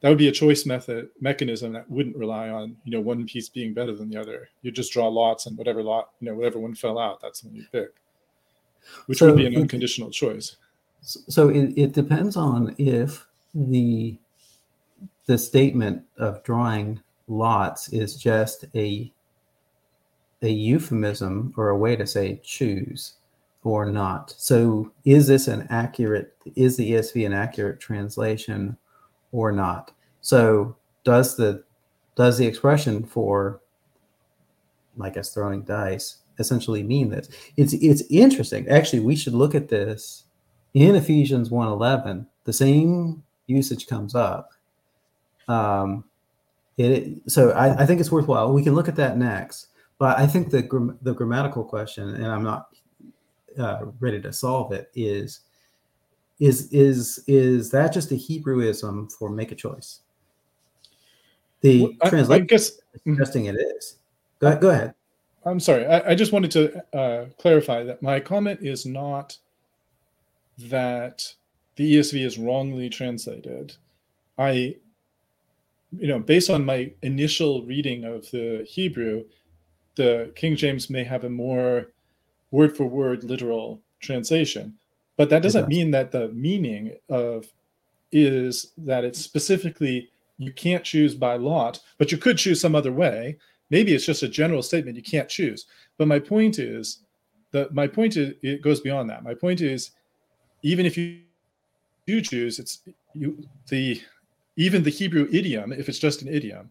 That 0.00 0.08
would 0.08 0.18
be 0.18 0.28
a 0.28 0.32
choice 0.32 0.64
method 0.64 1.10
mechanism 1.20 1.74
that 1.74 1.90
wouldn't 1.90 2.16
rely 2.16 2.48
on 2.48 2.76
you 2.84 2.92
know 2.92 3.00
one 3.00 3.26
piece 3.26 3.50
being 3.50 3.74
better 3.74 3.94
than 3.94 4.08
the 4.08 4.18
other. 4.18 4.48
You 4.62 4.70
just 4.70 4.94
draw 4.94 5.08
lots, 5.08 5.44
and 5.44 5.58
whatever 5.58 5.82
lot 5.82 6.12
you 6.20 6.28
know 6.30 6.34
whatever 6.34 6.58
one 6.58 6.74
fell 6.74 6.98
out, 6.98 7.20
that's 7.20 7.42
the 7.42 7.48
one 7.48 7.56
you 7.56 7.66
pick, 7.70 7.90
which 9.04 9.18
so 9.18 9.26
would 9.26 9.36
be 9.36 9.46
an 9.46 9.56
unconditional 9.56 10.10
choice. 10.10 10.56
So 11.02 11.50
it, 11.50 11.74
it 11.76 11.92
depends 11.92 12.34
on 12.34 12.74
if 12.78 13.26
the 13.54 14.18
the 15.26 15.38
statement 15.38 16.02
of 16.18 16.42
drawing 16.44 17.00
lots 17.28 17.88
is 17.88 18.16
just 18.16 18.64
a 18.74 19.12
a 20.42 20.48
euphemism 20.48 21.52
or 21.56 21.70
a 21.70 21.78
way 21.78 21.96
to 21.96 22.06
say 22.06 22.40
choose 22.44 23.14
or 23.64 23.90
not. 23.90 24.32
So 24.36 24.92
is 25.04 25.26
this 25.26 25.48
an 25.48 25.66
accurate, 25.70 26.36
is 26.54 26.76
the 26.76 26.92
ESV 26.92 27.26
an 27.26 27.32
accurate 27.32 27.80
translation 27.80 28.76
or 29.32 29.50
not? 29.50 29.92
So 30.20 30.76
does 31.04 31.36
the 31.36 31.64
does 32.14 32.38
the 32.38 32.46
expression 32.46 33.04
for 33.04 33.60
I 35.00 35.10
guess 35.10 35.34
throwing 35.34 35.62
dice 35.62 36.18
essentially 36.38 36.82
mean 36.82 37.10
this? 37.10 37.28
It's 37.56 37.72
it's 37.72 38.02
interesting. 38.10 38.68
Actually, 38.68 39.00
we 39.00 39.16
should 39.16 39.34
look 39.34 39.54
at 39.54 39.68
this 39.68 40.24
in 40.74 40.94
Ephesians 40.94 41.50
1:11. 41.50 42.26
The 42.44 42.52
same 42.52 43.24
usage 43.46 43.86
comes 43.86 44.14
up. 44.14 44.50
Um, 45.48 46.04
it, 46.76 47.18
so 47.30 47.50
I, 47.50 47.82
I 47.82 47.86
think 47.86 48.00
it's 48.00 48.12
worthwhile. 48.12 48.52
We 48.52 48.62
can 48.62 48.74
look 48.74 48.88
at 48.88 48.96
that 48.96 49.16
next. 49.16 49.68
But 49.98 50.18
I 50.18 50.26
think 50.26 50.50
the 50.50 50.96
the 51.02 51.14
grammatical 51.14 51.64
question, 51.64 52.14
and 52.14 52.26
I'm 52.26 52.42
not 52.42 52.68
uh, 53.58 53.86
ready 53.98 54.20
to 54.20 54.32
solve 54.32 54.72
it, 54.72 54.90
is 54.94 55.40
is 56.38 56.70
is 56.72 57.24
is 57.26 57.70
that 57.70 57.92
just 57.92 58.12
a 58.12 58.14
Hebrewism 58.14 59.10
for 59.12 59.30
make 59.30 59.52
a 59.52 59.54
choice? 59.54 60.00
The 61.62 61.82
well, 61.82 62.10
translation 62.10 62.44
I 62.44 62.46
guess, 62.46 62.72
suggesting 63.06 63.46
it 63.46 63.54
is. 63.54 63.96
Go, 64.38 64.54
go 64.58 64.70
ahead. 64.70 64.94
I'm 65.46 65.60
sorry. 65.60 65.86
I, 65.86 66.10
I 66.10 66.14
just 66.14 66.32
wanted 66.32 66.50
to 66.50 66.96
uh, 66.96 67.26
clarify 67.38 67.84
that 67.84 68.02
my 68.02 68.20
comment 68.20 68.60
is 68.62 68.84
not 68.84 69.38
that 70.58 71.32
the 71.76 71.96
ESV 71.96 72.24
is 72.24 72.36
wrongly 72.36 72.90
translated. 72.90 73.76
I, 74.38 74.76
you 75.92 76.08
know, 76.08 76.18
based 76.18 76.50
on 76.50 76.64
my 76.64 76.92
initial 77.02 77.62
reading 77.64 78.04
of 78.04 78.30
the 78.30 78.66
Hebrew, 78.68 79.24
the 79.96 80.32
King 80.34 80.56
James 80.56 80.90
may 80.90 81.04
have 81.04 81.24
a 81.24 81.30
more 81.30 81.88
word 82.50 82.76
for 82.76 82.86
word 82.86 83.24
literal 83.24 83.80
translation, 84.00 84.74
but 85.16 85.30
that 85.30 85.42
doesn't 85.42 85.68
mean 85.68 85.90
that 85.92 86.12
the 86.12 86.28
meaning 86.28 86.94
of 87.08 87.46
is 88.12 88.72
that 88.78 89.04
it's 89.04 89.20
specifically 89.20 90.10
you 90.38 90.52
can't 90.52 90.84
choose 90.84 91.14
by 91.14 91.36
lot, 91.36 91.80
but 91.98 92.12
you 92.12 92.18
could 92.18 92.38
choose 92.38 92.60
some 92.60 92.74
other 92.74 92.92
way. 92.92 93.38
Maybe 93.70 93.94
it's 93.94 94.06
just 94.06 94.22
a 94.22 94.28
general 94.28 94.62
statement 94.62 94.96
you 94.96 95.02
can't 95.02 95.28
choose. 95.28 95.66
But 95.98 96.08
my 96.08 96.18
point 96.18 96.58
is 96.58 97.00
that 97.52 97.74
my 97.74 97.86
point 97.86 98.16
is 98.16 98.34
it 98.42 98.62
goes 98.62 98.80
beyond 98.80 99.08
that. 99.10 99.24
My 99.24 99.34
point 99.34 99.60
is 99.60 99.92
even 100.62 100.86
if 100.86 100.96
you 100.96 101.20
do 102.06 102.20
choose, 102.20 102.58
it's 102.58 102.82
you 103.14 103.42
the 103.68 104.00
even 104.56 104.82
the 104.82 104.90
Hebrew 104.90 105.28
idiom, 105.32 105.72
if 105.72 105.88
it's 105.88 105.98
just 105.98 106.22
an 106.22 106.28
idiom, 106.28 106.70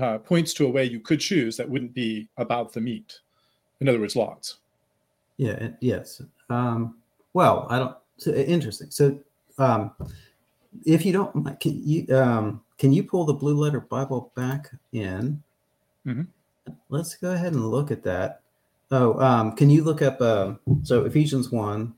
uh, 0.00 0.18
points 0.18 0.54
to 0.54 0.66
a 0.66 0.70
way 0.70 0.84
you 0.84 1.00
could 1.00 1.20
choose 1.20 1.56
that 1.56 1.68
wouldn't 1.68 1.94
be 1.94 2.28
about 2.36 2.72
the 2.72 2.80
meat. 2.80 3.18
In 3.80 3.88
other 3.88 4.00
words, 4.00 4.16
lots. 4.16 4.58
Yeah. 5.36 5.68
Yes. 5.80 6.22
Um, 6.50 6.96
well, 7.32 7.66
I 7.70 7.78
don't. 7.78 7.96
So, 8.16 8.32
interesting. 8.32 8.90
So, 8.90 9.18
um, 9.58 9.92
if 10.84 11.04
you 11.04 11.12
don't, 11.12 11.60
can 11.60 11.80
you 11.84 12.16
um, 12.16 12.62
can 12.78 12.92
you 12.92 13.02
pull 13.02 13.24
the 13.24 13.34
Blue 13.34 13.56
Letter 13.56 13.80
Bible 13.80 14.32
back 14.34 14.70
in? 14.92 15.42
Mm-hmm. 16.06 16.22
Let's 16.88 17.14
go 17.14 17.32
ahead 17.32 17.52
and 17.52 17.70
look 17.70 17.90
at 17.90 18.02
that. 18.04 18.42
Oh, 18.90 19.18
um, 19.20 19.54
can 19.54 19.70
you 19.70 19.84
look 19.84 20.02
up? 20.02 20.20
Uh, 20.20 20.54
so 20.82 21.04
Ephesians 21.04 21.50
one, 21.50 21.94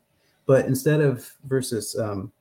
but 0.47 0.67
instead 0.67 1.01
of 1.01 1.33
verses 1.45 1.97
um, 1.99 2.33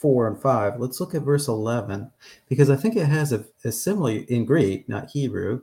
4 0.00 0.28
and 0.28 0.40
5. 0.40 0.80
Let's 0.80 1.00
look 1.00 1.14
at 1.14 1.22
verse 1.22 1.46
11 1.46 2.10
because 2.48 2.70
I 2.70 2.76
think 2.76 2.96
it 2.96 3.06
has 3.06 3.32
a, 3.32 3.44
a 3.64 3.70
similar, 3.70 4.12
in 4.28 4.44
Greek, 4.44 4.88
not 4.88 5.10
Hebrew, 5.10 5.62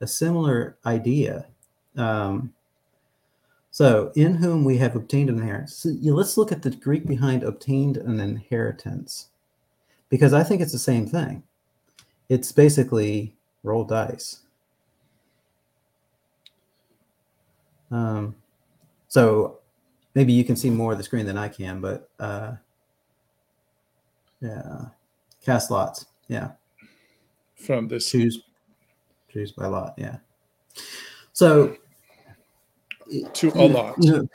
a 0.00 0.06
similar 0.06 0.76
idea. 0.84 1.46
Um, 1.96 2.52
so, 3.70 4.12
in 4.14 4.36
whom 4.36 4.64
we 4.64 4.78
have 4.78 4.96
obtained 4.96 5.30
an 5.30 5.38
inheritance. 5.38 5.76
So, 5.76 5.90
let's 6.02 6.36
look 6.36 6.52
at 6.52 6.62
the 6.62 6.70
Greek 6.70 7.06
behind 7.06 7.42
obtained 7.42 7.96
an 7.96 8.20
inheritance 8.20 9.28
because 10.08 10.32
I 10.32 10.42
think 10.42 10.60
it's 10.60 10.72
the 10.72 10.78
same 10.78 11.06
thing. 11.06 11.42
It's 12.28 12.52
basically 12.52 13.36
roll 13.62 13.84
dice. 13.84 14.40
Um, 17.90 18.36
so 19.08 19.58
maybe 20.14 20.32
you 20.32 20.44
can 20.44 20.56
see 20.56 20.70
more 20.70 20.92
of 20.92 20.98
the 20.98 21.04
screen 21.04 21.26
than 21.26 21.38
I 21.38 21.48
can, 21.48 21.80
but 21.80 22.10
uh, 22.20 22.52
yeah. 24.40 24.86
Cast 25.44 25.70
lots. 25.70 26.06
Yeah. 26.28 26.52
From 27.54 27.88
this. 27.88 28.10
Choose. 28.10 28.42
Choose 29.32 29.52
by 29.52 29.66
lot. 29.66 29.94
Yeah. 29.96 30.16
So. 31.32 31.76
To 33.32 33.52
a 33.54 33.68
lot. 33.68 33.94
You 33.98 34.28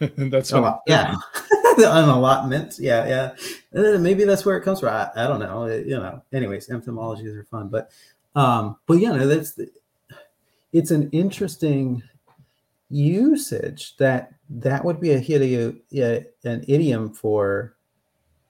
know, 0.00 0.08
that's 0.30 0.52
a 0.52 0.60
lot. 0.60 0.82
Yeah. 0.86 1.16
An 1.78 2.08
allotment. 2.08 2.76
Yeah. 2.78 3.34
Yeah. 3.72 3.98
maybe 3.98 4.24
that's 4.24 4.44
where 4.44 4.56
it 4.56 4.62
comes 4.62 4.80
from. 4.80 4.90
I, 4.90 5.10
I 5.16 5.26
don't 5.26 5.40
know. 5.40 5.64
It, 5.64 5.86
you 5.86 5.96
know. 5.96 6.22
Anyways, 6.32 6.70
etymologies 6.70 7.34
are 7.34 7.44
fun, 7.44 7.68
but 7.68 7.90
um, 8.34 8.76
but 8.86 8.94
yeah, 8.94 9.12
no, 9.12 9.26
that's 9.26 9.52
the, 9.52 9.70
it's 10.72 10.90
an 10.90 11.10
interesting 11.10 12.02
usage 12.88 13.96
that 13.96 14.32
that 14.48 14.84
would 14.84 15.00
be 15.00 15.12
a 15.12 15.18
idiom, 15.18 15.80
yeah, 15.90 16.20
an 16.44 16.64
idiom 16.68 17.12
for 17.12 17.74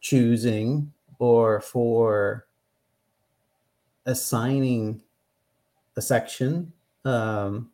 choosing 0.02 0.92
or 1.18 1.62
for 1.62 2.46
assigning 4.04 5.00
a 5.96 6.02
section. 6.02 6.72
Um, 7.04 7.70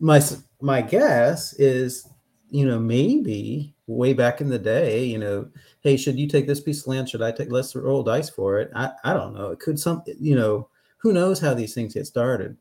my 0.00 0.22
my 0.60 0.80
guess 0.80 1.52
is, 1.54 2.08
you 2.50 2.64
know, 2.66 2.78
maybe 2.78 3.74
way 3.86 4.12
back 4.12 4.40
in 4.40 4.48
the 4.48 4.58
day, 4.58 5.04
you 5.04 5.18
know, 5.18 5.48
hey, 5.80 5.96
should 5.96 6.18
you 6.18 6.28
take 6.28 6.46
this 6.46 6.60
piece 6.60 6.82
of 6.82 6.86
land? 6.88 7.08
Should 7.08 7.22
I 7.22 7.32
take? 7.32 7.50
Let's 7.50 7.74
roll 7.74 8.02
dice 8.02 8.30
for 8.30 8.58
it. 8.60 8.70
I 8.74 8.92
I 9.04 9.12
don't 9.12 9.34
know. 9.34 9.50
It 9.50 9.58
could 9.60 9.78
some, 9.78 10.02
you 10.06 10.36
know, 10.36 10.68
who 10.98 11.12
knows 11.12 11.40
how 11.40 11.54
these 11.54 11.74
things 11.74 11.94
get 11.94 12.06
started, 12.06 12.56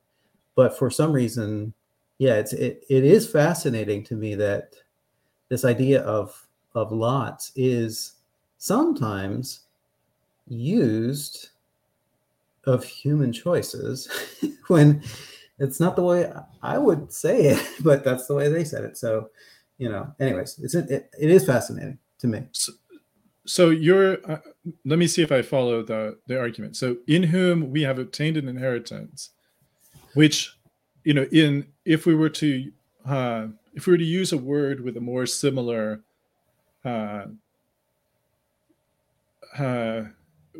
but 0.56 0.78
for 0.78 0.90
some 0.90 1.12
reason, 1.12 1.74
yeah, 2.18 2.36
it's 2.36 2.54
it 2.54 2.84
it 2.90 3.04
is 3.04 3.30
fascinating 3.30 4.04
to 4.06 4.16
me 4.16 4.36
that 4.36 4.74
this 5.50 5.64
idea 5.64 6.02
of 6.02 6.48
of 6.74 6.92
lots 6.92 7.52
is 7.56 8.14
sometimes 8.58 9.62
used 10.48 11.50
of 12.66 12.84
human 12.84 13.32
choices 13.32 14.10
when 14.68 15.02
it's 15.60 15.80
not 15.80 15.96
the 15.96 16.04
way 16.04 16.32
I 16.62 16.78
would 16.78 17.12
say 17.12 17.42
it, 17.42 17.68
but 17.84 18.04
that's 18.04 18.28
the 18.28 18.36
way 18.36 18.50
they 18.50 18.64
said 18.64 18.84
it. 18.84 18.98
So, 18.98 19.30
you 19.78 19.90
know, 19.90 20.14
anyways, 20.20 20.60
it's 20.60 20.76
it, 20.76 21.10
it 21.20 21.30
is 21.30 21.46
fascinating 21.46 21.98
to 22.20 22.28
me. 22.28 22.44
So, 22.52 22.74
so 23.46 23.70
you're 23.70 24.18
uh, 24.30 24.40
let 24.86 25.00
me 25.00 25.08
see 25.08 25.22
if 25.22 25.32
I 25.32 25.42
follow 25.42 25.82
the 25.84 26.18
the 26.28 26.40
argument. 26.40 26.76
So, 26.76 26.98
in 27.08 27.24
whom 27.24 27.72
we 27.72 27.84
have 27.84 28.00
obtained 28.00 28.38
an 28.38 28.48
inheritance, 28.48 29.32
which, 30.14 30.56
you 31.04 31.14
know, 31.14 31.26
in 31.32 31.68
if 31.86 32.06
we 32.06 32.14
were 32.14 32.30
to 32.30 32.72
uh, 33.06 33.48
if 33.74 33.88
we 33.88 33.92
were 33.92 33.98
to 33.98 34.04
use 34.04 34.34
a 34.34 34.38
word 34.38 34.82
with 34.82 34.98
a 34.98 35.02
more 35.02 35.26
similar 35.26 36.02
uh, 36.84 37.26
uh, 39.60 40.04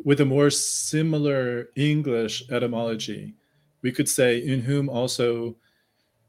with 0.04 0.20
a 0.20 0.24
more 0.24 0.50
similar 0.50 1.68
English 1.76 2.48
etymology, 2.50 3.34
we 3.82 3.92
could 3.92 4.08
say, 4.08 4.38
in 4.38 4.60
whom 4.60 4.88
also 4.88 5.56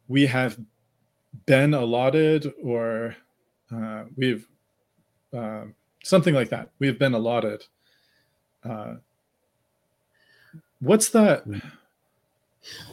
we 0.08 0.26
have 0.26 0.60
been 1.46 1.74
allotted, 1.74 2.52
or 2.64 3.16
uh, 3.74 4.04
we've 4.16 4.48
uh, 5.34 5.66
something 6.04 6.34
like 6.34 6.50
that. 6.50 6.72
We 6.80 6.88
have 6.88 6.98
been 6.98 7.14
allotted. 7.14 7.66
Uh, 8.64 8.96
what's 10.80 11.10
that? 11.10 11.46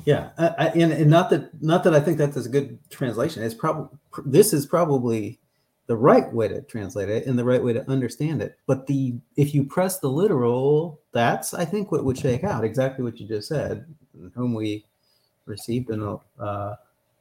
Yeah, 0.05 0.31
I, 0.39 0.69
and, 0.69 0.93
and 0.93 1.11
not 1.11 1.31
that 1.31 1.63
not 1.63 1.85
that 1.85 1.95
I 1.95 2.01
think 2.01 2.19
that's 2.19 2.37
a 2.37 2.49
good 2.49 2.79
translation. 2.91 3.43
It's 3.43 3.55
probably 3.55 3.99
this 4.25 4.53
is 4.53 4.67
probably 4.67 5.39
the 5.87 5.97
right 5.97 6.33
way 6.33 6.49
to 6.49 6.63
translate 6.63 7.09
it 7.09 7.27
and 7.27 7.39
the 7.39 7.45
right 7.45 7.63
way 7.63 7.73
to 7.73 7.89
understand 7.89 8.43
it. 8.43 8.59
But 8.67 8.87
the 8.87 9.15
if 9.37 9.55
you 9.55 9.65
press 9.65 9.99
the 9.99 10.09
literal, 10.09 11.01
that's 11.13 11.55
I 11.55 11.65
think 11.65 11.93
what 11.93 12.05
would 12.05 12.19
shake 12.19 12.45
out 12.45 12.65
exactly 12.65 13.05
what 13.05 13.21
you 13.21 13.27
just 13.27 13.49
said, 13.49 13.87
whom 14.35 14.55
we 14.55 14.85
received 15.47 15.91
in 15.91 16.03
uh, 16.41 16.75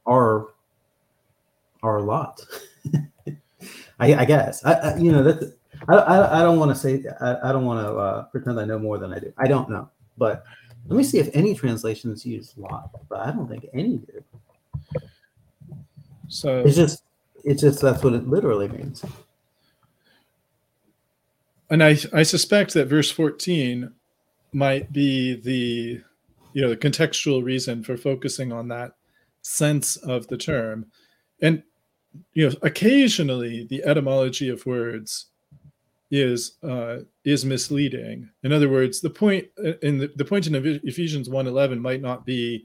our 0.06 0.48
our 1.82 2.00
lot. 2.00 2.44
I, 3.98 4.14
I, 4.14 4.24
guess 4.24 4.64
I, 4.64 4.72
I, 4.72 4.96
you 4.96 5.10
know 5.10 5.22
that 5.22 5.56
I, 5.88 5.94
I, 5.94 6.40
I 6.40 6.42
don't 6.42 6.58
want 6.58 6.70
to 6.70 6.74
say 6.74 7.04
I, 7.20 7.48
I 7.48 7.52
don't 7.52 7.64
want 7.64 7.86
to 7.86 7.94
uh, 7.94 8.22
pretend 8.24 8.60
I 8.60 8.64
know 8.64 8.78
more 8.78 8.98
than 8.98 9.12
I 9.12 9.18
do. 9.18 9.32
I 9.38 9.46
don't 9.46 9.70
know, 9.70 9.88
but 10.18 10.44
let 10.88 10.96
me 10.96 11.04
see 11.04 11.18
if 11.18 11.30
any 11.34 11.54
translations 11.54 12.26
use 12.26 12.52
lot, 12.56 12.90
but 13.08 13.20
I 13.20 13.30
don't 13.30 13.48
think 13.48 13.66
any 13.72 13.98
do. 13.98 14.24
So 16.28 16.58
it's 16.60 16.76
just 16.76 17.04
it's 17.46 17.62
just 17.62 17.80
that's 17.80 18.02
what 18.02 18.12
it 18.12 18.28
literally 18.28 18.68
means. 18.68 19.04
And 21.70 21.82
I 21.82 21.96
I 22.12 22.24
suspect 22.24 22.74
that 22.74 22.88
verse 22.88 23.10
14 23.10 23.92
might 24.52 24.92
be 24.92 25.34
the 25.34 26.02
you 26.52 26.62
know 26.62 26.70
the 26.70 26.76
contextual 26.76 27.42
reason 27.42 27.84
for 27.84 27.96
focusing 27.96 28.52
on 28.52 28.68
that 28.68 28.92
sense 29.42 29.96
of 29.96 30.26
the 30.26 30.36
term. 30.36 30.86
And 31.40 31.62
you 32.34 32.48
know 32.48 32.54
occasionally 32.62 33.66
the 33.70 33.84
etymology 33.84 34.48
of 34.48 34.66
words 34.66 35.26
is 36.10 36.56
uh, 36.64 36.98
is 37.24 37.44
misleading. 37.44 38.28
In 38.42 38.52
other 38.52 38.68
words, 38.68 39.00
the 39.00 39.10
point 39.10 39.46
uh, 39.64 39.78
in 39.82 39.98
the, 39.98 40.10
the 40.16 40.24
point 40.24 40.48
in 40.48 40.80
Ephesians 40.82 41.28
1:11 41.28 41.78
might 41.78 42.02
not 42.02 42.26
be 42.26 42.64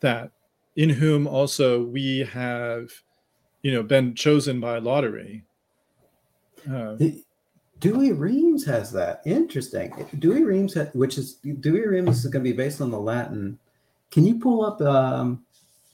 that 0.00 0.30
in 0.76 0.88
whom 0.88 1.26
also 1.26 1.82
we 1.82 2.20
have 2.20 2.90
you 3.66 3.72
know 3.72 3.82
been 3.82 4.14
chosen 4.14 4.60
by 4.60 4.78
lottery. 4.78 5.42
Uh, 6.70 6.96
Douay-Rheims 7.80 8.64
has 8.64 8.92
that. 8.92 9.22
Interesting. 9.26 9.90
Douay-Rheims, 10.20 10.74
ha- 10.74 10.92
which 10.92 11.18
is 11.18 11.38
Douay-Rheims 11.44 12.24
is 12.24 12.30
going 12.30 12.44
to 12.44 12.50
be 12.50 12.56
based 12.56 12.80
on 12.80 12.92
the 12.92 13.00
Latin. 13.00 13.58
Can 14.12 14.24
you 14.24 14.38
pull 14.38 14.64
up 14.64 14.80
um, 14.82 15.44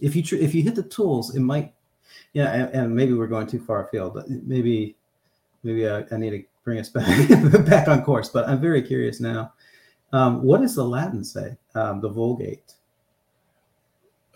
if 0.00 0.14
you 0.14 0.22
tr- 0.22 0.36
if 0.36 0.54
you 0.54 0.62
hit 0.62 0.74
the 0.74 0.82
tools, 0.82 1.34
it 1.34 1.40
might. 1.40 1.72
Yeah, 2.34 2.52
and, 2.52 2.74
and, 2.74 2.94
maybe 2.94 3.14
we're 3.14 3.26
going 3.26 3.46
too 3.46 3.64
far 3.64 3.86
afield. 3.86 4.22
Maybe 4.28 4.94
maybe 5.62 5.88
I, 5.88 6.04
I 6.12 6.18
need 6.18 6.30
to 6.30 6.44
bring 6.64 6.78
us 6.78 6.88
back 6.90 7.26
back 7.64 7.88
on 7.88 8.04
course. 8.04 8.28
But 8.28 8.50
I'm 8.50 8.60
very 8.60 8.82
curious 8.82 9.18
now. 9.18 9.54
Um, 10.12 10.42
what 10.42 10.60
does 10.60 10.74
the 10.74 10.84
Latin 10.84 11.24
say? 11.24 11.56
Um, 11.74 12.02
the 12.02 12.10
Vulgate. 12.10 12.74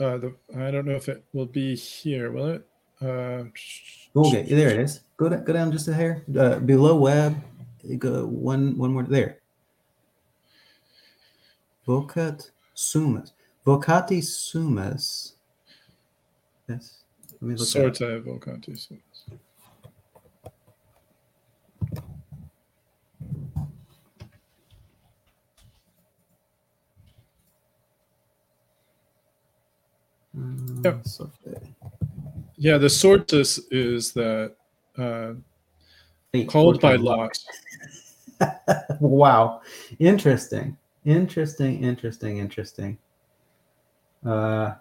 Uh, 0.00 0.16
the, 0.16 0.34
I 0.56 0.70
don't 0.70 0.86
know 0.86 0.96
if 0.96 1.10
it 1.10 1.22
will 1.34 1.44
be 1.44 1.76
here. 1.76 2.32
Will 2.32 2.46
it? 2.46 2.66
Uh, 3.02 3.44
okay, 4.16 4.42
there 4.42 4.70
it 4.70 4.80
is. 4.80 5.00
Go 5.16 5.28
down, 5.28 5.44
go 5.44 5.52
down 5.52 5.72
just 5.72 5.88
a 5.88 5.94
hair. 5.94 6.24
Uh, 6.38 6.58
below 6.60 6.96
web, 6.96 7.36
go 7.98 8.26
one 8.26 8.76
one 8.78 8.92
more 8.92 9.02
there. 9.02 9.40
Vocat 11.86 12.50
sumus. 12.74 13.32
Vocati 13.66 14.22
sumus. 14.22 15.34
Yes. 16.68 17.04
Let 17.32 17.42
me 17.42 17.54
look 17.54 17.68
Sorte 17.68 18.22
vocati 18.24 18.76
sumus. 18.76 19.02
Yep. 30.84 31.04
Yeah, 32.56 32.78
the 32.78 32.88
sortus 32.88 33.58
is 33.70 34.12
that 34.12 34.56
uh, 34.96 35.34
called 36.48 36.80
by 36.80 36.96
lot. 36.96 37.38
wow, 39.00 39.60
interesting, 39.98 40.76
interesting, 41.04 41.82
interesting, 41.82 42.38
interesting. 42.38 42.98
Uh, 44.24 44.74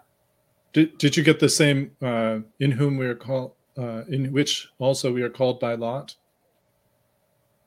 did 0.72 0.96
Did 0.98 1.16
you 1.16 1.22
get 1.22 1.40
the 1.40 1.48
same 1.48 1.92
uh, 2.02 2.40
in 2.60 2.72
whom 2.72 2.96
we 2.96 3.06
are 3.06 3.14
called 3.14 3.52
uh, 3.78 4.04
in 4.08 4.32
which 4.32 4.68
also 4.78 5.12
we 5.12 5.22
are 5.22 5.30
called 5.30 5.60
by 5.60 5.74
lot? 5.74 6.14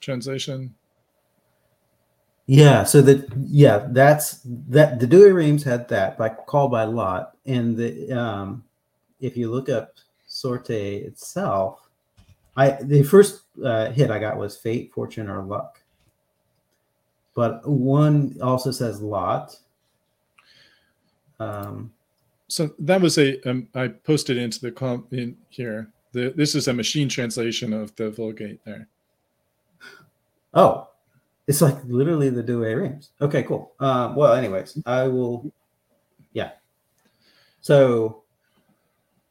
Translation. 0.01 0.75
Yeah, 2.47 2.83
so 2.83 3.01
that 3.03 3.27
yeah, 3.47 3.87
that's 3.91 4.41
that 4.69 4.99
the 4.99 5.05
Douay-Rheims 5.05 5.63
had 5.63 5.87
that 5.89 6.17
by 6.17 6.29
call 6.29 6.67
by 6.67 6.83
lot, 6.83 7.37
and 7.45 7.77
the 7.77 8.11
um, 8.11 8.63
if 9.19 9.37
you 9.37 9.51
look 9.51 9.69
up 9.69 9.93
Sorte 10.27 11.05
itself, 11.05 11.89
I 12.55 12.77
the 12.81 13.03
first 13.03 13.43
uh, 13.63 13.91
hit 13.91 14.11
I 14.11 14.19
got 14.19 14.37
was 14.37 14.57
fate, 14.57 14.91
fortune, 14.93 15.29
or 15.29 15.43
luck. 15.43 15.81
But 17.35 17.67
one 17.67 18.37
also 18.41 18.71
says 18.71 19.01
lot. 19.01 19.55
Um, 21.39 21.93
so 22.47 22.71
that 22.79 22.99
was 22.99 23.17
a 23.17 23.39
um, 23.49 23.67
I 23.75 23.87
posted 23.87 24.37
into 24.37 24.59
the 24.59 24.71
comp 24.71 25.13
in 25.13 25.37
here. 25.49 25.91
The, 26.11 26.33
this 26.35 26.55
is 26.55 26.67
a 26.67 26.73
machine 26.73 27.07
translation 27.07 27.71
of 27.71 27.95
the 27.95 28.09
Vulgate 28.09 28.59
there. 28.65 28.87
Oh, 30.55 30.89
it's 31.47 31.61
like 31.61 31.77
literally 31.85 32.29
the 32.29 32.43
Douay-Rheims. 32.43 33.11
Okay, 33.21 33.43
cool. 33.43 33.73
Um, 33.79 34.15
well, 34.15 34.33
anyways, 34.33 34.81
I 34.85 35.07
will. 35.07 35.51
Yeah. 36.33 36.51
So 37.61 38.23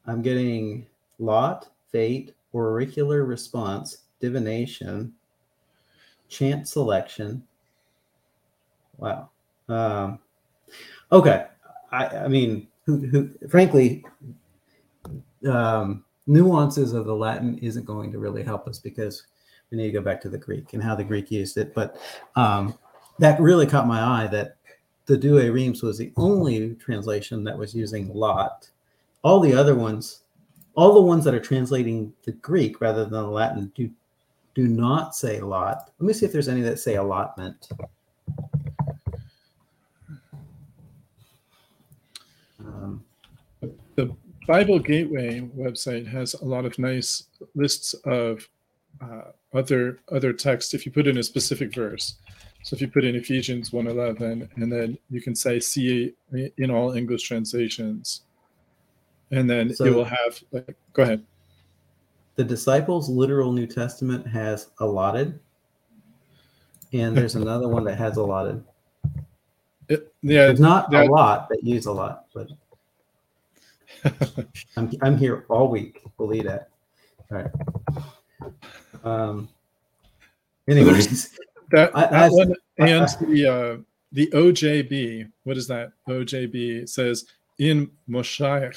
I'm 0.09 0.22
getting 0.22 0.86
lot, 1.18 1.68
fate, 1.92 2.34
oracular 2.54 3.24
response, 3.26 3.98
divination, 4.20 5.12
chant 6.28 6.66
selection. 6.66 7.42
Wow. 8.96 9.28
Um, 9.68 10.18
okay. 11.12 11.46
I, 11.92 12.06
I 12.06 12.28
mean, 12.28 12.68
who, 12.86 13.06
who, 13.06 13.30
frankly, 13.50 14.02
um, 15.46 16.04
nuances 16.26 16.94
of 16.94 17.04
the 17.04 17.14
Latin 17.14 17.59
isn't 17.59 17.84
going 17.84 18.11
to 18.12 18.18
really 18.18 18.42
help 18.42 18.66
us 18.66 18.78
because 18.78 19.24
we 19.70 19.76
need 19.76 19.88
to 19.88 19.92
go 19.92 20.00
back 20.00 20.22
to 20.22 20.30
the 20.30 20.38
Greek 20.38 20.72
and 20.72 20.82
how 20.82 20.94
the 20.94 21.04
Greek 21.04 21.30
used 21.30 21.59
it. 21.59 21.74
But 21.74 22.00
um, 22.34 22.78
that 23.18 23.38
really 23.40 23.66
caught 23.66 23.86
my 23.86 24.00
eye 24.00 24.26
that 24.28 24.56
the 25.04 25.18
Douay-Rheims 25.18 25.82
was 25.82 25.98
the 25.98 26.12
only 26.16 26.74
translation 26.76 27.44
that 27.44 27.59
was 27.59 27.74
using 27.74 28.09
lot 28.14 28.70
all 29.22 29.40
the 29.40 29.52
other 29.52 29.74
ones, 29.74 30.22
all 30.74 30.94
the 30.94 31.00
ones 31.00 31.24
that 31.24 31.34
are 31.34 31.40
translating 31.40 32.12
the 32.24 32.32
Greek 32.32 32.80
rather 32.80 33.04
than 33.04 33.12
the 33.12 33.22
Latin 33.22 33.72
do 33.74 33.90
do 34.54 34.66
not 34.66 35.14
say 35.14 35.40
lot. 35.40 35.90
Let 35.98 36.06
me 36.06 36.12
see 36.12 36.26
if 36.26 36.32
there's 36.32 36.48
any 36.48 36.62
that 36.62 36.80
say 36.80 36.96
allotment. 36.96 37.68
Um, 42.58 43.04
the 43.94 44.14
Bible 44.48 44.78
Gateway 44.78 45.48
website 45.56 46.06
has 46.08 46.34
a 46.34 46.44
lot 46.44 46.64
of 46.64 46.78
nice 46.78 47.24
lists 47.54 47.94
of 48.04 48.48
uh, 49.00 49.30
other 49.54 50.00
other 50.10 50.32
texts 50.32 50.74
if 50.74 50.84
you 50.84 50.92
put 50.92 51.06
in 51.06 51.18
a 51.18 51.22
specific 51.22 51.74
verse. 51.74 52.14
So 52.64 52.74
if 52.74 52.80
you 52.80 52.88
put 52.88 53.04
in 53.04 53.14
Ephesians 53.14 53.70
1:11 53.70 54.48
and 54.56 54.72
then 54.72 54.98
you 55.10 55.20
can 55.20 55.34
say 55.34 55.60
see 55.60 56.14
in 56.56 56.70
all 56.70 56.92
English 56.92 57.22
translations 57.22 58.22
and 59.30 59.48
then 59.48 59.74
so 59.74 59.84
it 59.84 59.94
will 59.94 60.04
have 60.04 60.42
like, 60.52 60.76
go 60.92 61.02
ahead 61.02 61.22
the 62.36 62.44
disciples 62.44 63.08
literal 63.08 63.52
new 63.52 63.66
testament 63.66 64.26
has 64.26 64.70
allotted 64.80 65.38
and 66.92 67.16
there's 67.16 67.34
another 67.44 67.68
one 67.68 67.84
that 67.84 67.96
has 67.98 68.16
allotted. 68.16 68.64
It, 69.88 70.12
yeah, 70.22 70.46
There's 70.46 70.60
not 70.60 70.90
that- 70.90 71.06
a 71.06 71.10
lot 71.10 71.48
that 71.48 71.62
use 71.62 71.86
a 71.86 71.92
lot, 71.92 72.26
but 72.34 72.48
I'm 74.76 74.90
I'm 75.02 75.16
here 75.16 75.44
all 75.48 75.68
week. 75.68 76.02
Believe 76.16 76.44
that. 76.44 76.68
All 77.30 77.38
right. 77.38 77.50
Um. 79.04 79.48
Anyways, 80.68 81.30
that, 81.70 81.92
that 81.94 82.12
I- 82.12 82.28
one 82.28 82.54
I- 82.80 82.88
and 82.88 83.08
the 83.20 83.46
uh, 83.46 83.76
the 84.12 84.26
OJB. 84.28 85.30
What 85.44 85.56
is 85.56 85.66
that? 85.68 85.92
OJB 86.08 86.88
says 86.88 87.24
in 87.58 87.90
Moshiach 88.08 88.76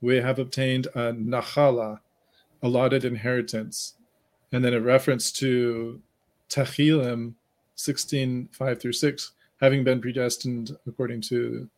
we 0.00 0.16
have 0.16 0.38
obtained 0.38 0.86
a 0.94 1.12
nachala, 1.12 2.00
allotted 2.62 3.04
inheritance, 3.04 3.94
and 4.52 4.64
then 4.64 4.74
a 4.74 4.80
reference 4.80 5.32
to 5.32 6.00
Tehillim, 6.48 7.34
sixteen 7.74 8.48
five 8.52 8.80
through 8.80 8.92
six, 8.92 9.32
having 9.60 9.84
been 9.84 10.00
predestined 10.00 10.76
according 10.86 11.20
to. 11.22 11.68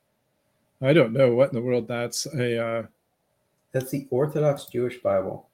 I 0.81 0.93
don't 0.93 1.12
know 1.12 1.35
what 1.35 1.51
in 1.51 1.55
the 1.55 1.62
world 1.62 1.89
that's 1.89 2.27
a. 2.27 2.64
Uh, 2.64 2.83
that's 3.73 3.91
the 3.91 4.07
Orthodox 4.11 4.66
Jewish 4.66 4.99
Bible. 4.99 5.49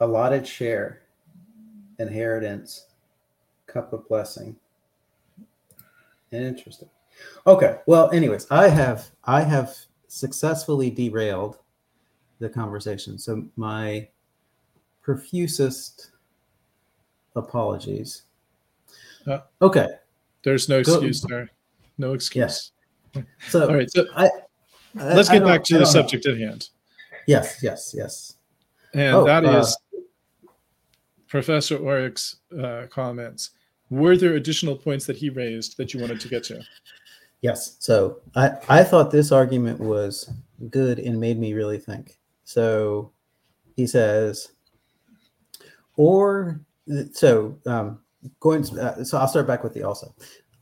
Allotted 0.00 0.46
share, 0.46 1.02
inheritance, 1.98 2.86
cup 3.66 3.92
of 3.92 4.08
blessing. 4.08 4.56
Interesting. 6.32 6.88
Okay. 7.46 7.78
Well, 7.86 8.10
anyways, 8.10 8.46
I 8.50 8.68
have 8.68 9.10
I 9.24 9.42
have 9.42 9.76
successfully 10.08 10.90
derailed 10.90 11.58
the 12.38 12.48
conversation. 12.48 13.18
So 13.18 13.44
my 13.56 14.08
profusest 15.00 16.10
apologies. 17.34 18.22
Uh, 19.26 19.38
okay. 19.60 19.88
there's 20.42 20.68
no 20.68 20.82
Go- 20.82 20.94
excuse 20.94 21.22
there. 21.22 21.48
No 21.98 22.14
excuse. 22.14 22.72
So 23.48 23.68
All 23.68 23.74
right. 23.74 23.90
So 23.90 24.06
I, 24.16 24.30
let's 24.94 25.28
get 25.28 25.44
back 25.44 25.64
to 25.64 25.78
the 25.78 25.86
subject 25.86 26.26
at 26.26 26.38
hand. 26.38 26.70
Yes, 27.26 27.58
yes, 27.62 27.94
yes. 27.96 28.36
And 28.94 29.14
Oh, 29.14 29.24
that 29.24 29.44
uh, 29.44 29.58
is 29.60 29.76
Professor 31.28 31.78
Orrick's 31.78 32.36
uh, 32.58 32.86
comments. 32.90 33.50
Were 33.90 34.16
there 34.16 34.34
additional 34.34 34.76
points 34.76 35.06
that 35.06 35.16
he 35.16 35.30
raised 35.30 35.76
that 35.76 35.94
you 35.94 36.00
wanted 36.00 36.20
to 36.20 36.28
get 36.28 36.44
to? 36.44 36.62
Yes. 37.42 37.76
So 37.80 38.20
I, 38.34 38.52
I 38.68 38.84
thought 38.84 39.10
this 39.10 39.32
argument 39.32 39.80
was 39.80 40.30
good 40.70 40.98
and 40.98 41.20
made 41.20 41.38
me 41.38 41.52
really 41.52 41.78
think. 41.78 42.18
So 42.44 43.12
he 43.76 43.86
says, 43.86 44.52
or 45.96 46.60
so 47.12 47.58
um, 47.66 48.00
going. 48.40 48.64
Uh, 48.78 49.04
so 49.04 49.18
I'll 49.18 49.28
start 49.28 49.46
back 49.46 49.62
with 49.62 49.74
the 49.74 49.82
also. 49.82 50.14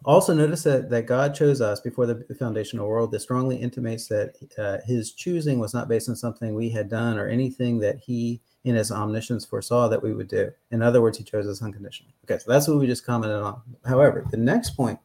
Also, 0.07 0.33
notice 0.33 0.63
that, 0.63 0.89
that 0.89 1.05
God 1.05 1.35
chose 1.35 1.61
us 1.61 1.79
before 1.79 2.07
the 2.07 2.25
foundational 2.35 2.89
world. 2.89 3.13
This 3.13 3.23
strongly 3.23 3.57
intimates 3.57 4.09
that 4.09 4.35
uh, 4.57 4.79
His 4.87 5.13
choosing 5.13 5.59
was 5.59 5.75
not 5.75 5.89
based 5.89 6.09
on 6.09 6.17
something 6.17 6.55
we 6.55 6.71
had 6.71 6.89
done 6.89 7.19
or 7.19 7.29
anything 7.29 7.79
that 7.81 7.99
He, 7.99 8.41
in 8.65 8.77
His 8.77 8.91
omniscience, 8.91 9.45
foresaw 9.45 9.89
that 9.89 10.03
we 10.03 10.15
would 10.15 10.29
do. 10.29 10.51
In 10.71 10.81
other 10.81 11.03
words, 11.03 11.19
He 11.19 11.25
chose 11.25 11.47
us 11.47 11.61
unconditionally. 11.61 12.15
Okay, 12.25 12.39
so 12.39 12.51
that's 12.51 12.67
what 12.67 12.79
we 12.79 12.87
just 12.87 13.05
commented 13.05 13.43
on. 13.43 13.61
However, 13.85 14.25
the 14.31 14.39
next 14.39 14.71
point 14.71 14.99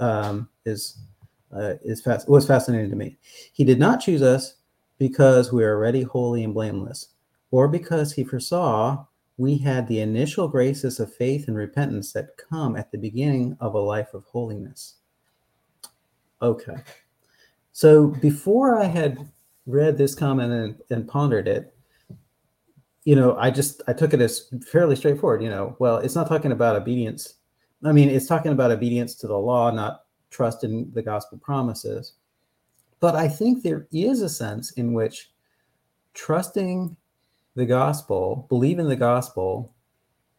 um, 0.00 0.48
is 0.64 0.98
uh, 1.54 1.74
is 1.82 2.00
fast, 2.00 2.28
was 2.28 2.46
fascinating 2.46 2.90
to 2.90 2.96
me. 2.96 3.16
He 3.52 3.64
did 3.64 3.78
not 3.78 4.00
choose 4.00 4.22
us 4.22 4.56
because 4.98 5.52
we 5.52 5.64
are 5.64 5.74
already 5.74 6.02
holy 6.02 6.44
and 6.44 6.54
blameless, 6.54 7.08
or 7.50 7.68
because 7.68 8.12
He 8.12 8.24
foresaw 8.24 9.06
we 9.36 9.58
had 9.58 9.88
the 9.88 10.00
initial 10.00 10.48
graces 10.48 11.00
of 11.00 11.14
faith 11.14 11.48
and 11.48 11.56
repentance 11.56 12.12
that 12.12 12.36
come 12.36 12.76
at 12.76 12.92
the 12.92 12.98
beginning 12.98 13.56
of 13.60 13.74
a 13.74 13.78
life 13.78 14.14
of 14.14 14.24
holiness. 14.24 14.96
Okay. 16.40 16.76
So 17.72 18.08
before 18.08 18.78
I 18.78 18.84
had 18.84 19.28
read 19.66 19.98
this 19.98 20.14
comment 20.14 20.52
and, 20.52 20.76
and 20.90 21.08
pondered 21.08 21.48
it, 21.48 21.74
you 23.04 23.16
know, 23.16 23.36
I 23.36 23.50
just 23.50 23.82
I 23.88 23.92
took 23.92 24.14
it 24.14 24.20
as 24.20 24.50
fairly 24.70 24.96
straightforward, 24.96 25.42
you 25.42 25.50
know, 25.50 25.76
well, 25.78 25.98
it's 25.98 26.14
not 26.14 26.28
talking 26.28 26.52
about 26.52 26.76
obedience. 26.76 27.34
I 27.84 27.92
mean, 27.92 28.08
it's 28.08 28.26
talking 28.26 28.52
about 28.52 28.70
obedience 28.70 29.14
to 29.16 29.26
the 29.26 29.38
law, 29.38 29.70
not 29.70 30.04
trust 30.30 30.64
in 30.64 30.90
the 30.92 31.02
gospel 31.02 31.38
promises. 31.38 32.14
But 33.00 33.14
I 33.14 33.28
think 33.28 33.62
there 33.62 33.86
is 33.92 34.22
a 34.22 34.28
sense 34.28 34.72
in 34.72 34.94
which 34.94 35.30
trusting 36.14 36.96
the 37.54 37.66
gospel, 37.66 38.46
believing 38.48 38.88
the 38.88 38.96
gospel, 38.96 39.74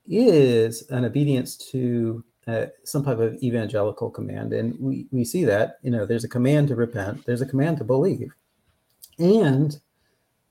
is 0.08 0.90
an 0.90 1.06
obedience 1.06 1.56
to 1.72 2.24
uh, 2.48 2.66
some 2.84 3.04
type 3.04 3.20
of 3.20 3.42
evangelical 3.42 4.10
command. 4.10 4.54
And 4.54 4.76
we, 4.80 5.08
we 5.12 5.24
see 5.24 5.46
that, 5.46 5.80
you 5.82 5.92
know, 5.92 6.06
there's 6.06 6.24
a 6.24 6.30
command 6.30 6.68
to 6.70 6.76
repent, 6.76 7.26
there's 7.26 7.42
a 7.42 7.46
command 7.46 7.78
to 7.78 7.84
believe. 7.84 8.32
And, 9.18 9.78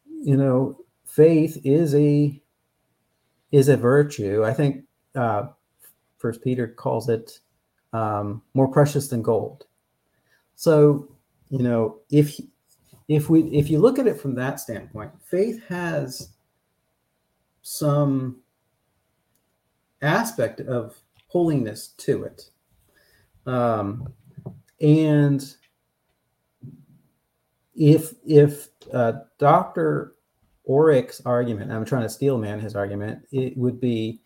you 0.07 0.37
know, 0.37 0.79
faith 1.05 1.61
is 1.65 1.95
a 1.95 2.41
is 3.53 3.69
a 3.69 3.77
virtue. 3.77 4.45
I 4.45 4.53
think 4.53 4.85
uh, 5.15 5.49
First 6.25 6.41
Peter 6.41 6.67
calls 6.67 7.11
it 7.11 7.41
um, 7.93 8.41
more 8.55 8.67
precious 8.67 9.09
than 9.09 9.21
gold. 9.21 9.67
So, 10.55 11.07
you 11.51 11.59
know, 11.59 11.99
if 12.11 12.41
if 13.09 13.29
we 13.29 13.43
if 13.53 13.69
you 13.69 13.79
look 13.79 13.99
at 13.99 14.07
it 14.07 14.19
from 14.19 14.35
that 14.37 14.59
standpoint, 14.59 15.11
faith 15.23 15.63
has 15.69 16.31
some 17.61 18.41
aspect 20.01 20.61
of 20.61 20.99
holiness 21.27 21.89
to 21.99 22.25
it. 22.25 22.49
Um, 23.45 24.11
and 24.81 25.45
if 27.75 28.15
if 28.25 28.69
uh, 28.95 29.13
Dr. 29.37 30.15
Orrick's 30.67 31.21
argument, 31.27 31.71
I'm 31.71 31.85
trying 31.85 32.05
to 32.05 32.09
steel 32.09 32.39
man 32.39 32.61
his 32.61 32.75
argument, 32.75 33.27
it 33.31 33.55
would 33.59 33.79
be, 33.79 34.23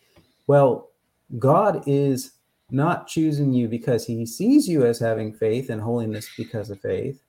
well, 0.46 0.87
God 1.36 1.82
is 1.86 2.32
not 2.70 3.06
choosing 3.06 3.52
you 3.52 3.68
because 3.68 4.06
he 4.06 4.24
sees 4.24 4.68
you 4.68 4.84
as 4.84 4.98
having 4.98 5.32
faith 5.32 5.70
and 5.70 5.80
holiness 5.80 6.28
because 6.36 6.70
of 6.70 6.80
faith, 6.80 7.22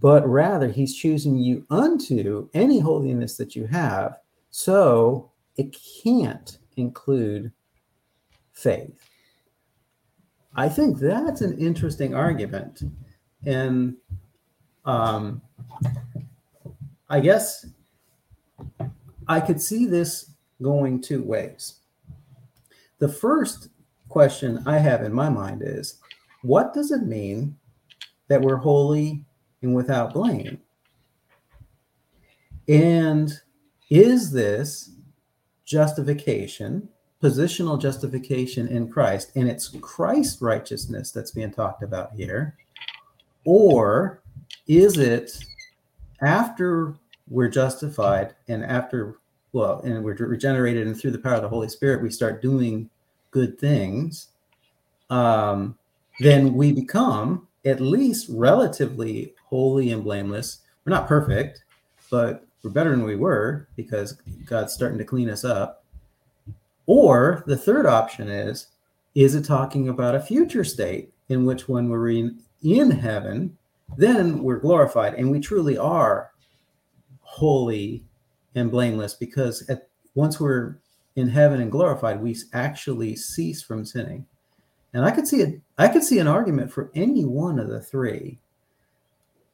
but 0.00 0.26
rather 0.26 0.68
he's 0.68 0.96
choosing 0.96 1.36
you 1.36 1.66
unto 1.70 2.48
any 2.54 2.78
holiness 2.78 3.36
that 3.36 3.54
you 3.56 3.66
have. 3.66 4.18
So 4.50 5.30
it 5.56 5.76
can't 6.02 6.58
include 6.76 7.52
faith. 8.52 8.98
I 10.54 10.68
think 10.68 10.98
that's 10.98 11.40
an 11.40 11.58
interesting 11.58 12.14
argument. 12.14 12.82
And 13.44 13.96
um, 14.84 15.40
I 17.08 17.20
guess 17.20 17.66
I 19.28 19.40
could 19.40 19.60
see 19.60 19.86
this 19.86 20.30
going 20.60 21.00
two 21.00 21.22
ways. 21.22 21.81
The 23.02 23.08
first 23.08 23.70
question 24.08 24.62
I 24.64 24.78
have 24.78 25.02
in 25.02 25.12
my 25.12 25.28
mind 25.28 25.62
is 25.64 25.98
what 26.42 26.72
does 26.72 26.92
it 26.92 27.02
mean 27.02 27.56
that 28.28 28.40
we're 28.40 28.58
holy 28.58 29.24
and 29.60 29.74
without 29.74 30.14
blame? 30.14 30.60
And 32.68 33.32
is 33.90 34.30
this 34.30 34.92
justification, 35.64 36.88
positional 37.20 37.76
justification 37.76 38.68
in 38.68 38.88
Christ, 38.88 39.32
and 39.34 39.48
it's 39.48 39.76
Christ 39.80 40.40
righteousness 40.40 41.10
that's 41.10 41.32
being 41.32 41.50
talked 41.50 41.82
about 41.82 42.12
here? 42.12 42.56
Or 43.44 44.22
is 44.68 44.96
it 44.98 45.32
after 46.20 46.94
we're 47.26 47.48
justified 47.48 48.36
and 48.46 48.64
after, 48.64 49.16
well, 49.50 49.80
and 49.80 50.04
we're 50.04 50.14
regenerated 50.14 50.86
and 50.86 50.96
through 50.96 51.10
the 51.10 51.18
power 51.18 51.34
of 51.34 51.42
the 51.42 51.48
Holy 51.48 51.68
Spirit, 51.68 52.00
we 52.00 52.08
start 52.08 52.40
doing 52.40 52.88
good 53.32 53.58
things, 53.58 54.28
um, 55.10 55.76
then 56.20 56.54
we 56.54 56.72
become 56.72 57.48
at 57.64 57.80
least 57.80 58.28
relatively 58.30 59.34
holy 59.44 59.90
and 59.90 60.04
blameless. 60.04 60.60
We're 60.84 60.90
not 60.90 61.08
perfect, 61.08 61.64
but 62.10 62.46
we're 62.62 62.70
better 62.70 62.90
than 62.90 63.04
we 63.04 63.16
were 63.16 63.66
because 63.74 64.12
God's 64.46 64.72
starting 64.72 64.98
to 64.98 65.04
clean 65.04 65.28
us 65.28 65.44
up. 65.44 65.84
Or 66.86 67.42
the 67.46 67.56
third 67.56 67.86
option 67.86 68.28
is 68.28 68.68
is 69.14 69.34
it 69.34 69.44
talking 69.44 69.88
about 69.88 70.14
a 70.14 70.20
future 70.20 70.64
state 70.64 71.12
in 71.28 71.44
which 71.44 71.68
when 71.68 71.88
we're 71.88 72.10
in, 72.10 72.38
in 72.62 72.90
heaven, 72.90 73.56
then 73.96 74.42
we're 74.42 74.58
glorified 74.58 75.14
and 75.14 75.30
we 75.30 75.38
truly 75.38 75.76
are 75.76 76.30
holy 77.20 78.04
and 78.54 78.70
blameless 78.70 79.14
because 79.14 79.68
at, 79.68 79.88
once 80.14 80.40
we're 80.40 80.76
in 81.16 81.28
heaven 81.28 81.60
and 81.60 81.70
glorified, 81.70 82.22
we 82.22 82.36
actually 82.52 83.16
cease 83.16 83.62
from 83.62 83.84
sinning. 83.84 84.26
And 84.94 85.04
I 85.04 85.10
could 85.10 85.26
see 85.26 85.40
it. 85.40 85.60
I 85.78 85.88
could 85.88 86.04
see 86.04 86.18
an 86.18 86.28
argument 86.28 86.70
for 86.72 86.90
any 86.94 87.24
one 87.24 87.58
of 87.58 87.68
the 87.68 87.80
three, 87.80 88.38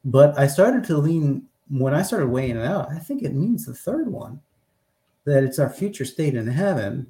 but 0.04 0.38
I 0.38 0.46
started 0.46 0.84
to 0.84 0.98
lean 0.98 1.46
when 1.68 1.94
I 1.94 2.02
started 2.02 2.28
weighing 2.28 2.56
it 2.56 2.64
out. 2.64 2.90
I 2.90 2.98
think 2.98 3.22
it 3.22 3.34
means 3.34 3.66
the 3.66 3.74
third 3.74 4.08
one, 4.08 4.40
that 5.24 5.44
it's 5.44 5.58
our 5.58 5.70
future 5.70 6.04
state 6.04 6.34
in 6.34 6.46
heaven, 6.46 7.06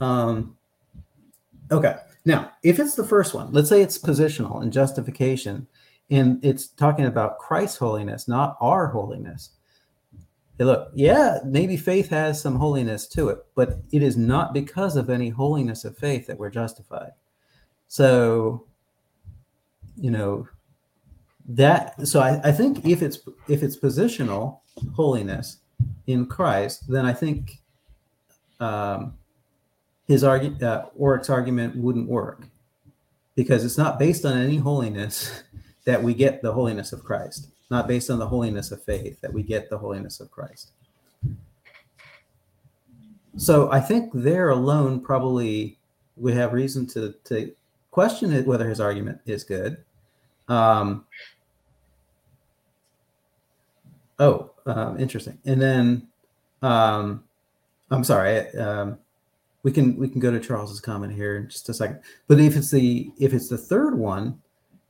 Um, 0.00 0.56
okay. 1.70 1.96
Now, 2.24 2.52
if 2.62 2.78
it's 2.78 2.94
the 2.94 3.04
first 3.04 3.34
one, 3.34 3.52
let's 3.52 3.68
say 3.68 3.82
it's 3.82 3.98
positional 3.98 4.62
and 4.62 4.72
justification, 4.72 5.66
and 6.10 6.44
it's 6.44 6.68
talking 6.68 7.06
about 7.06 7.38
Christ's 7.38 7.76
holiness, 7.76 8.28
not 8.28 8.56
our 8.60 8.88
holiness. 8.88 9.50
Look, 10.58 10.90
yeah, 10.94 11.40
maybe 11.44 11.76
faith 11.76 12.08
has 12.08 12.40
some 12.40 12.56
holiness 12.56 13.06
to 13.08 13.28
it, 13.28 13.38
but 13.54 13.78
it 13.92 14.02
is 14.02 14.16
not 14.16 14.54
because 14.54 14.96
of 14.96 15.10
any 15.10 15.28
holiness 15.28 15.84
of 15.84 15.98
faith 15.98 16.26
that 16.26 16.38
we're 16.38 16.50
justified. 16.50 17.12
So, 17.88 18.66
you 19.96 20.10
know, 20.10 20.48
that 21.48 22.06
so 22.06 22.20
I, 22.20 22.40
I 22.42 22.52
think 22.52 22.84
if 22.86 23.02
it's 23.02 23.20
if 23.48 23.62
it's 23.62 23.76
positional 23.76 24.60
holiness 24.94 25.58
in 26.06 26.26
Christ, 26.26 26.90
then 26.90 27.04
I 27.04 27.12
think 27.12 27.60
um, 28.58 29.14
his 30.08 30.24
argument, 30.24 30.62
uh, 30.62 30.86
Orrick's 30.98 31.30
argument 31.30 31.76
wouldn't 31.76 32.08
work 32.08 32.46
because 33.34 33.64
it's 33.64 33.78
not 33.78 33.98
based 33.98 34.24
on 34.24 34.38
any 34.38 34.56
holiness 34.56 35.42
that 35.84 36.02
we 36.02 36.14
get 36.14 36.42
the 36.42 36.52
holiness 36.52 36.92
of 36.92 37.04
Christ, 37.04 37.48
not 37.70 37.88
based 37.88 38.10
on 38.10 38.18
the 38.18 38.26
holiness 38.26 38.72
of 38.72 38.82
faith 38.82 39.20
that 39.20 39.32
we 39.32 39.42
get 39.42 39.68
the 39.70 39.78
holiness 39.78 40.20
of 40.20 40.30
Christ. 40.30 40.70
So 43.36 43.70
I 43.70 43.80
think 43.80 44.10
there 44.14 44.50
alone 44.50 45.00
probably 45.00 45.78
we 46.16 46.32
have 46.32 46.52
reason 46.52 46.86
to 46.88 47.14
to 47.24 47.52
question 47.90 48.32
it, 48.32 48.46
whether 48.46 48.68
his 48.68 48.80
argument 48.80 49.20
is 49.26 49.44
good. 49.44 49.84
Um, 50.48 51.04
oh, 54.18 54.52
um, 54.64 54.98
interesting. 54.98 55.38
And 55.44 55.60
then 55.60 56.08
um, 56.62 57.24
I'm 57.90 58.04
sorry. 58.04 58.48
Um, 58.56 58.98
we 59.62 59.72
can 59.72 59.96
we 59.96 60.08
can 60.08 60.20
go 60.20 60.30
to 60.30 60.40
Charles's 60.40 60.80
comment 60.80 61.12
here 61.12 61.36
in 61.36 61.48
just 61.48 61.68
a 61.68 61.74
second. 61.74 62.00
But 62.28 62.40
if 62.40 62.56
it's 62.56 62.70
the 62.70 63.10
if 63.18 63.34
it's 63.34 63.48
the 63.48 63.58
third 63.58 63.98
one, 63.98 64.40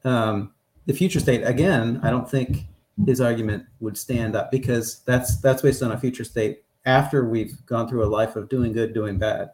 um, 0.05 0.53
the 0.87 0.93
future 0.93 1.20
state 1.20 1.43
again, 1.43 2.01
I 2.03 2.11
don't 2.11 2.28
think 2.28 2.66
his 3.05 3.20
argument 3.20 3.66
would 3.80 3.99
stand 3.99 4.34
up 4.34 4.51
because 4.51 5.01
that's 5.01 5.37
that's 5.39 5.62
based 5.62 5.82
on 5.82 5.93
a 5.93 5.99
future 5.99 6.24
state 6.24 6.62
after 6.87 7.28
we've 7.28 7.64
gone 7.66 7.89
through 7.89 8.05
a 8.05 8.07
life 8.07 8.37
of 8.37 8.49
doing 8.49 8.72
good, 8.72 8.95
doing 8.95 9.18
bad 9.18 9.51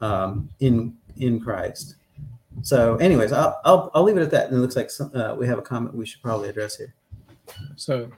um, 0.00 0.48
in 0.60 0.96
in 1.16 1.40
Christ. 1.40 1.96
So, 2.62 2.96
anyways, 2.96 3.32
I'll, 3.32 3.60
I'll, 3.64 3.90
I'll 3.94 4.02
leave 4.02 4.16
it 4.16 4.22
at 4.22 4.30
that. 4.32 4.48
And 4.48 4.56
it 4.56 4.60
looks 4.60 4.76
like 4.76 4.90
some, 4.90 5.10
uh, 5.14 5.34
we 5.34 5.46
have 5.46 5.58
a 5.58 5.62
comment 5.62 5.94
we 5.94 6.04
should 6.04 6.22
probably 6.22 6.48
address 6.48 6.76
here. 6.76 6.94
So, 7.76 8.10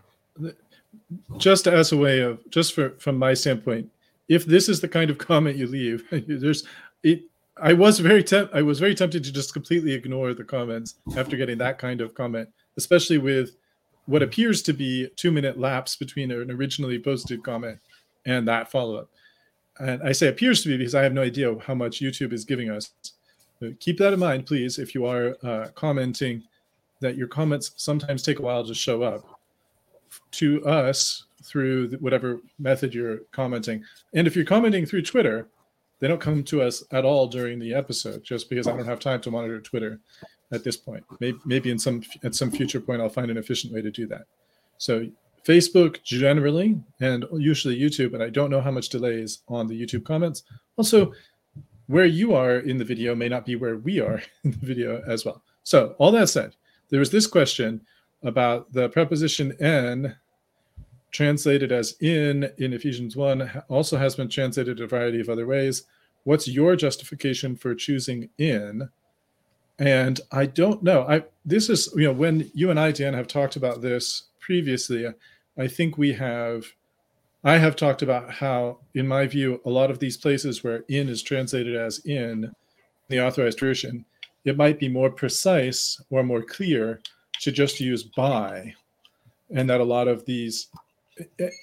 just 1.36 1.66
as 1.66 1.92
a 1.92 1.96
way 1.96 2.20
of 2.20 2.38
just 2.50 2.74
for 2.74 2.90
from 2.98 3.18
my 3.18 3.34
standpoint, 3.34 3.90
if 4.28 4.44
this 4.44 4.68
is 4.68 4.80
the 4.80 4.88
kind 4.88 5.10
of 5.10 5.18
comment 5.18 5.56
you 5.56 5.66
leave, 5.66 6.04
there's 6.10 6.66
it. 7.02 7.24
I 7.56 7.72
was 7.72 7.98
very 7.98 8.24
I 8.52 8.62
was 8.62 8.80
very 8.80 8.94
tempted 8.94 9.24
to 9.24 9.32
just 9.32 9.52
completely 9.52 9.92
ignore 9.92 10.34
the 10.34 10.44
comments 10.44 10.94
after 11.16 11.36
getting 11.36 11.58
that 11.58 11.78
kind 11.78 12.00
of 12.00 12.14
comment, 12.14 12.48
especially 12.76 13.18
with 13.18 13.56
what 14.06 14.22
appears 14.22 14.62
to 14.62 14.72
be 14.72 15.08
two 15.16 15.30
minute 15.30 15.58
lapse 15.58 15.96
between 15.96 16.30
an 16.30 16.50
originally 16.50 16.98
posted 16.98 17.42
comment 17.44 17.78
and 18.24 18.48
that 18.48 18.70
follow 18.70 18.96
up. 18.96 19.10
And 19.78 20.02
I 20.02 20.12
say 20.12 20.28
appears 20.28 20.62
to 20.62 20.68
be 20.68 20.76
because 20.76 20.94
I 20.94 21.02
have 21.02 21.12
no 21.12 21.22
idea 21.22 21.54
how 21.60 21.74
much 21.74 22.00
YouTube 22.00 22.32
is 22.32 22.44
giving 22.44 22.70
us. 22.70 22.92
Keep 23.78 23.98
that 23.98 24.12
in 24.12 24.18
mind, 24.18 24.46
please, 24.46 24.78
if 24.78 24.94
you 24.94 25.06
are 25.06 25.36
uh, 25.44 25.68
commenting, 25.74 26.42
that 27.00 27.16
your 27.16 27.28
comments 27.28 27.72
sometimes 27.76 28.22
take 28.22 28.38
a 28.38 28.42
while 28.42 28.64
to 28.64 28.74
show 28.74 29.02
up 29.02 29.40
to 30.32 30.64
us 30.64 31.24
through 31.42 31.90
whatever 32.00 32.40
method 32.58 32.94
you're 32.94 33.18
commenting. 33.30 33.84
And 34.14 34.26
if 34.26 34.36
you're 34.36 34.44
commenting 34.44 34.84
through 34.86 35.02
Twitter, 35.02 35.48
they 36.02 36.08
don't 36.08 36.20
come 36.20 36.42
to 36.42 36.60
us 36.60 36.82
at 36.90 37.04
all 37.04 37.28
during 37.28 37.60
the 37.60 37.72
episode, 37.72 38.24
just 38.24 38.50
because 38.50 38.66
I 38.66 38.76
don't 38.76 38.86
have 38.86 38.98
time 38.98 39.20
to 39.20 39.30
monitor 39.30 39.60
Twitter 39.60 40.00
at 40.50 40.64
this 40.64 40.76
point. 40.76 41.04
Maybe, 41.20 41.38
maybe 41.44 41.70
in 41.70 41.78
some 41.78 42.02
at 42.24 42.34
some 42.34 42.50
future 42.50 42.80
point, 42.80 43.00
I'll 43.00 43.08
find 43.08 43.30
an 43.30 43.36
efficient 43.36 43.72
way 43.72 43.82
to 43.82 43.90
do 43.92 44.08
that. 44.08 44.24
So 44.78 45.06
Facebook 45.46 46.02
generally, 46.02 46.80
and 46.98 47.24
usually 47.34 47.78
YouTube, 47.78 48.14
and 48.14 48.22
I 48.22 48.30
don't 48.30 48.50
know 48.50 48.60
how 48.60 48.72
much 48.72 48.88
delay 48.88 49.14
is 49.14 49.42
on 49.46 49.68
the 49.68 49.80
YouTube 49.80 50.04
comments. 50.04 50.42
Also, 50.76 51.12
where 51.86 52.04
you 52.04 52.34
are 52.34 52.56
in 52.56 52.78
the 52.78 52.84
video 52.84 53.14
may 53.14 53.28
not 53.28 53.46
be 53.46 53.54
where 53.54 53.76
we 53.76 54.00
are 54.00 54.20
in 54.42 54.50
the 54.50 54.66
video 54.66 55.04
as 55.06 55.24
well. 55.24 55.44
So, 55.62 55.94
all 55.98 56.10
that 56.10 56.30
said, 56.30 56.56
there 56.88 56.98
was 56.98 57.12
this 57.12 57.28
question 57.28 57.80
about 58.24 58.72
the 58.72 58.88
preposition 58.88 59.52
en 59.60 60.16
translated 61.12 61.70
as 61.70 61.94
in 62.00 62.50
in 62.58 62.72
Ephesians 62.72 63.16
1 63.16 63.62
also 63.68 63.98
has 63.98 64.16
been 64.16 64.28
translated 64.28 64.80
a 64.80 64.86
variety 64.86 65.20
of 65.20 65.28
other 65.28 65.46
ways. 65.46 65.84
What's 66.24 66.48
your 66.48 66.74
justification 66.74 67.54
for 67.54 67.74
choosing 67.74 68.30
in? 68.38 68.88
And 69.78 70.20
I 70.30 70.46
don't 70.46 70.82
know. 70.82 71.06
I 71.08 71.24
this 71.44 71.68
is 71.68 71.92
you 71.96 72.04
know 72.04 72.12
when 72.12 72.50
you 72.54 72.70
and 72.70 72.80
I 72.80 72.92
Dan 72.92 73.14
have 73.14 73.28
talked 73.28 73.56
about 73.56 73.82
this 73.82 74.24
previously, 74.40 75.06
I 75.58 75.66
think 75.68 75.98
we 75.98 76.12
have 76.14 76.64
I 77.44 77.58
have 77.58 77.76
talked 77.76 78.02
about 78.02 78.30
how 78.30 78.78
in 78.94 79.06
my 79.06 79.26
view 79.26 79.60
a 79.64 79.70
lot 79.70 79.90
of 79.90 79.98
these 79.98 80.16
places 80.16 80.64
where 80.64 80.84
in 80.88 81.08
is 81.08 81.22
translated 81.22 81.76
as 81.76 81.98
in 82.04 82.52
the 83.08 83.24
authorized 83.24 83.60
version, 83.60 84.04
it 84.44 84.56
might 84.56 84.78
be 84.78 84.88
more 84.88 85.10
precise 85.10 86.00
or 86.10 86.22
more 86.22 86.42
clear 86.42 87.00
to 87.40 87.50
just 87.50 87.80
use 87.80 88.04
by 88.04 88.74
and 89.50 89.68
that 89.68 89.80
a 89.80 89.84
lot 89.84 90.08
of 90.08 90.24
these 90.24 90.68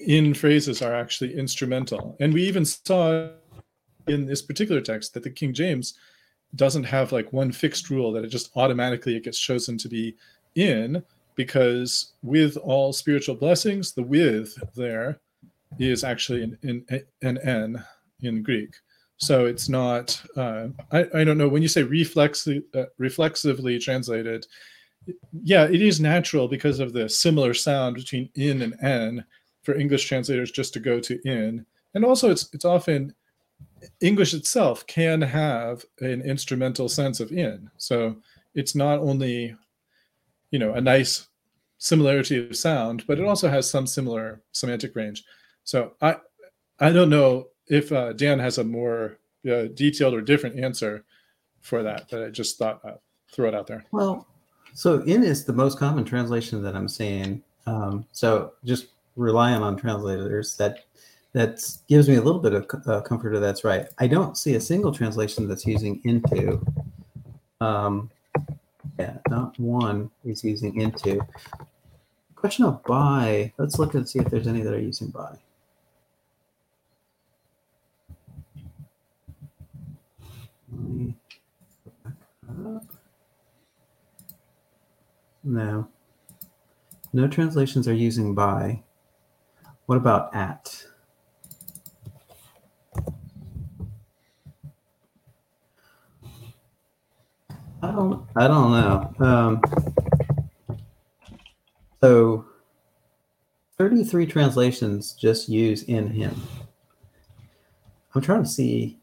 in 0.06 0.34
phrases 0.34 0.82
are 0.82 0.95
actually 0.95 1.38
instrumental. 1.38 2.16
And 2.20 2.34
we 2.34 2.43
even 2.43 2.66
saw 2.66 3.30
in 4.08 4.26
this 4.26 4.41
particular 4.41 4.82
text 4.82 5.14
that 5.14 5.24
the 5.24 5.30
King 5.30 5.54
James 5.54 5.95
doesn't 6.56 6.84
have 6.84 7.12
like 7.12 7.32
one 7.32 7.52
fixed 7.52 7.89
rule 7.89 8.12
that 8.12 8.24
it 8.24 8.30
just 8.30 8.52
automatically 8.56 9.16
it 9.16 9.24
gets 9.24 9.39
chosen 9.39 9.78
to 9.78 9.88
be 9.88 10.16
in 10.56 11.04
because 11.36 12.14
with 12.22 12.58
all 12.58 12.91
spiritual 12.91 13.36
blessings, 13.36 13.93
the 13.93 14.04
with 14.04 14.58
there 14.76 15.20
is 15.78 16.04
actually 16.04 16.43
an, 16.43 16.58
an, 16.89 17.04
an 17.22 17.38
en 17.38 17.86
in 18.22 18.43
Greek. 18.43 18.74
So 19.18 19.45
it's 19.45 19.70
not, 19.70 20.22
uh, 20.36 20.68
I, 20.91 21.06
I 21.14 21.24
don't 21.24 21.38
know, 21.38 21.47
when 21.47 21.62
you 21.62 21.68
say 21.68 21.84
reflexi- 21.84 22.64
uh, 22.74 22.86
reflexively 22.97 23.78
translated, 23.78 24.45
yeah, 25.43 25.66
it 25.66 25.82
is 25.82 26.00
natural 26.00 26.47
because 26.47 26.80
of 26.80 26.93
the 26.93 27.08
similar 27.08 27.54
sound 27.54 27.95
between 27.95 28.30
in 28.36 28.62
and 28.62 28.76
en 28.82 29.26
for 29.70 29.80
English 29.80 30.07
translators 30.07 30.49
just 30.49 30.74
to 30.74 30.80
go 30.80 30.99
to 30.99 31.20
in. 31.30 31.63
And 31.93 32.03
also 32.03 32.32
it's 32.32 32.49
it's 32.53 32.65
often 32.65 33.13
English 34.01 34.34
itself 34.34 34.86
can 34.88 35.22
have 35.22 35.86
an 35.99 36.22
instrumental 36.22 36.89
sense 36.89 37.20
of 37.20 37.32
in. 37.32 37.70
So 37.78 38.15
it's 38.55 38.74
not 38.74 38.97
only 38.99 39.55
you 40.49 40.57
know 40.57 40.74
a 40.74 40.82
nice 40.82 41.28
similarity 41.78 42.38
of 42.38 42.55
sound, 42.55 43.05
but 43.05 43.20
it 43.20 43.26
also 43.26 43.47
has 43.47 43.70
some 43.70 43.86
similar 43.86 44.41
semantic 44.53 44.95
range. 44.95 45.24
So 45.63 45.93
I 46.01 46.17
I 46.80 46.91
don't 46.91 47.11
know 47.11 47.49
if 47.67 47.91
uh, 47.91 48.13
Dan 48.13 48.39
has 48.39 48.57
a 48.57 48.63
more 48.63 49.20
uh, 49.47 49.65
detailed 49.76 50.15
or 50.15 50.22
different 50.22 50.59
answer 50.59 51.05
for 51.61 51.84
that, 51.84 52.07
but 52.09 52.24
I 52.24 52.30
just 52.30 52.57
thought 52.57 52.82
I'd 52.84 52.97
throw 53.32 53.47
it 53.47 53.53
out 53.53 53.67
there. 53.67 53.86
Well, 53.91 54.26
so 54.74 55.01
in 55.03 55.24
is 55.24 55.45
the 55.45 55.53
most 55.53 55.78
common 55.78 56.05
translation 56.05 56.63
that 56.63 56.76
I'm 56.76 56.89
seeing. 56.89 57.43
Um, 57.67 58.05
so 58.11 58.53
just 58.65 58.88
relying 59.20 59.61
on 59.61 59.76
translators 59.76 60.55
that 60.57 60.86
that 61.34 61.59
gives 61.88 62.09
me 62.09 62.15
a 62.15 62.22
little 62.22 62.41
bit 62.41 62.53
of 62.53 62.65
uh, 62.88 63.01
comfort 63.01 63.34
that 63.34 63.39
that's 63.39 63.63
right. 63.63 63.88
I 63.99 64.07
don't 64.07 64.36
see 64.36 64.55
a 64.55 64.59
single 64.59 64.91
translation 64.91 65.47
that's 65.47 65.65
using 65.65 66.01
into. 66.03 66.65
Um, 67.61 68.09
yeah, 68.97 69.17
not 69.30 69.59
one 69.59 70.09
is 70.26 70.43
using 70.43 70.82
into. 70.82 71.20
Question 72.36 72.65
of 72.65 72.82
by. 72.84 73.53
Let's 73.57 73.78
look 73.78 73.93
and 73.93 74.09
see 74.09 74.20
if 74.20 74.30
there's 74.30 74.47
any 74.47 74.61
that 74.61 74.74
are 74.74 74.80
using 74.80 75.09
by. 75.09 75.38
No. 85.43 85.88
No 87.11 87.28
translations 87.28 87.88
are 87.88 87.93
using 87.93 88.34
by. 88.34 88.82
What 89.89 89.97
about 89.97 90.35
at? 90.35 90.85
I 97.81 97.91
don't. 97.91 98.23
I 98.35 98.47
don't 98.47 98.71
know. 98.71 99.15
Um, 99.19 99.61
so, 102.01 102.45
thirty-three 103.79 104.27
translations 104.27 105.13
just 105.13 105.49
use 105.49 105.81
in 105.81 106.11
him. 106.11 106.39
I'm 108.13 108.21
trying 108.21 108.43
to 108.43 108.49
see 108.49 108.99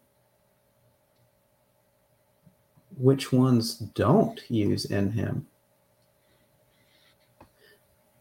which 2.96 3.32
ones 3.32 3.74
don't 3.74 4.40
use 4.48 4.84
in 4.84 5.10
him. 5.10 5.48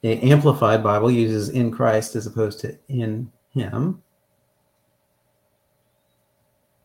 The 0.05 0.21
Amplified 0.21 0.83
Bible 0.83 1.09
uses 1.09 1.49
in 1.49 1.71
Christ 1.71 2.15
as 2.15 2.27
opposed 2.27 2.59
to 2.59 2.77
in 2.87 3.31
him. 3.49 4.03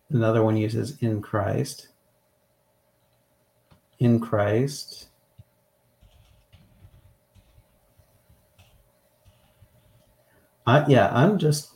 Another 0.08 0.42
one 0.42 0.56
uses 0.56 0.96
in 1.02 1.20
Christ. 1.20 1.88
In 3.98 4.20
Christ. 4.20 5.08
I, 10.66 10.86
yeah, 10.86 11.10
I'm 11.12 11.36
just. 11.36 11.72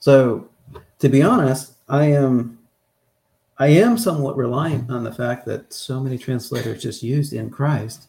So, 0.00 0.48
to 0.98 1.08
be 1.08 1.22
honest, 1.22 1.74
I 1.88 2.06
am. 2.06 2.58
I 3.60 3.66
am 3.68 3.98
somewhat 3.98 4.38
reliant 4.38 4.90
on 4.90 5.04
the 5.04 5.12
fact 5.12 5.44
that 5.44 5.70
so 5.70 6.00
many 6.00 6.16
translators 6.16 6.82
just 6.82 7.02
used 7.02 7.34
in 7.34 7.50
Christ 7.50 8.08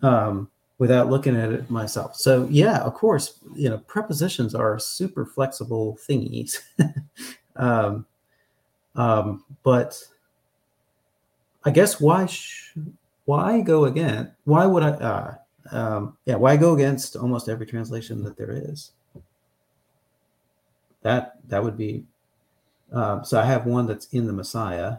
um, 0.00 0.48
without 0.78 1.10
looking 1.10 1.36
at 1.36 1.50
it 1.50 1.68
myself. 1.68 2.14
So, 2.14 2.46
yeah, 2.48 2.78
of 2.78 2.94
course, 2.94 3.40
you 3.52 3.68
know, 3.68 3.78
prepositions 3.78 4.54
are 4.54 4.78
super 4.78 5.26
flexible 5.26 5.98
thingies. 6.08 6.60
um, 7.56 8.06
um, 8.94 9.44
but 9.64 10.00
I 11.64 11.72
guess 11.72 12.00
why 12.00 12.26
sh- 12.26 12.74
why 13.24 13.60
go 13.60 13.86
again? 13.86 14.32
Why 14.44 14.66
would 14.66 14.84
I? 14.84 14.90
Uh, 14.90 15.34
um, 15.72 16.16
yeah, 16.26 16.36
why 16.36 16.56
go 16.56 16.74
against 16.74 17.16
almost 17.16 17.48
every 17.48 17.66
translation 17.66 18.22
that 18.22 18.36
there 18.36 18.52
is? 18.52 18.92
That 21.02 21.40
that 21.48 21.64
would 21.64 21.76
be. 21.76 22.04
Um, 22.92 23.24
so 23.24 23.40
I 23.40 23.44
have 23.44 23.66
one 23.66 23.86
that's 23.86 24.06
in 24.08 24.26
the 24.26 24.32
Messiah, 24.32 24.98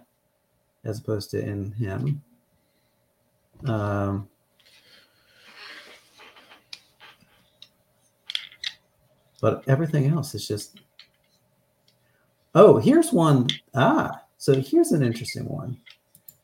as 0.84 1.00
opposed 1.00 1.32
to 1.32 1.40
in 1.40 1.72
Him. 1.74 2.22
Um, 3.66 4.28
but 9.42 9.64
everything 9.68 10.08
else 10.08 10.34
is 10.36 10.48
just. 10.48 10.80
Oh, 12.56 12.78
here's 12.78 13.12
one. 13.12 13.48
Ah, 13.74 14.22
so 14.38 14.60
here's 14.60 14.92
an 14.92 15.04
interesting 15.04 15.48
one. 15.48 15.78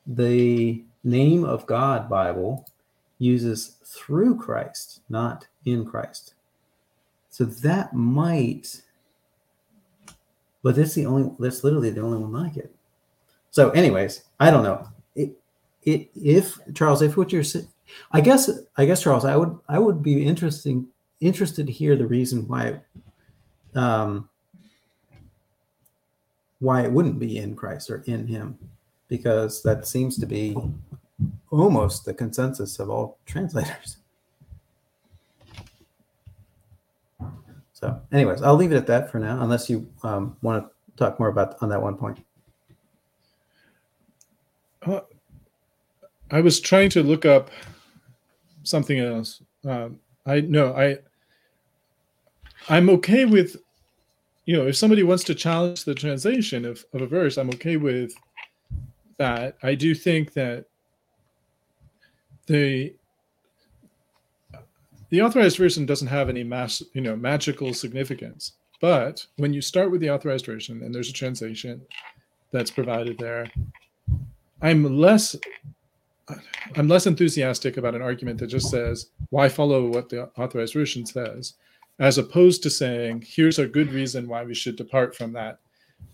The 0.07 0.83
name 1.03 1.43
of 1.45 1.65
God 1.65 2.09
Bible 2.09 2.65
uses 3.19 3.77
through 3.85 4.37
Christ, 4.37 5.01
not 5.09 5.47
in 5.65 5.85
Christ. 5.85 6.33
So 7.29 7.45
that 7.45 7.93
might, 7.93 8.81
but 10.63 10.75
that's 10.75 10.93
the 10.93 11.05
only, 11.05 11.31
that's 11.39 11.63
literally 11.63 11.89
the 11.89 12.01
only 12.01 12.19
one 12.19 12.33
like 12.33 12.57
it. 12.57 12.73
So, 13.51 13.69
anyways, 13.71 14.23
I 14.39 14.51
don't 14.51 14.63
know. 14.63 14.87
It, 15.15 15.31
it, 15.83 16.09
if 16.15 16.59
Charles, 16.73 17.01
if 17.01 17.17
what 17.17 17.31
you're 17.31 17.43
saying, 17.43 17.67
I 18.11 18.21
guess, 18.21 18.49
I 18.77 18.85
guess 18.85 19.01
Charles, 19.01 19.25
I 19.25 19.35
would, 19.35 19.57
I 19.67 19.79
would 19.79 20.03
be 20.03 20.25
interesting, 20.25 20.87
interested 21.21 21.65
to 21.65 21.73
hear 21.73 21.95
the 21.95 22.05
reason 22.05 22.47
why, 22.47 22.81
um, 23.73 24.29
why 26.59 26.83
it 26.83 26.91
wouldn't 26.91 27.19
be 27.19 27.37
in 27.37 27.55
Christ 27.55 27.89
or 27.89 28.03
in 28.05 28.27
Him, 28.27 28.59
because 29.07 29.63
that 29.63 29.87
seems 29.87 30.17
to 30.19 30.25
be 30.25 30.55
almost 31.49 32.05
the 32.05 32.13
consensus 32.13 32.79
of 32.79 32.89
all 32.89 33.17
translators. 33.25 33.97
So, 37.79 37.97
anyways, 38.11 38.41
I'll 38.41 38.57
leave 38.57 38.73
it 38.73 38.75
at 38.75 38.87
that 38.87 39.09
for 39.09 39.19
now, 39.19 39.41
unless 39.41 39.69
you 39.69 39.89
um, 40.03 40.35
want 40.41 40.65
to 40.65 40.97
talk 40.97 41.17
more 41.17 41.29
about 41.29 41.55
on 41.61 41.69
that 41.69 41.81
one 41.81 41.95
point. 41.95 42.19
Uh, 44.85 44.99
I 46.29 46.41
was 46.41 46.59
trying 46.59 46.89
to 46.89 47.03
look 47.03 47.25
up 47.25 47.51
something 48.63 48.99
else. 48.99 49.41
Um, 49.65 49.97
I 50.25 50.41
no, 50.41 50.73
I 50.73 50.97
I'm 52.67 52.89
okay 52.89 53.23
with 53.23 53.55
you 54.43 54.57
know 54.57 54.67
if 54.67 54.75
somebody 54.75 55.03
wants 55.03 55.23
to 55.25 55.35
challenge 55.35 55.85
the 55.85 55.95
translation 55.95 56.65
of, 56.65 56.83
of 56.93 57.01
a 57.01 57.07
verse, 57.07 57.37
I'm 57.37 57.49
okay 57.51 57.77
with 57.77 58.11
that. 59.19 59.55
I 59.63 59.73
do 59.75 59.95
think 59.95 60.33
that 60.33 60.65
the 62.47 62.93
the 65.09 65.21
authorized 65.21 65.57
version 65.57 65.85
doesn't 65.85 66.07
have 66.07 66.29
any 66.29 66.43
mass, 66.43 66.83
you 66.93 67.01
know, 67.01 67.15
magical 67.15 67.73
significance. 67.73 68.53
But 68.81 69.25
when 69.37 69.53
you 69.53 69.61
start 69.61 69.91
with 69.91 70.01
the 70.01 70.09
authorized 70.09 70.45
version 70.45 70.83
and 70.83 70.93
there's 70.93 71.09
a 71.09 71.13
translation 71.13 71.81
that's 72.51 72.71
provided 72.71 73.17
there, 73.17 73.47
I'm 74.61 74.97
less 74.97 75.35
I'm 76.75 76.87
less 76.87 77.07
enthusiastic 77.07 77.77
about 77.77 77.95
an 77.95 78.03
argument 78.03 78.39
that 78.39 78.47
just 78.47 78.69
says, 78.69 79.09
why 79.31 79.49
follow 79.49 79.87
what 79.87 80.09
the 80.09 80.29
authorized 80.37 80.73
version 80.73 81.05
says, 81.05 81.55
as 81.97 82.19
opposed 82.19 82.61
to 82.63 82.69
saying, 82.69 83.25
here's 83.27 83.57
a 83.57 83.67
good 83.67 83.91
reason 83.91 84.27
why 84.27 84.43
we 84.43 84.53
should 84.53 84.75
depart 84.75 85.15
from 85.15 85.33
that, 85.33 85.57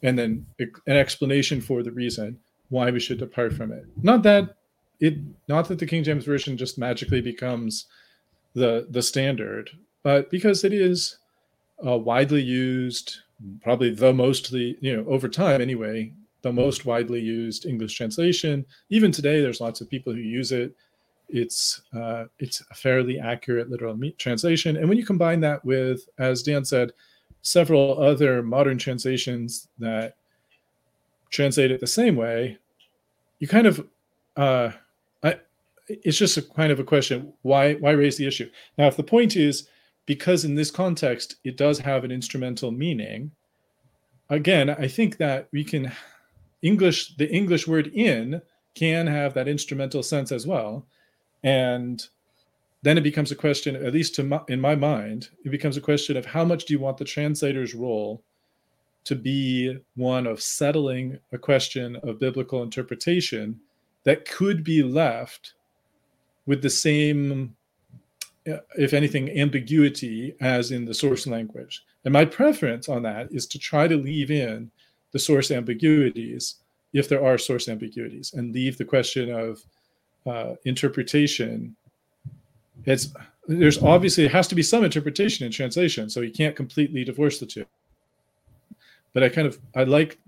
and 0.03 0.17
then 0.17 0.45
an 0.59 0.95
explanation 0.97 1.59
for 1.59 1.83
the 1.83 1.91
reason 1.91 2.39
why 2.69 2.89
we 2.91 2.99
should 2.99 3.19
depart 3.19 3.53
from 3.53 3.71
it. 3.71 3.85
Not 4.01 4.23
that 4.23 4.55
it 4.99 5.15
not 5.47 5.67
that 5.67 5.79
the 5.79 5.85
King 5.85 6.03
James 6.03 6.25
version 6.25 6.57
just 6.57 6.77
magically 6.77 7.21
becomes 7.21 7.87
the 8.55 8.87
the 8.89 9.01
standard, 9.01 9.69
but 10.01 10.31
because 10.31 10.63
it 10.63 10.73
is 10.73 11.17
uh, 11.85 11.97
widely 11.97 12.41
used, 12.41 13.17
probably 13.61 13.93
the 13.93 14.13
mostly 14.13 14.77
you 14.81 14.95
know 14.95 15.07
over 15.07 15.27
time 15.27 15.61
anyway, 15.61 16.11
the 16.41 16.51
most 16.51 16.85
widely 16.85 17.19
used 17.19 17.65
English 17.65 17.95
translation. 17.95 18.65
Even 18.89 19.11
today, 19.11 19.41
there's 19.41 19.61
lots 19.61 19.81
of 19.81 19.89
people 19.89 20.13
who 20.13 20.19
use 20.19 20.51
it. 20.51 20.73
It's 21.27 21.81
uh, 21.93 22.25
it's 22.39 22.63
a 22.71 22.75
fairly 22.75 23.19
accurate 23.19 23.69
literal 23.69 23.99
translation, 24.17 24.77
and 24.77 24.87
when 24.87 24.97
you 24.97 25.05
combine 25.05 25.41
that 25.41 25.63
with, 25.65 26.07
as 26.17 26.41
Dan 26.41 26.63
said, 26.63 26.91
several 27.41 28.01
other 28.01 28.41
modern 28.41 28.77
translations 28.77 29.67
that 29.79 30.15
translate 31.29 31.71
it 31.71 31.81
the 31.81 31.87
same 31.87 32.15
way, 32.15 32.57
you 33.39 33.47
kind 33.47 33.67
of 33.67 33.85
uh, 34.37 34.71
it's 35.88 36.17
just 36.17 36.38
a 36.38 36.41
kind 36.41 36.71
of 36.71 36.79
a 36.79 36.83
question 36.83 37.33
why 37.41 37.73
why 37.75 37.91
raise 37.91 38.17
the 38.17 38.27
issue? 38.27 38.49
Now 38.77 38.88
if 38.88 38.97
the 38.97 39.03
point 39.03 39.36
is 39.36 39.67
because 40.05 40.45
in 40.45 40.55
this 40.55 40.71
context 40.71 41.38
it 41.43 41.57
does 41.57 41.79
have 41.79 42.03
an 42.03 42.11
instrumental 42.11 42.71
meaning 42.71 43.31
again 44.29 44.69
i 44.69 44.88
think 44.88 45.17
that 45.17 45.47
we 45.51 45.63
can 45.63 45.91
english 46.61 47.15
the 47.17 47.29
english 47.31 47.67
word 47.67 47.88
in 47.93 48.41
can 48.75 49.07
have 49.07 49.33
that 49.33 49.47
instrumental 49.47 50.03
sense 50.03 50.31
as 50.31 50.45
well. 50.45 50.86
And 51.43 52.05
then 52.83 52.97
it 52.97 53.03
becomes 53.03 53.31
a 53.31 53.36
question 53.36 53.75
at 53.75 53.93
least 53.93 54.13
to 54.15 54.23
my, 54.23 54.41
in 54.47 54.61
my 54.61 54.75
mind 54.75 55.29
it 55.43 55.49
becomes 55.49 55.77
a 55.77 55.81
question 55.81 56.17
of 56.17 56.25
how 56.25 56.45
much 56.45 56.65
do 56.65 56.73
you 56.73 56.79
want 56.79 56.97
the 56.97 57.05
translator's 57.05 57.73
role 57.73 58.23
to 59.05 59.15
be 59.15 59.77
one 59.95 60.27
of 60.27 60.41
settling 60.41 61.17
a 61.31 61.38
question 61.38 61.95
of 62.03 62.19
biblical 62.19 62.61
interpretation 62.61 63.59
that 64.03 64.29
could 64.29 64.63
be 64.63 64.83
left 64.83 65.53
with 66.45 66.61
the 66.61 66.69
same, 66.69 67.55
uh, 68.49 68.57
if 68.77 68.93
anything, 68.93 69.37
ambiguity 69.39 70.35
as 70.41 70.71
in 70.71 70.85
the 70.85 70.93
source 70.93 71.27
language. 71.27 71.83
And 72.03 72.13
my 72.13 72.25
preference 72.25 72.87
on 72.87 73.01
that 73.03 73.31
is 73.31 73.47
to 73.47 73.59
try 73.59 73.87
to 73.87 73.97
leave 73.97 74.31
in 74.31 74.69
the 75.11 75.19
source 75.19 75.51
ambiguities 75.51 76.55
if 76.93 77.09
there 77.09 77.23
are 77.25 77.37
source 77.37 77.67
ambiguities 77.67 78.33
and 78.33 78.53
leave 78.53 78.77
the 78.77 78.85
question 78.85 79.31
of 79.31 79.61
uh, 80.25 80.55
interpretation. 80.65 81.75
It's 82.85 83.13
there's 83.47 83.81
obviously 83.81 84.25
it 84.25 84.31
has 84.31 84.47
to 84.47 84.55
be 84.55 84.63
some 84.63 84.83
interpretation 84.83 85.45
in 85.45 85.51
translation, 85.51 86.09
so 86.09 86.21
you 86.21 86.31
can't 86.31 86.55
completely 86.55 87.03
divorce 87.03 87.39
the 87.39 87.45
two. 87.45 87.65
But 89.13 89.23
I 89.23 89.29
kind 89.29 89.47
of 89.47 89.59
I 89.75 89.83
like 89.83 90.19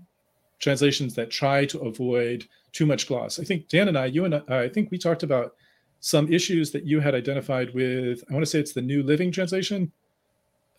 translations 0.58 1.14
that 1.14 1.30
try 1.30 1.64
to 1.66 1.80
avoid 1.80 2.46
too 2.72 2.86
much 2.86 3.06
gloss. 3.06 3.38
I 3.38 3.44
think 3.44 3.68
Dan 3.68 3.88
and 3.88 3.98
I, 3.98 4.06
you 4.06 4.24
and 4.24 4.34
I, 4.34 4.42
I 4.48 4.68
think 4.68 4.90
we 4.90 4.98
talked 4.98 5.22
about 5.22 5.54
some 6.00 6.32
issues 6.32 6.70
that 6.70 6.84
you 6.84 7.00
had 7.00 7.14
identified 7.14 7.74
with 7.74 8.22
i 8.30 8.32
want 8.32 8.44
to 8.44 8.50
say 8.50 8.58
it's 8.58 8.72
the 8.72 8.82
new 8.82 9.02
living 9.02 9.32
translation 9.32 9.90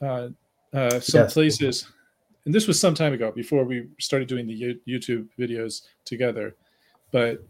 uh, 0.02 0.30
uh, 0.74 1.00
some 1.00 1.22
yes. 1.22 1.34
places. 1.34 1.88
And 2.46 2.54
this 2.54 2.68
was 2.68 2.80
some 2.80 2.96
time 2.96 3.14
ago 3.14 3.32
before 3.32 3.64
we 3.64 3.88
started 4.00 4.28
doing 4.28 4.48
the 4.48 4.78
youtube 4.88 5.28
videos 5.38 5.84
together. 6.06 6.56
But 7.12 7.44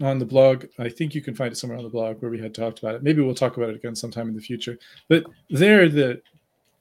on 0.00 0.20
the 0.20 0.24
blog 0.24 0.64
i 0.78 0.88
think 0.88 1.12
you 1.12 1.20
can 1.20 1.34
find 1.34 1.50
it 1.50 1.56
somewhere 1.56 1.76
on 1.76 1.82
the 1.82 1.90
blog 1.90 2.22
where 2.22 2.30
we 2.30 2.40
had 2.40 2.54
talked 2.54 2.78
about 2.78 2.94
it. 2.94 3.02
Maybe 3.02 3.20
we'll 3.20 3.34
talk 3.34 3.56
about 3.56 3.70
it 3.70 3.76
again 3.76 3.96
sometime 3.96 4.28
in 4.28 4.34
the 4.34 4.40
future. 4.40 4.78
But 5.08 5.24
there 5.50 5.88
the 5.88 6.22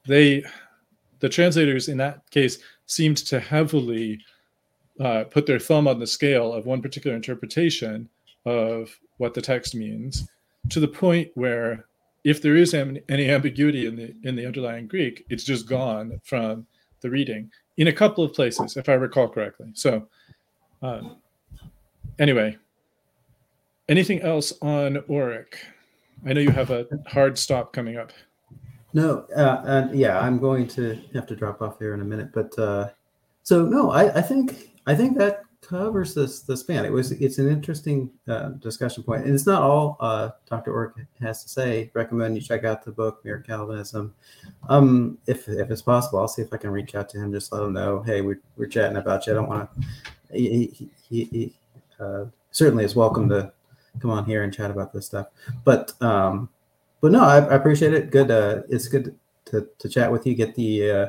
they 0.06 0.44
the 1.20 1.30
translators 1.30 1.90
in 1.90 1.98
that 1.98 2.30
case 2.30 2.60
seemed 2.86 3.18
to 3.18 3.40
heavily 3.40 4.20
uh, 5.00 5.24
put 5.26 5.46
their 5.46 5.60
thumb 5.60 5.88
on 5.88 6.00
the 6.00 6.08
scale 6.08 6.54
of 6.54 6.66
one 6.66 6.82
particular 6.82 7.16
interpretation 7.16 8.08
of 8.46 8.98
what 9.18 9.34
the 9.34 9.42
text 9.42 9.76
means 9.76 10.28
to 10.70 10.80
the 10.80 10.88
point 10.88 11.30
where 11.36 11.86
if 12.24 12.42
there 12.42 12.56
is 12.56 12.74
any 12.74 13.30
ambiguity 13.30 13.86
in 13.86 13.96
the 13.96 14.14
in 14.24 14.36
the 14.36 14.46
underlying 14.46 14.88
Greek, 14.88 15.26
it's 15.30 15.44
just 15.44 15.68
gone 15.68 16.20
from 16.24 16.66
the 17.02 17.10
reading 17.10 17.50
in 17.78 17.88
a 17.88 17.94
couple 17.94 18.24
of 18.24 18.34
places, 18.34 18.76
if 18.76 18.90
I 18.90 18.94
recall 18.94 19.30
correctly. 19.30 19.68
So, 19.74 20.08
uh, 20.82 21.02
anyway, 22.20 22.58
anything 23.88 24.22
else 24.22 24.54
on 24.62 24.96
Orrick? 25.10 25.56
I 26.26 26.34
know 26.34 26.42
you 26.42 26.52
have 26.52 26.72
a 26.72 26.88
hard 27.08 27.38
stop 27.38 27.72
coming 27.72 27.98
up. 27.98 28.12
No, 28.94 29.26
uh, 29.36 29.62
and 29.66 29.98
yeah, 29.98 30.20
I'm 30.20 30.40
going 30.40 30.68
to 30.70 31.00
have 31.14 31.28
to 31.28 31.36
drop 31.36 31.62
off 31.62 31.78
here 31.78 31.94
in 31.94 32.02
a 32.02 32.06
minute, 32.06 32.32
but 32.34 32.58
uh, 32.58 32.90
so 33.44 33.64
no, 33.66 33.92
I, 33.92 34.18
I 34.18 34.22
think 34.22 34.72
I 34.88 34.96
think 34.96 35.18
that 35.18 35.44
covers 35.62 36.14
this 36.14 36.42
the 36.42 36.56
span. 36.56 36.86
It 36.86 36.92
was 36.92 37.12
it's 37.12 37.38
an 37.40 37.50
interesting 37.50 38.10
uh, 38.28 38.50
discussion 38.50 39.04
point, 39.04 39.26
and 39.26 39.34
it's 39.34 39.46
not 39.46 39.62
all 39.62 39.98
uh, 40.00 40.32
Dr. 40.50 40.72
Orrick 40.72 41.06
has 41.20 41.44
to 41.44 41.50
say. 41.50 41.92
Recommend 41.94 42.36
you 42.36 42.42
check 42.42 42.64
out 42.64 42.84
the 42.84 42.92
book 42.92 43.24
Mere 43.24 43.40
Calvinism. 43.40 44.14
Um, 44.70 45.18
if 45.28 45.48
if 45.48 45.70
it's 45.72 45.82
possible, 45.82 46.20
I'll 46.20 46.28
see 46.28 46.42
if 46.42 46.54
I 46.54 46.58
can 46.58 46.70
reach 46.70 46.96
out 46.96 47.10
to 47.10 47.20
him. 47.20 47.32
Just 47.32 47.52
let 47.52 47.64
him 47.64 47.74
know, 47.74 48.02
hey, 48.04 48.22
we're, 48.22 48.42
we're 48.56 48.68
chatting 48.68 48.98
about 48.98 49.28
you. 49.28 49.34
I 49.34 49.36
don't 49.36 49.50
want 49.50 49.70
to. 49.74 49.88
He, 50.32 50.90
he, 51.10 51.24
he 51.26 51.54
uh, 52.00 52.26
certainly 52.52 52.84
is 52.84 52.96
welcome 52.96 53.30
to 53.30 53.52
come 54.00 54.12
on 54.12 54.26
here 54.26 54.44
and 54.44 54.54
chat 54.54 54.72
about 54.72 54.94
this 54.94 55.06
stuff. 55.06 55.28
But 55.64 55.94
um, 56.02 56.50
but 57.02 57.12
no, 57.12 57.24
I, 57.24 57.38
I 57.38 57.56
appreciate 57.56 57.94
it. 57.94 58.12
Good. 58.12 58.32
Uh, 58.32 58.64
it's 58.70 58.88
good 58.88 59.16
to 59.46 59.68
to 59.80 59.90
chat 59.90 60.12
with 60.12 60.26
you. 60.26 60.36
Get 60.36 60.56
the 60.56 60.92
uh, 60.92 61.08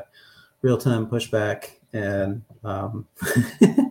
real 0.63 0.79
time 0.79 1.07
pushback 1.07 1.71
and 1.93 2.43
um, 2.65 3.07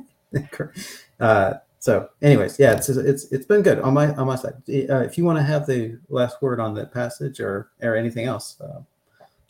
uh, 1.19 1.53
so 1.79 2.09
anyways 2.21 2.59
yeah 2.59 2.73
it's 2.73 2.89
it's 2.89 3.31
it's 3.31 3.45
been 3.45 3.61
good 3.61 3.79
on 3.79 3.93
my 3.93 4.13
on 4.15 4.27
my 4.27 4.35
side. 4.35 4.55
Uh, 4.69 4.99
if 4.99 5.17
you 5.17 5.23
want 5.23 5.37
to 5.37 5.43
have 5.43 5.65
the 5.65 5.99
last 6.09 6.41
word 6.41 6.59
on 6.59 6.73
the 6.73 6.85
passage 6.85 7.39
or 7.39 7.69
or 7.81 7.95
anything 7.95 8.25
else 8.25 8.59
uh, 8.61 8.81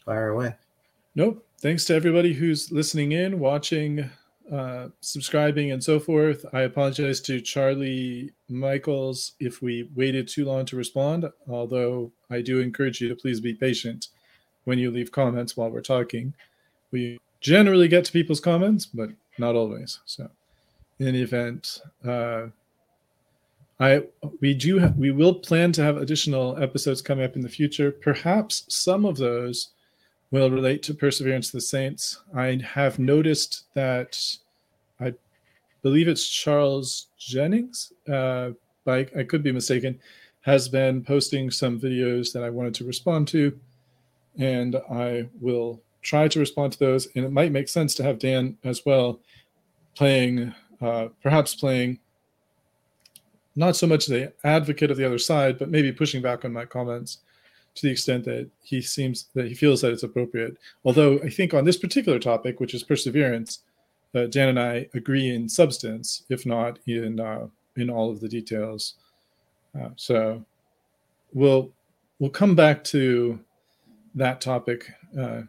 fire 0.05 0.29
away. 0.29 0.55
Nope. 1.15 1.43
Thanks 1.59 1.85
to 1.85 1.95
everybody 1.95 2.33
who's 2.33 2.71
listening 2.71 3.13
in 3.13 3.39
watching 3.39 4.09
uh, 4.51 4.89
subscribing 5.01 5.71
and 5.71 5.83
so 5.83 5.99
forth. 5.99 6.45
I 6.53 6.61
apologize 6.61 7.19
to 7.21 7.41
charlie 7.41 8.31
michaels 8.49 9.33
if 9.39 9.61
we 9.61 9.89
waited 9.95 10.27
too 10.27 10.45
long 10.45 10.65
to 10.65 10.77
respond 10.77 11.29
although 11.49 12.11
i 12.29 12.41
do 12.41 12.61
encourage 12.61 13.01
you 13.01 13.09
to 13.09 13.15
please 13.15 13.41
be 13.41 13.53
patient 13.53 14.07
when 14.67 14.77
you 14.77 14.91
leave 14.91 15.11
comments 15.13 15.55
while 15.55 15.69
we're 15.69 15.81
talking. 15.81 16.33
We 16.91 17.19
generally 17.39 17.87
get 17.87 18.03
to 18.05 18.11
people's 18.11 18.39
comments 18.39 18.85
but 18.85 19.09
not 19.37 19.55
always 19.55 19.99
so 20.05 20.29
in 20.99 21.07
any 21.07 21.21
event, 21.21 21.81
uh, 22.05 22.47
I 23.79 24.03
we 24.41 24.53
do 24.53 24.79
ha- 24.79 24.93
we 24.97 25.11
will 25.11 25.35
plan 25.35 25.71
to 25.73 25.83
have 25.83 25.97
additional 25.97 26.61
episodes 26.61 27.01
coming 27.01 27.25
up 27.25 27.35
in 27.35 27.41
the 27.41 27.49
future. 27.49 27.91
Perhaps 27.91 28.65
some 28.69 29.05
of 29.05 29.17
those 29.17 29.69
will 30.31 30.49
relate 30.49 30.83
to 30.83 30.93
Perseverance 30.93 31.47
of 31.47 31.53
the 31.53 31.61
Saints. 31.61 32.21
I 32.35 32.59
have 32.63 32.99
noticed 32.99 33.65
that 33.75 34.19
I 34.99 35.13
believe 35.83 36.07
it's 36.07 36.27
Charles 36.27 37.07
Jennings, 37.17 37.93
uh, 38.11 38.51
I 38.87 39.03
could 39.27 39.43
be 39.43 39.51
mistaken, 39.51 39.99
has 40.41 40.67
been 40.67 41.03
posting 41.03 41.51
some 41.51 41.79
videos 41.79 42.31
that 42.33 42.43
I 42.43 42.49
wanted 42.49 42.73
to 42.75 42.85
respond 42.85 43.27
to, 43.29 43.57
and 44.39 44.77
I 44.89 45.27
will 45.39 45.81
try 46.01 46.27
to 46.27 46.39
respond 46.39 46.73
to 46.73 46.79
those. 46.79 47.07
And 47.15 47.25
it 47.25 47.31
might 47.31 47.51
make 47.51 47.67
sense 47.67 47.93
to 47.95 48.03
have 48.03 48.17
Dan 48.17 48.57
as 48.63 48.85
well 48.85 49.19
playing 49.95 50.53
uh, 50.81 51.07
perhaps 51.21 51.55
playing 51.55 51.99
not 53.55 53.75
so 53.75 53.87
much 53.87 54.05
the 54.05 54.31
advocate 54.43 54.91
of 54.91 54.97
the 54.97 55.05
other 55.05 55.17
side, 55.17 55.57
but 55.57 55.69
maybe 55.69 55.91
pushing 55.91 56.21
back 56.21 56.45
on 56.45 56.53
my 56.53 56.65
comments 56.65 57.19
to 57.73 57.85
the 57.85 57.91
extent 57.91 58.25
that 58.25 58.49
he 58.61 58.81
seems 58.81 59.27
that 59.33 59.47
he 59.47 59.53
feels 59.53 59.81
that 59.81 59.91
it's 59.91 60.03
appropriate. 60.03 60.57
Although 60.85 61.19
I 61.19 61.29
think 61.29 61.53
on 61.53 61.65
this 61.65 61.77
particular 61.77 62.19
topic, 62.19 62.59
which 62.59 62.73
is 62.73 62.83
perseverance, 62.83 63.59
uh, 64.15 64.25
Dan 64.25 64.49
and 64.49 64.59
I 64.59 64.87
agree 64.93 65.33
in 65.33 65.49
substance, 65.49 66.23
if 66.29 66.45
not 66.45 66.79
in 66.87 67.19
uh, 67.19 67.47
in 67.75 67.89
all 67.89 68.09
of 68.09 68.19
the 68.19 68.29
details. 68.29 68.95
Uh, 69.79 69.89
so 69.95 70.43
we'll 71.33 71.71
we'll 72.19 72.29
come 72.29 72.55
back 72.55 72.83
to 72.85 73.39
that 74.15 74.41
topic 74.41 74.91
uh, 75.19 75.41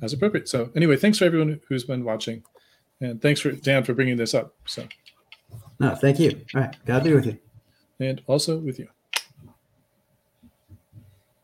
as 0.00 0.12
appropriate. 0.12 0.48
So 0.48 0.70
anyway, 0.74 0.96
thanks 0.96 1.18
for 1.18 1.24
everyone 1.24 1.60
who's 1.68 1.84
been 1.84 2.04
watching. 2.04 2.42
And 3.00 3.20
thanks 3.22 3.40
for 3.40 3.52
Dan 3.52 3.84
for 3.84 3.94
bringing 3.94 4.16
this 4.16 4.34
up. 4.34 4.54
So, 4.66 4.86
no, 5.78 5.94
thank 5.94 6.18
you. 6.18 6.44
All 6.54 6.62
right, 6.62 6.76
God 6.84 7.04
be 7.04 7.14
with 7.14 7.26
you, 7.26 7.38
and 8.00 8.20
also 8.26 8.58
with 8.58 8.78
you. 8.78 8.88